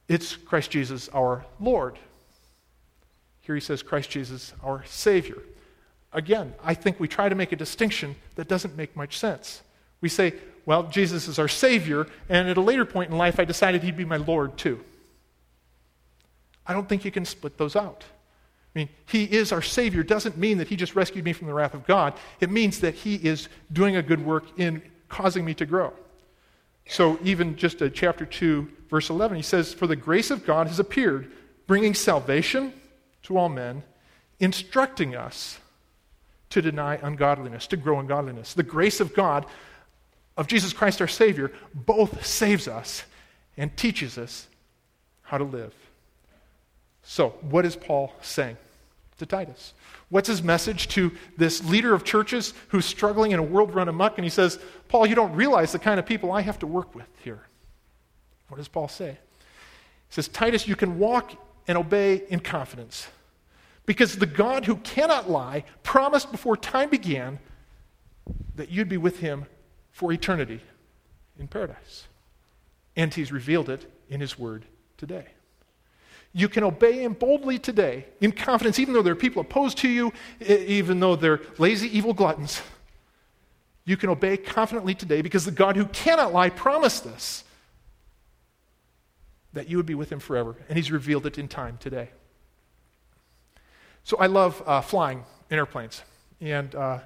it's 0.09 0.37
Christ 0.37 0.70
Jesus 0.70 1.09
our 1.09 1.44
Lord. 1.59 1.99
Here 3.40 3.55
he 3.55 3.61
says 3.61 3.83
Christ 3.83 4.11
Jesus 4.11 4.55
our 4.62 4.85
Savior. 4.87 5.42
Again, 6.12 6.55
I 6.62 6.75
think 6.75 7.01
we 7.01 7.09
try 7.09 7.29
to 7.29 7.35
make 7.35 7.53
a 7.53 7.57
distinction 7.57 8.16
that 8.37 8.49
doesn't 8.49 8.77
make 8.77 8.96
much 8.96 9.18
sense. 9.18 9.62
We 10.01 10.09
say, 10.09 10.35
well, 10.70 10.85
Jesus 10.85 11.26
is 11.26 11.40
our 11.40 11.48
Savior, 11.48 12.06
and 12.28 12.48
at 12.48 12.56
a 12.56 12.61
later 12.61 12.85
point 12.85 13.11
in 13.11 13.18
life, 13.18 13.40
I 13.40 13.44
decided 13.44 13.83
he'd 13.83 13.96
be 13.96 14.04
my 14.04 14.18
Lord 14.18 14.56
too. 14.56 14.78
I 16.64 16.72
don't 16.72 16.88
think 16.88 17.04
you 17.04 17.11
can 17.11 17.24
split 17.24 17.59
those 17.59 17.74
out. 17.74 18.04
I 18.72 18.78
mean, 18.78 18.88
He 19.06 19.24
is 19.24 19.50
our 19.50 19.62
Savior 19.62 20.04
doesn't 20.04 20.38
mean 20.38 20.59
that 20.59 20.68
He 20.68 20.76
just 20.76 20.94
rescued 20.94 21.24
me 21.24 21.33
from 21.33 21.48
the 21.48 21.54
wrath 21.54 21.74
of 21.74 21.88
God. 21.88 22.14
It 22.38 22.52
means 22.52 22.78
that 22.83 22.94
He 22.94 23.16
is 23.16 23.48
doing 23.72 23.96
a 23.96 24.02
good 24.02 24.24
work 24.24 24.44
in 24.61 24.80
causing 25.09 25.44
me 25.44 25.54
to 25.54 25.66
grow. 25.66 25.92
So, 26.87 27.18
even 27.24 27.56
just 27.56 27.83
a 27.83 27.90
chapter 27.90 28.24
2, 28.24 28.70
verse 28.88 29.11
11, 29.11 29.38
he 29.38 29.42
says, 29.42 29.74
For 29.74 29.88
the 29.88 29.96
grace 29.96 30.30
of 30.30 30.46
God 30.46 30.68
has 30.68 30.78
appeared, 30.78 31.33
bringing 31.66 31.94
salvation 31.94 32.72
to 33.24 33.37
all 33.37 33.48
men, 33.48 33.83
instructing 34.38 35.16
us 35.16 35.59
to 36.50 36.62
deny 36.62 36.96
ungodliness, 37.02 37.66
to 37.68 37.76
grow 37.76 37.98
in 37.98 38.06
godliness. 38.06 38.54
The 38.54 38.62
grace 38.62 39.00
of 39.00 39.14
God, 39.14 39.46
of 40.37 40.47
Jesus 40.47 40.73
Christ 40.73 41.01
our 41.01 41.09
Savior, 41.09 41.53
both 41.75 42.25
saves 42.25 42.69
us 42.69 43.05
and 43.57 43.77
teaches 43.77 44.16
us 44.16 44.47
how 45.23 45.38
to 45.38 45.45
live. 45.45 45.75
So, 47.03 47.31
what 47.40 47.64
is 47.64 47.77
Paul 47.77 48.12
saying 48.23 48.57
to 49.19 49.27
Titus? 49.27 49.75
What's 50.09 50.29
his 50.29 50.43
message 50.43 50.88
to 50.88 51.12
this 51.37 51.64
leader 51.64 51.95
of 51.95 52.05
churches 52.05 52.53
who's 52.69 52.85
struggling 52.85 53.31
in 53.31 53.38
a 53.38 53.43
world 53.43 53.75
run 53.75 53.88
amok? 53.88 54.19
And 54.19 54.25
he 54.25 54.31
says, 54.31 54.59
Paul, 54.88 55.07
you 55.07 55.14
don't 55.14 55.33
realize 55.35 55.73
the 55.73 55.79
kind 55.79 56.01
of 56.01 56.07
people 56.07 56.33
I 56.33 56.40
have 56.40 56.59
to 56.61 56.66
work 56.66 56.95
with 56.95 57.07
here. 57.23 57.40
What 58.49 58.59
does 58.59 58.69
Paul 58.69 58.88
say? 58.88 59.11
He 59.11 60.14
says, 60.14 60.27
Titus, 60.27 60.66
you 60.66 60.75
can 60.75 60.99
walk 60.99 61.33
and 61.69 61.79
obey 61.79 62.25
in 62.29 62.40
confidence 62.40 63.07
because 63.87 64.16
the 64.16 64.27
God 64.27 64.66
who 64.66 64.77
cannot 64.77 65.31
lie 65.31 65.64
promised 65.83 66.33
before 66.33 66.57
time 66.57 66.90
began 66.90 67.38
that 68.57 68.71
you'd 68.71 68.88
be 68.88 68.97
with 68.97 69.21
him 69.21 69.47
for 69.90 70.12
eternity 70.12 70.61
in 71.38 71.48
paradise. 71.48 72.07
And 72.96 73.12
he's 73.12 73.33
revealed 73.33 73.68
it 73.68 73.90
in 74.09 74.20
his 74.20 74.38
word 74.38 74.64
today. 74.96 75.26
You 76.33 76.48
can 76.48 76.62
obey 76.62 77.03
him 77.03 77.14
boldly 77.14 77.59
today 77.59 78.07
in 78.20 78.33
confidence, 78.33 78.79
even 78.79 78.94
though 78.94 79.03
there 79.03 79.12
are 79.12 79.16
people 79.16 79.42
opposed 79.42 79.79
to 79.79 79.88
you, 79.88 80.12
even 80.40 81.00
though 81.00 81.16
they're 81.16 81.40
lazy, 81.59 81.96
evil 81.96 82.14
gluttons. 82.14 82.62
You 83.85 83.96
can 83.96 84.11
obey 84.11 84.37
confidently 84.37 84.94
today 84.94 85.22
because 85.22 85.44
the 85.44 85.50
God 85.50 85.76
who 85.76 85.87
cannot 85.87 86.33
lie 86.33 86.50
promised 86.50 87.05
this 87.05 87.42
that 89.53 89.68
you 89.68 89.76
would 89.76 89.87
be 89.87 89.96
with 89.96 90.12
him 90.12 90.20
forever, 90.20 90.57
and 90.68 90.76
he's 90.76 90.92
revealed 90.92 91.26
it 91.26 91.37
in 91.37 91.48
time 91.48 91.76
today. 91.81 92.11
So 94.05 94.16
I 94.18 94.26
love 94.26 94.62
uh, 94.64 94.81
flying 94.81 95.24
in 95.50 95.59
airplanes. 95.59 96.03
And 96.40 96.74
uh, 96.74 97.00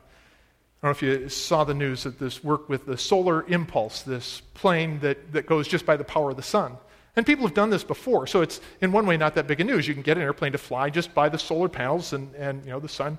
I 0.84 0.88
don't 0.88 1.00
know 1.00 1.08
if 1.08 1.20
you 1.22 1.28
saw 1.30 1.64
the 1.64 1.72
news 1.72 2.02
that 2.02 2.18
this 2.18 2.44
work 2.44 2.68
with 2.68 2.84
the 2.84 2.98
Solar 2.98 3.42
Impulse, 3.46 4.02
this 4.02 4.42
plane 4.52 4.98
that, 4.98 5.32
that 5.32 5.46
goes 5.46 5.66
just 5.66 5.86
by 5.86 5.96
the 5.96 6.04
power 6.04 6.28
of 6.28 6.36
the 6.36 6.42
sun. 6.42 6.76
And 7.16 7.24
people 7.24 7.46
have 7.46 7.54
done 7.54 7.70
this 7.70 7.82
before, 7.82 8.26
so 8.26 8.42
it's 8.42 8.60
in 8.82 8.92
one 8.92 9.06
way 9.06 9.16
not 9.16 9.34
that 9.36 9.46
big 9.46 9.62
a 9.62 9.64
news. 9.64 9.88
You 9.88 9.94
can 9.94 10.02
get 10.02 10.18
an 10.18 10.22
airplane 10.22 10.52
to 10.52 10.58
fly 10.58 10.90
just 10.90 11.14
by 11.14 11.30
the 11.30 11.38
solar 11.38 11.70
panels, 11.70 12.12
and, 12.12 12.34
and 12.34 12.62
you 12.66 12.70
know, 12.70 12.80
the 12.80 12.90
sun 12.90 13.18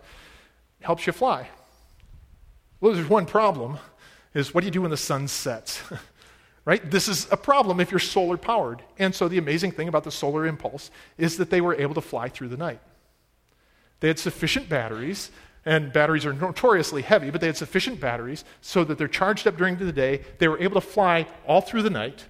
helps 0.82 1.08
you 1.08 1.14
fly. 1.14 1.50
Well, 2.82 2.94
there's 2.94 3.10
one 3.10 3.26
problem 3.26 3.80
is 4.36 4.54
what 4.54 4.62
do 4.62 4.68
you 4.68 4.72
do 4.72 4.84
when 4.84 4.92
the 4.92 4.96
sun 4.96 5.28
sets? 5.28 5.82
right? 6.66 6.92
This 6.92 7.08
is 7.08 7.28
a 7.32 7.38
problem 7.38 7.80
if 7.80 7.90
you're 7.90 8.00
solar 8.00 8.38
powered. 8.38 8.84
And 9.00 9.16
so 9.16 9.28
the 9.28 9.40
amazing 9.40 9.72
thing 9.72 9.88
about 9.88 10.04
the 10.04 10.12
solar 10.12 10.46
impulse 10.46 10.92
is 11.18 11.38
that 11.38 11.50
they 11.50 11.62
were 11.62 11.74
able 11.74 11.96
to 11.96 12.02
fly 12.02 12.30
through 12.30 12.50
the 12.50 12.58
night. 12.58 12.80
They 14.02 14.10
had 14.10 14.20
sufficient 14.20 14.70
batteries, 14.70 15.32
and 15.66 15.92
batteries 15.92 16.26
are 16.26 16.34
notoriously 16.34 17.02
heavy, 17.02 17.32
but 17.32 17.42
they 17.42 17.48
had 17.48 17.58
sufficient 17.58 18.00
batteries 18.00 18.46
so 18.62 18.84
that 18.84 18.98
they're 18.98 19.08
charged 19.08 19.48
up 19.48 19.58
during 19.58 19.78
the 19.78 19.92
day. 19.92 20.24
They 20.38 20.48
were 20.48 20.60
able 20.60 20.80
to 20.80 20.88
fly 20.88 21.28
all 21.48 21.62
through 21.62 21.82
the 21.82 21.90
night, 21.90 22.26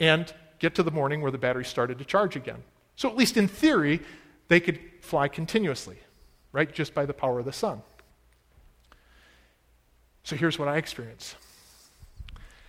and 0.00 0.32
get 0.58 0.74
to 0.74 0.82
the 0.82 0.90
morning 0.90 1.20
where 1.20 1.30
the 1.30 1.38
battery 1.38 1.64
started 1.64 1.98
to 1.98 2.04
charge 2.04 2.36
again. 2.36 2.62
So, 2.96 3.08
at 3.08 3.16
least 3.16 3.36
in 3.36 3.48
theory, 3.48 4.00
they 4.48 4.60
could 4.60 4.80
fly 5.00 5.28
continuously, 5.28 5.98
right? 6.52 6.72
Just 6.72 6.94
by 6.94 7.06
the 7.06 7.12
power 7.12 7.38
of 7.38 7.44
the 7.44 7.52
sun. 7.52 7.82
So, 10.22 10.34
here's 10.36 10.58
what 10.58 10.68
I 10.68 10.76
experience 10.76 11.36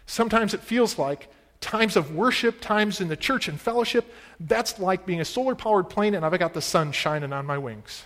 Sometimes 0.06 0.54
it 0.54 0.62
feels 0.62 0.98
like 0.98 1.28
times 1.60 1.96
of 1.96 2.14
worship, 2.14 2.62
times 2.62 3.02
in 3.02 3.08
the 3.08 3.18
church 3.18 3.48
and 3.48 3.60
fellowship, 3.60 4.14
that's 4.40 4.80
like 4.80 5.06
being 5.06 5.22
a 5.22 5.26
solar 5.26 5.56
powered 5.56 5.90
plane 5.90 6.14
and 6.14 6.26
I've 6.26 6.38
got 6.40 6.54
the 6.54 6.62
sun 6.62 6.92
shining 6.92 7.34
on 7.34 7.46
my 7.46 7.58
wings. 7.58 8.04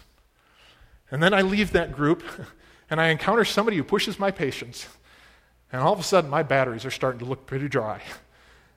And 1.11 1.21
then 1.21 1.33
I 1.33 1.41
leave 1.41 1.73
that 1.73 1.91
group 1.91 2.23
and 2.89 2.99
I 2.99 3.09
encounter 3.09 3.45
somebody 3.45 3.77
who 3.77 3.83
pushes 3.83 4.17
my 4.17 4.31
patience. 4.31 4.87
And 5.71 5.81
all 5.81 5.93
of 5.93 5.99
a 5.99 6.03
sudden, 6.03 6.29
my 6.29 6.43
batteries 6.43 6.85
are 6.85 6.91
starting 6.91 7.19
to 7.19 7.25
look 7.25 7.45
pretty 7.45 7.69
dry. 7.69 8.01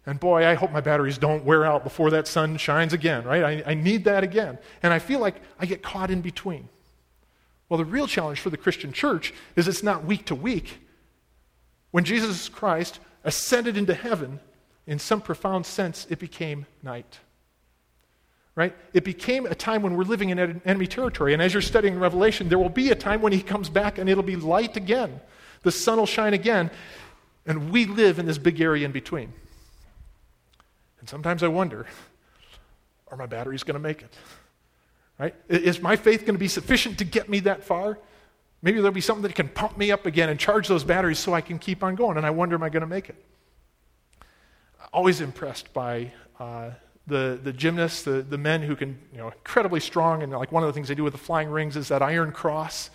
And 0.06 0.20
boy, 0.20 0.46
I 0.46 0.54
hope 0.54 0.70
my 0.70 0.80
batteries 0.80 1.16
don't 1.16 1.44
wear 1.44 1.64
out 1.64 1.82
before 1.82 2.10
that 2.10 2.28
sun 2.28 2.56
shines 2.58 2.92
again, 2.92 3.24
right? 3.24 3.42
I, 3.42 3.70
I 3.70 3.74
need 3.74 4.04
that 4.04 4.22
again. 4.22 4.58
And 4.82 4.92
I 4.92 4.98
feel 4.98 5.18
like 5.18 5.36
I 5.58 5.66
get 5.66 5.82
caught 5.82 6.10
in 6.10 6.20
between. 6.20 6.68
Well, 7.68 7.78
the 7.78 7.84
real 7.84 8.06
challenge 8.06 8.40
for 8.40 8.50
the 8.50 8.56
Christian 8.56 8.92
church 8.92 9.32
is 9.56 9.66
it's 9.66 9.82
not 9.82 10.04
week 10.04 10.26
to 10.26 10.34
week. 10.34 10.80
When 11.90 12.04
Jesus 12.04 12.48
Christ 12.48 13.00
ascended 13.24 13.76
into 13.76 13.94
heaven, 13.94 14.40
in 14.86 14.98
some 14.98 15.20
profound 15.22 15.64
sense, 15.64 16.06
it 16.10 16.18
became 16.18 16.66
night. 16.82 17.18
Right? 18.56 18.74
It 18.92 19.02
became 19.02 19.46
a 19.46 19.54
time 19.54 19.82
when 19.82 19.96
we're 19.96 20.04
living 20.04 20.30
in 20.30 20.38
enemy 20.64 20.86
territory. 20.86 21.32
And 21.32 21.42
as 21.42 21.52
you're 21.52 21.60
studying 21.60 21.98
Revelation, 21.98 22.48
there 22.48 22.58
will 22.58 22.68
be 22.68 22.90
a 22.90 22.94
time 22.94 23.20
when 23.20 23.32
he 23.32 23.42
comes 23.42 23.68
back 23.68 23.98
and 23.98 24.08
it'll 24.08 24.22
be 24.22 24.36
light 24.36 24.76
again. 24.76 25.20
The 25.62 25.72
sun 25.72 25.98
will 25.98 26.06
shine 26.06 26.34
again. 26.34 26.70
And 27.46 27.72
we 27.72 27.86
live 27.86 28.18
in 28.18 28.26
this 28.26 28.38
big 28.38 28.60
area 28.60 28.84
in 28.84 28.92
between. 28.92 29.32
And 31.00 31.08
sometimes 31.08 31.42
I 31.42 31.48
wonder 31.48 31.86
are 33.08 33.16
my 33.16 33.26
batteries 33.26 33.62
going 33.62 33.74
to 33.74 33.80
make 33.80 34.02
it? 34.02 34.12
Right? 35.18 35.34
Is 35.48 35.80
my 35.80 35.94
faith 35.94 36.20
going 36.20 36.34
to 36.34 36.38
be 36.38 36.48
sufficient 36.48 36.98
to 36.98 37.04
get 37.04 37.28
me 37.28 37.40
that 37.40 37.62
far? 37.62 37.98
Maybe 38.62 38.78
there'll 38.78 38.92
be 38.92 39.00
something 39.00 39.22
that 39.22 39.34
can 39.34 39.48
pump 39.48 39.76
me 39.76 39.92
up 39.92 40.06
again 40.06 40.30
and 40.30 40.40
charge 40.40 40.66
those 40.66 40.84
batteries 40.84 41.18
so 41.18 41.34
I 41.34 41.40
can 41.40 41.58
keep 41.58 41.84
on 41.84 41.94
going. 41.94 42.16
And 42.16 42.24
I 42.24 42.30
wonder, 42.30 42.56
am 42.56 42.62
I 42.62 42.70
going 42.70 42.80
to 42.80 42.86
make 42.86 43.10
it? 43.10 43.22
Always 44.92 45.20
impressed 45.20 45.72
by 45.72 46.12
uh, 46.40 46.70
the, 47.06 47.38
the 47.42 47.52
gymnasts, 47.52 48.02
the, 48.02 48.22
the 48.22 48.38
men 48.38 48.62
who 48.62 48.76
can, 48.76 48.98
you 49.12 49.18
know, 49.18 49.28
incredibly 49.28 49.80
strong. 49.80 50.22
And 50.22 50.32
like 50.32 50.52
one 50.52 50.62
of 50.62 50.68
the 50.68 50.72
things 50.72 50.88
they 50.88 50.94
do 50.94 51.04
with 51.04 51.12
the 51.12 51.18
flying 51.18 51.50
rings 51.50 51.76
is 51.76 51.88
that 51.88 52.02
iron 52.02 52.32
cross. 52.32 52.90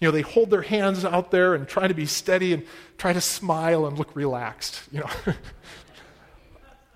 You 0.00 0.08
know, 0.08 0.12
they 0.12 0.22
hold 0.22 0.50
their 0.50 0.62
hands 0.62 1.04
out 1.04 1.30
there 1.30 1.54
and 1.54 1.66
try 1.66 1.88
to 1.88 1.94
be 1.94 2.06
steady 2.06 2.52
and 2.52 2.64
try 2.98 3.12
to 3.12 3.20
smile 3.20 3.86
and 3.86 3.98
look 3.98 4.14
relaxed. 4.14 4.82
You 4.92 5.00
know, 5.00 5.10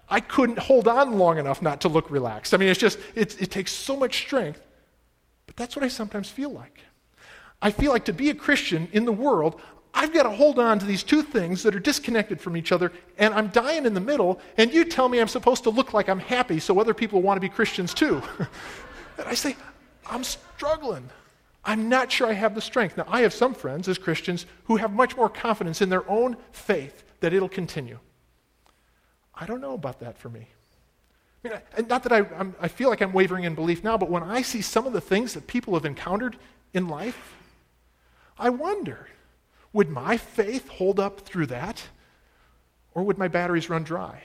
I 0.08 0.20
couldn't 0.20 0.58
hold 0.58 0.86
on 0.86 1.18
long 1.18 1.38
enough 1.38 1.62
not 1.62 1.80
to 1.80 1.88
look 1.88 2.10
relaxed. 2.10 2.54
I 2.54 2.58
mean, 2.58 2.68
it's 2.68 2.78
just, 2.78 2.98
it, 3.14 3.40
it 3.42 3.50
takes 3.50 3.72
so 3.72 3.96
much 3.96 4.18
strength. 4.18 4.60
But 5.46 5.56
that's 5.56 5.74
what 5.74 5.84
I 5.84 5.88
sometimes 5.88 6.28
feel 6.28 6.50
like. 6.50 6.80
I 7.60 7.70
feel 7.70 7.92
like 7.92 8.04
to 8.06 8.12
be 8.12 8.30
a 8.30 8.34
Christian 8.34 8.88
in 8.92 9.04
the 9.04 9.12
world, 9.12 9.60
I've 9.94 10.12
got 10.12 10.22
to 10.22 10.30
hold 10.30 10.58
on 10.58 10.78
to 10.78 10.86
these 10.86 11.02
two 11.02 11.22
things 11.22 11.62
that 11.62 11.74
are 11.74 11.80
disconnected 11.80 12.40
from 12.40 12.56
each 12.56 12.72
other, 12.72 12.92
and 13.18 13.34
I'm 13.34 13.48
dying 13.48 13.84
in 13.84 13.94
the 13.94 14.00
middle, 14.00 14.40
and 14.56 14.72
you 14.72 14.84
tell 14.84 15.08
me 15.08 15.20
I'm 15.20 15.28
supposed 15.28 15.64
to 15.64 15.70
look 15.70 15.92
like 15.92 16.08
I'm 16.08 16.18
happy 16.18 16.60
so 16.60 16.80
other 16.80 16.94
people 16.94 17.20
want 17.20 17.36
to 17.36 17.40
be 17.40 17.48
Christians 17.48 17.92
too. 17.92 18.22
and 19.18 19.26
I 19.26 19.34
say, 19.34 19.54
I'm 20.06 20.24
struggling. 20.24 21.08
I'm 21.64 21.88
not 21.88 22.10
sure 22.10 22.26
I 22.26 22.32
have 22.32 22.54
the 22.54 22.60
strength. 22.60 22.96
Now, 22.96 23.06
I 23.08 23.20
have 23.20 23.32
some 23.32 23.54
friends 23.54 23.86
as 23.86 23.98
Christians 23.98 24.46
who 24.64 24.76
have 24.76 24.92
much 24.92 25.16
more 25.16 25.28
confidence 25.28 25.80
in 25.80 25.90
their 25.90 26.08
own 26.10 26.36
faith 26.50 27.04
that 27.20 27.32
it'll 27.32 27.48
continue. 27.48 27.98
I 29.34 29.46
don't 29.46 29.60
know 29.60 29.74
about 29.74 30.00
that 30.00 30.18
for 30.18 30.28
me. 30.28 30.48
I 31.44 31.48
mean, 31.48 31.58
I, 31.76 31.80
not 31.82 32.02
that 32.04 32.12
I, 32.12 32.18
I'm, 32.36 32.54
I 32.60 32.68
feel 32.68 32.88
like 32.88 33.00
I'm 33.00 33.12
wavering 33.12 33.44
in 33.44 33.54
belief 33.54 33.84
now, 33.84 33.96
but 33.96 34.10
when 34.10 34.22
I 34.22 34.42
see 34.42 34.62
some 34.62 34.86
of 34.86 34.92
the 34.92 35.00
things 35.00 35.34
that 35.34 35.46
people 35.46 35.74
have 35.74 35.84
encountered 35.84 36.36
in 36.72 36.88
life, 36.88 37.36
I 38.38 38.48
wonder 38.50 39.08
would 39.72 39.90
my 39.90 40.16
faith 40.16 40.68
hold 40.68 41.00
up 41.00 41.20
through 41.20 41.46
that? 41.46 41.82
Or 42.94 43.02
would 43.02 43.18
my 43.18 43.28
batteries 43.28 43.70
run 43.70 43.84
dry? 43.84 44.22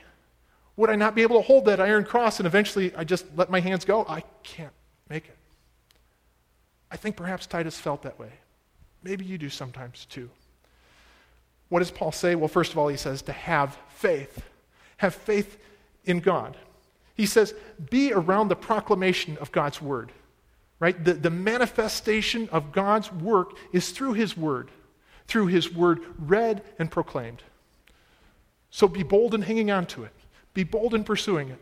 Would 0.76 0.90
I 0.90 0.96
not 0.96 1.16
be 1.16 1.22
able 1.22 1.38
to 1.38 1.48
hold 1.48 1.66
that 1.66 1.80
iron 1.80 2.04
cross 2.04 2.40
and 2.40 2.46
eventually 2.46 2.94
I 2.96 3.04
just 3.04 3.26
let 3.36 3.50
my 3.50 3.60
hands 3.60 3.86
go? 3.86 4.06
I 4.08 4.24
can't 4.44 4.74
make 5.10 5.26
it. 5.26 5.38
I 6.92 6.98
think 6.98 7.16
perhaps 7.16 7.48
Titus 7.48 7.80
felt 7.80 8.04
that 8.04 8.20
way. 8.20 8.32
Maybe 9.04 9.26
you 9.26 9.38
do 9.38 9.50
sometimes 9.50 10.06
too. 10.06 10.30
What 11.70 11.80
does 11.80 11.92
Paul 11.92 12.12
say? 12.12 12.36
Well, 12.36 12.48
first 12.48 12.72
of 12.72 12.78
all, 12.78 12.88
he 12.88 12.98
says 12.98 13.22
to 13.24 13.34
have 13.34 13.78
faith 13.90 14.44
have 14.98 15.16
faith 15.16 15.58
in 16.06 16.20
God. 16.20 16.58
He 17.16 17.26
says, 17.26 17.54
be 17.90 18.14
around 18.14 18.50
the 18.50 18.56
proclamation 18.56 19.38
of 19.38 19.52
God's 19.52 19.82
word, 19.82 20.12
right? 20.80 21.02
The, 21.04 21.14
the 21.14 21.30
manifestation 21.30 22.50
of 22.50 22.72
God's 22.72 23.12
work 23.12 23.52
is 23.72 23.92
through 23.92 24.14
his 24.14 24.36
word, 24.36 24.70
through 25.28 25.48
his 25.48 25.74
word 25.74 26.00
read 26.18 26.64
and 26.80 26.90
proclaimed. 26.90 27.44
So 28.70 28.88
be 28.88 29.04
bold 29.04 29.34
in 29.34 29.42
hanging 29.42 29.72
on 29.72 29.86
to 29.88 30.04
it, 30.04 30.14
be 30.54 30.64
bold 30.64 30.94
in 30.94 31.04
pursuing 31.04 31.50
it. 31.50 31.60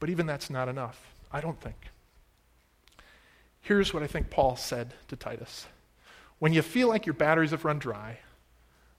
But 0.00 0.10
even 0.10 0.26
that's 0.26 0.48
not 0.48 0.68
enough, 0.68 1.00
I 1.32 1.40
don't 1.40 1.60
think. 1.60 1.76
Here's 3.60 3.92
what 3.92 4.02
I 4.02 4.06
think 4.06 4.30
Paul 4.30 4.56
said 4.56 4.94
to 5.08 5.16
Titus 5.16 5.66
When 6.38 6.52
you 6.52 6.62
feel 6.62 6.88
like 6.88 7.06
your 7.06 7.14
batteries 7.14 7.50
have 7.50 7.64
run 7.64 7.78
dry, 7.78 8.18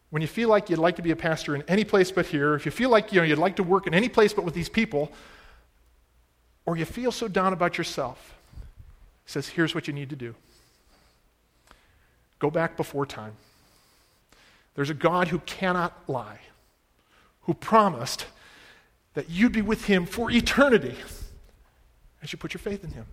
when 0.10 0.22
you 0.22 0.28
feel 0.28 0.50
like 0.50 0.70
you'd 0.70 0.80
like 0.80 0.96
to 0.96 1.02
be 1.02 1.12
a 1.12 1.16
pastor 1.16 1.56
in 1.56 1.64
any 1.68 1.84
place 1.84 2.12
but 2.12 2.26
here, 2.26 2.56
if 2.56 2.66
you 2.66 2.72
feel 2.72 2.90
like 2.90 3.14
you 3.14 3.22
know, 3.22 3.26
you'd 3.26 3.38
like 3.38 3.58
to 3.58 3.64
work 3.64 3.88
in 3.88 3.94
any 3.94 4.10
place 4.10 4.34
but 4.34 4.44
with 4.44 4.54
these 4.54 4.70
people, 4.70 5.12
or 6.66 6.78
you 6.78 6.86
feel 6.86 7.12
so 7.12 7.28
down 7.28 7.54
about 7.54 7.78
yourself, 7.78 8.36
he 9.26 9.32
says, 9.32 9.48
here's 9.48 9.76
what 9.76 9.88
you 9.88 9.94
need 9.94 10.10
to 10.10 10.16
do 10.16 10.36
go 12.40 12.50
back 12.50 12.76
before 12.78 13.06
time. 13.06 13.34
There's 14.76 14.90
a 14.90 14.96
God 14.96 15.28
who 15.28 15.40
cannot 15.40 15.94
lie, 16.08 16.40
who 17.42 17.54
promised 17.54 18.26
that 19.14 19.30
you'd 19.30 19.52
be 19.52 19.62
with 19.62 19.86
him 19.86 20.06
for 20.06 20.32
eternity 20.32 20.96
as 22.24 22.32
you 22.32 22.40
put 22.40 22.54
your 22.54 22.60
faith 22.60 22.84
in 22.84 22.92
him. 22.92 23.06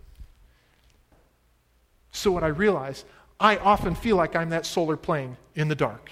So, 2.13 2.31
what 2.33 2.45
I 2.45 2.49
realize, 2.49 3.05
I 3.39 3.57
often 3.59 3.95
feel 3.95 4.17
like 4.17 4.35
I'm 4.35 4.51
that 4.51 4.65
solar 4.65 4.97
plane 4.97 5.37
in 5.55 5.69
the 5.69 5.75
dark. 5.75 6.11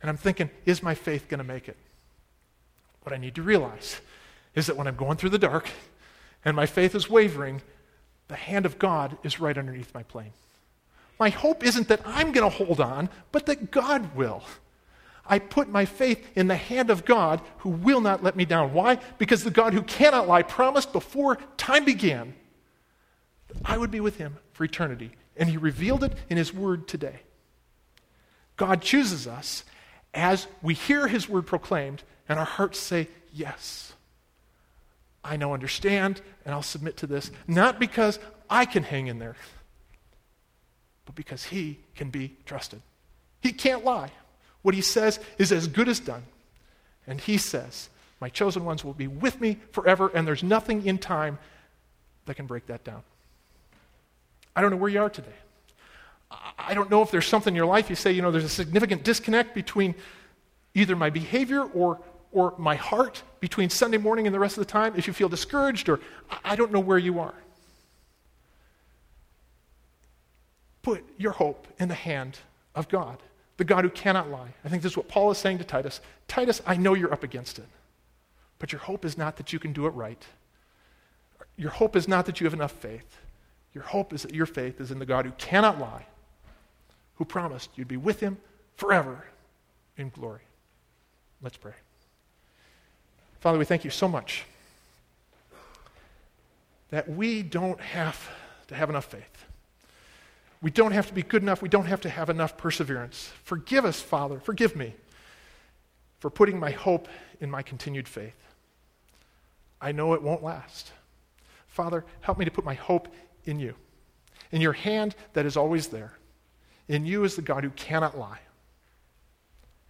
And 0.00 0.10
I'm 0.10 0.16
thinking, 0.16 0.50
is 0.66 0.82
my 0.82 0.94
faith 0.94 1.28
going 1.28 1.38
to 1.38 1.44
make 1.44 1.68
it? 1.68 1.76
What 3.02 3.12
I 3.12 3.16
need 3.18 3.34
to 3.36 3.42
realize 3.42 4.00
is 4.54 4.66
that 4.66 4.76
when 4.76 4.86
I'm 4.86 4.96
going 4.96 5.16
through 5.16 5.30
the 5.30 5.38
dark 5.38 5.68
and 6.44 6.56
my 6.56 6.66
faith 6.66 6.94
is 6.94 7.08
wavering, 7.08 7.62
the 8.28 8.36
hand 8.36 8.66
of 8.66 8.78
God 8.78 9.16
is 9.22 9.40
right 9.40 9.56
underneath 9.56 9.94
my 9.94 10.02
plane. 10.02 10.32
My 11.18 11.28
hope 11.28 11.64
isn't 11.64 11.88
that 11.88 12.00
I'm 12.04 12.32
going 12.32 12.50
to 12.50 12.56
hold 12.56 12.80
on, 12.80 13.08
but 13.32 13.46
that 13.46 13.70
God 13.70 14.14
will. 14.14 14.42
I 15.26 15.38
put 15.38 15.68
my 15.68 15.84
faith 15.84 16.24
in 16.36 16.48
the 16.48 16.56
hand 16.56 16.90
of 16.90 17.04
God 17.04 17.40
who 17.58 17.70
will 17.70 18.00
not 18.00 18.22
let 18.22 18.36
me 18.36 18.44
down. 18.44 18.74
Why? 18.74 18.98
Because 19.18 19.42
the 19.42 19.50
God 19.50 19.72
who 19.72 19.82
cannot 19.82 20.28
lie 20.28 20.42
promised 20.42 20.92
before 20.92 21.36
time 21.56 21.84
began 21.84 22.34
that 23.48 23.56
I 23.64 23.78
would 23.78 23.90
be 23.90 24.00
with 24.00 24.18
him 24.18 24.36
for 24.52 24.64
eternity. 24.64 25.12
And 25.36 25.48
he 25.48 25.56
revealed 25.56 26.04
it 26.04 26.12
in 26.28 26.36
his 26.36 26.52
word 26.52 26.86
today. 26.86 27.20
God 28.56 28.82
chooses 28.82 29.26
us 29.26 29.64
as 30.12 30.46
we 30.62 30.74
hear 30.74 31.08
his 31.08 31.28
word 31.28 31.46
proclaimed 31.46 32.02
and 32.28 32.38
our 32.38 32.44
hearts 32.44 32.78
say, 32.78 33.08
Yes, 33.32 33.94
I 35.24 35.36
now 35.36 35.54
understand 35.54 36.20
and 36.44 36.54
I'll 36.54 36.62
submit 36.62 36.98
to 36.98 37.06
this, 37.06 37.30
not 37.48 37.80
because 37.80 38.18
I 38.48 38.64
can 38.64 38.84
hang 38.84 39.08
in 39.08 39.18
there, 39.18 39.36
but 41.04 41.14
because 41.14 41.44
he 41.44 41.78
can 41.94 42.10
be 42.10 42.36
trusted. 42.46 42.80
He 43.40 43.52
can't 43.52 43.84
lie. 43.84 44.10
What 44.62 44.74
he 44.74 44.80
says 44.80 45.20
is 45.38 45.52
as 45.52 45.68
good 45.68 45.88
as 45.88 46.00
done. 46.00 46.24
And 47.06 47.20
he 47.20 47.36
says, 47.36 47.90
My 48.20 48.28
chosen 48.28 48.64
ones 48.64 48.84
will 48.84 48.94
be 48.94 49.06
with 49.06 49.40
me 49.40 49.58
forever, 49.72 50.10
and 50.14 50.26
there's 50.26 50.42
nothing 50.42 50.86
in 50.86 50.98
time 50.98 51.38
that 52.26 52.34
can 52.34 52.46
break 52.46 52.66
that 52.66 52.84
down. 52.84 53.02
I 54.56 54.62
don't 54.62 54.70
know 54.70 54.76
where 54.76 54.90
you 54.90 55.00
are 55.00 55.10
today. 55.10 55.28
I 56.58 56.74
don't 56.74 56.90
know 56.90 57.02
if 57.02 57.10
there's 57.10 57.26
something 57.26 57.52
in 57.52 57.56
your 57.56 57.66
life 57.66 57.90
you 57.90 57.96
say, 57.96 58.12
you 58.12 58.22
know, 58.22 58.30
there's 58.30 58.44
a 58.44 58.48
significant 58.48 59.04
disconnect 59.04 59.54
between 59.54 59.94
either 60.74 60.96
my 60.96 61.10
behavior 61.10 61.62
or, 61.62 62.00
or 62.32 62.54
my 62.58 62.74
heart 62.74 63.22
between 63.40 63.70
Sunday 63.70 63.98
morning 63.98 64.26
and 64.26 64.34
the 64.34 64.40
rest 64.40 64.56
of 64.56 64.66
the 64.66 64.70
time. 64.70 64.94
If 64.96 65.06
you 65.06 65.12
feel 65.12 65.28
discouraged, 65.28 65.88
or 65.88 66.00
I 66.44 66.56
don't 66.56 66.72
know 66.72 66.80
where 66.80 66.98
you 66.98 67.20
are. 67.20 67.34
Put 70.84 71.02
your 71.18 71.32
hope 71.32 71.66
in 71.80 71.88
the 71.88 71.94
hand 71.94 72.38
of 72.76 72.88
God, 72.88 73.18
the 73.56 73.64
God 73.64 73.82
who 73.82 73.90
cannot 73.90 74.30
lie. 74.30 74.54
I 74.64 74.68
think 74.68 74.82
this 74.82 74.92
is 74.92 74.96
what 74.96 75.08
Paul 75.08 75.32
is 75.32 75.38
saying 75.38 75.58
to 75.58 75.64
Titus. 75.64 76.00
Titus, 76.28 76.62
I 76.64 76.76
know 76.76 76.94
you're 76.94 77.12
up 77.12 77.24
against 77.24 77.58
it, 77.58 77.66
but 78.60 78.70
your 78.70 78.80
hope 78.80 79.04
is 79.04 79.18
not 79.18 79.36
that 79.38 79.52
you 79.52 79.58
can 79.58 79.72
do 79.72 79.86
it 79.86 79.90
right. 79.90 80.24
Your 81.56 81.70
hope 81.70 81.96
is 81.96 82.06
not 82.06 82.26
that 82.26 82.40
you 82.40 82.44
have 82.44 82.54
enough 82.54 82.70
faith. 82.70 83.18
Your 83.72 83.82
hope 83.82 84.12
is 84.12 84.22
that 84.22 84.34
your 84.34 84.46
faith 84.46 84.80
is 84.80 84.92
in 84.92 85.00
the 85.00 85.06
God 85.06 85.24
who 85.24 85.32
cannot 85.32 85.80
lie 85.80 86.06
who 87.16 87.24
promised 87.24 87.70
you'd 87.76 87.88
be 87.88 87.96
with 87.96 88.20
him 88.20 88.38
forever 88.76 89.24
in 89.96 90.08
glory. 90.10 90.42
Let's 91.42 91.56
pray. 91.56 91.74
Father, 93.40 93.58
we 93.58 93.64
thank 93.64 93.84
you 93.84 93.90
so 93.90 94.08
much 94.08 94.44
that 96.90 97.08
we 97.08 97.42
don't 97.42 97.80
have 97.80 98.28
to 98.68 98.74
have 98.74 98.88
enough 98.88 99.06
faith. 99.06 99.44
We 100.64 100.70
don't 100.70 100.92
have 100.92 101.08
to 101.08 101.12
be 101.12 101.22
good 101.22 101.42
enough. 101.42 101.60
We 101.60 101.68
don't 101.68 101.84
have 101.84 102.00
to 102.00 102.08
have 102.08 102.30
enough 102.30 102.56
perseverance. 102.56 103.30
Forgive 103.42 103.84
us, 103.84 104.00
Father. 104.00 104.40
Forgive 104.40 104.74
me 104.74 104.94
for 106.20 106.30
putting 106.30 106.58
my 106.58 106.70
hope 106.70 107.06
in 107.38 107.50
my 107.50 107.60
continued 107.60 108.08
faith. 108.08 108.46
I 109.78 109.92
know 109.92 110.14
it 110.14 110.22
won't 110.22 110.42
last. 110.42 110.90
Father, 111.68 112.02
help 112.22 112.38
me 112.38 112.46
to 112.46 112.50
put 112.50 112.64
my 112.64 112.72
hope 112.72 113.08
in 113.44 113.60
you, 113.60 113.74
in 114.52 114.62
your 114.62 114.72
hand 114.72 115.14
that 115.34 115.44
is 115.44 115.58
always 115.58 115.88
there, 115.88 116.14
in 116.88 117.04
you 117.04 117.26
as 117.26 117.36
the 117.36 117.42
God 117.42 117.62
who 117.62 117.70
cannot 117.70 118.18
lie. 118.18 118.40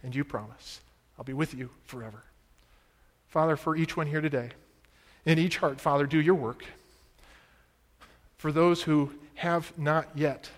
And 0.03 0.13
you 0.13 0.25
promise, 0.25 0.81
I'll 1.17 1.23
be 1.23 1.31
with 1.31 1.53
you 1.53 1.69
forever. 1.85 2.21
Father, 3.29 3.55
for 3.55 3.77
each 3.77 3.95
one 3.95 4.07
here 4.07 4.19
today, 4.19 4.49
in 5.23 5.39
each 5.39 5.55
heart, 5.55 5.79
Father, 5.79 6.05
do 6.05 6.19
your 6.19 6.35
work. 6.35 6.65
For 8.37 8.51
those 8.51 8.81
who 8.81 9.13
have 9.35 9.71
not 9.77 10.09
yet 10.15 10.49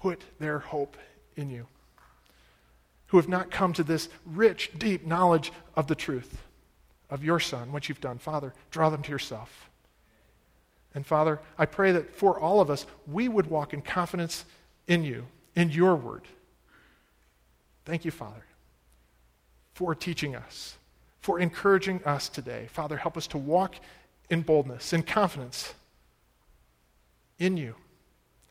put 0.00 0.20
their 0.38 0.58
hope 0.58 0.96
in 1.36 1.50
you, 1.50 1.66
who 3.08 3.16
have 3.16 3.28
not 3.28 3.50
come 3.50 3.72
to 3.74 3.82
this 3.82 4.08
rich, 4.24 4.70
deep 4.76 5.06
knowledge 5.06 5.52
of 5.76 5.86
the 5.86 5.94
truth 5.94 6.42
of 7.08 7.24
your 7.24 7.40
Son, 7.40 7.72
what 7.72 7.88
you've 7.88 8.00
done, 8.00 8.18
Father, 8.18 8.54
draw 8.70 8.90
them 8.90 9.02
to 9.02 9.10
yourself. 9.10 9.68
And 10.94 11.06
Father, 11.06 11.40
I 11.58 11.66
pray 11.66 11.92
that 11.92 12.14
for 12.14 12.38
all 12.38 12.60
of 12.60 12.70
us, 12.70 12.86
we 13.06 13.28
would 13.28 13.46
walk 13.46 13.72
in 13.72 13.82
confidence 13.82 14.44
in 14.86 15.04
you, 15.04 15.26
in 15.54 15.70
your 15.70 15.94
word. 15.94 16.22
Thank 17.84 18.04
you, 18.04 18.10
Father, 18.10 18.44
for 19.74 19.94
teaching 19.94 20.34
us 20.34 20.76
for 21.20 21.38
encouraging 21.38 22.02
us 22.04 22.28
today. 22.28 22.66
Father, 22.72 22.96
help 22.96 23.16
us 23.16 23.26
to 23.28 23.38
walk 23.38 23.76
in 24.28 24.42
boldness, 24.42 24.92
in 24.92 25.02
confidence 25.02 25.74
in 27.38 27.56
you 27.56 27.74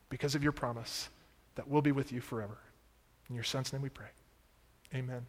because 0.09 0.35
of 0.35 0.43
your 0.43 0.51
promise 0.51 1.09
that 1.59 1.67
we'll 1.67 1.81
be 1.81 1.91
with 1.91 2.13
you 2.13 2.21
forever. 2.21 2.57
In 3.29 3.35
your 3.35 3.43
Son's 3.43 3.73
name 3.73 3.81
we 3.81 3.89
pray. 3.89 4.07
Amen. 4.95 5.25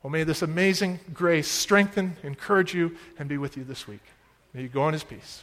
Well, 0.00 0.12
may 0.12 0.22
this 0.22 0.42
amazing 0.42 1.00
grace 1.12 1.48
strengthen, 1.48 2.16
encourage 2.22 2.72
you, 2.72 2.96
and 3.18 3.28
be 3.28 3.36
with 3.36 3.56
you 3.56 3.64
this 3.64 3.88
week. 3.88 4.02
May 4.52 4.62
you 4.62 4.68
go 4.68 4.86
in 4.86 4.92
his 4.92 5.02
peace. 5.02 5.42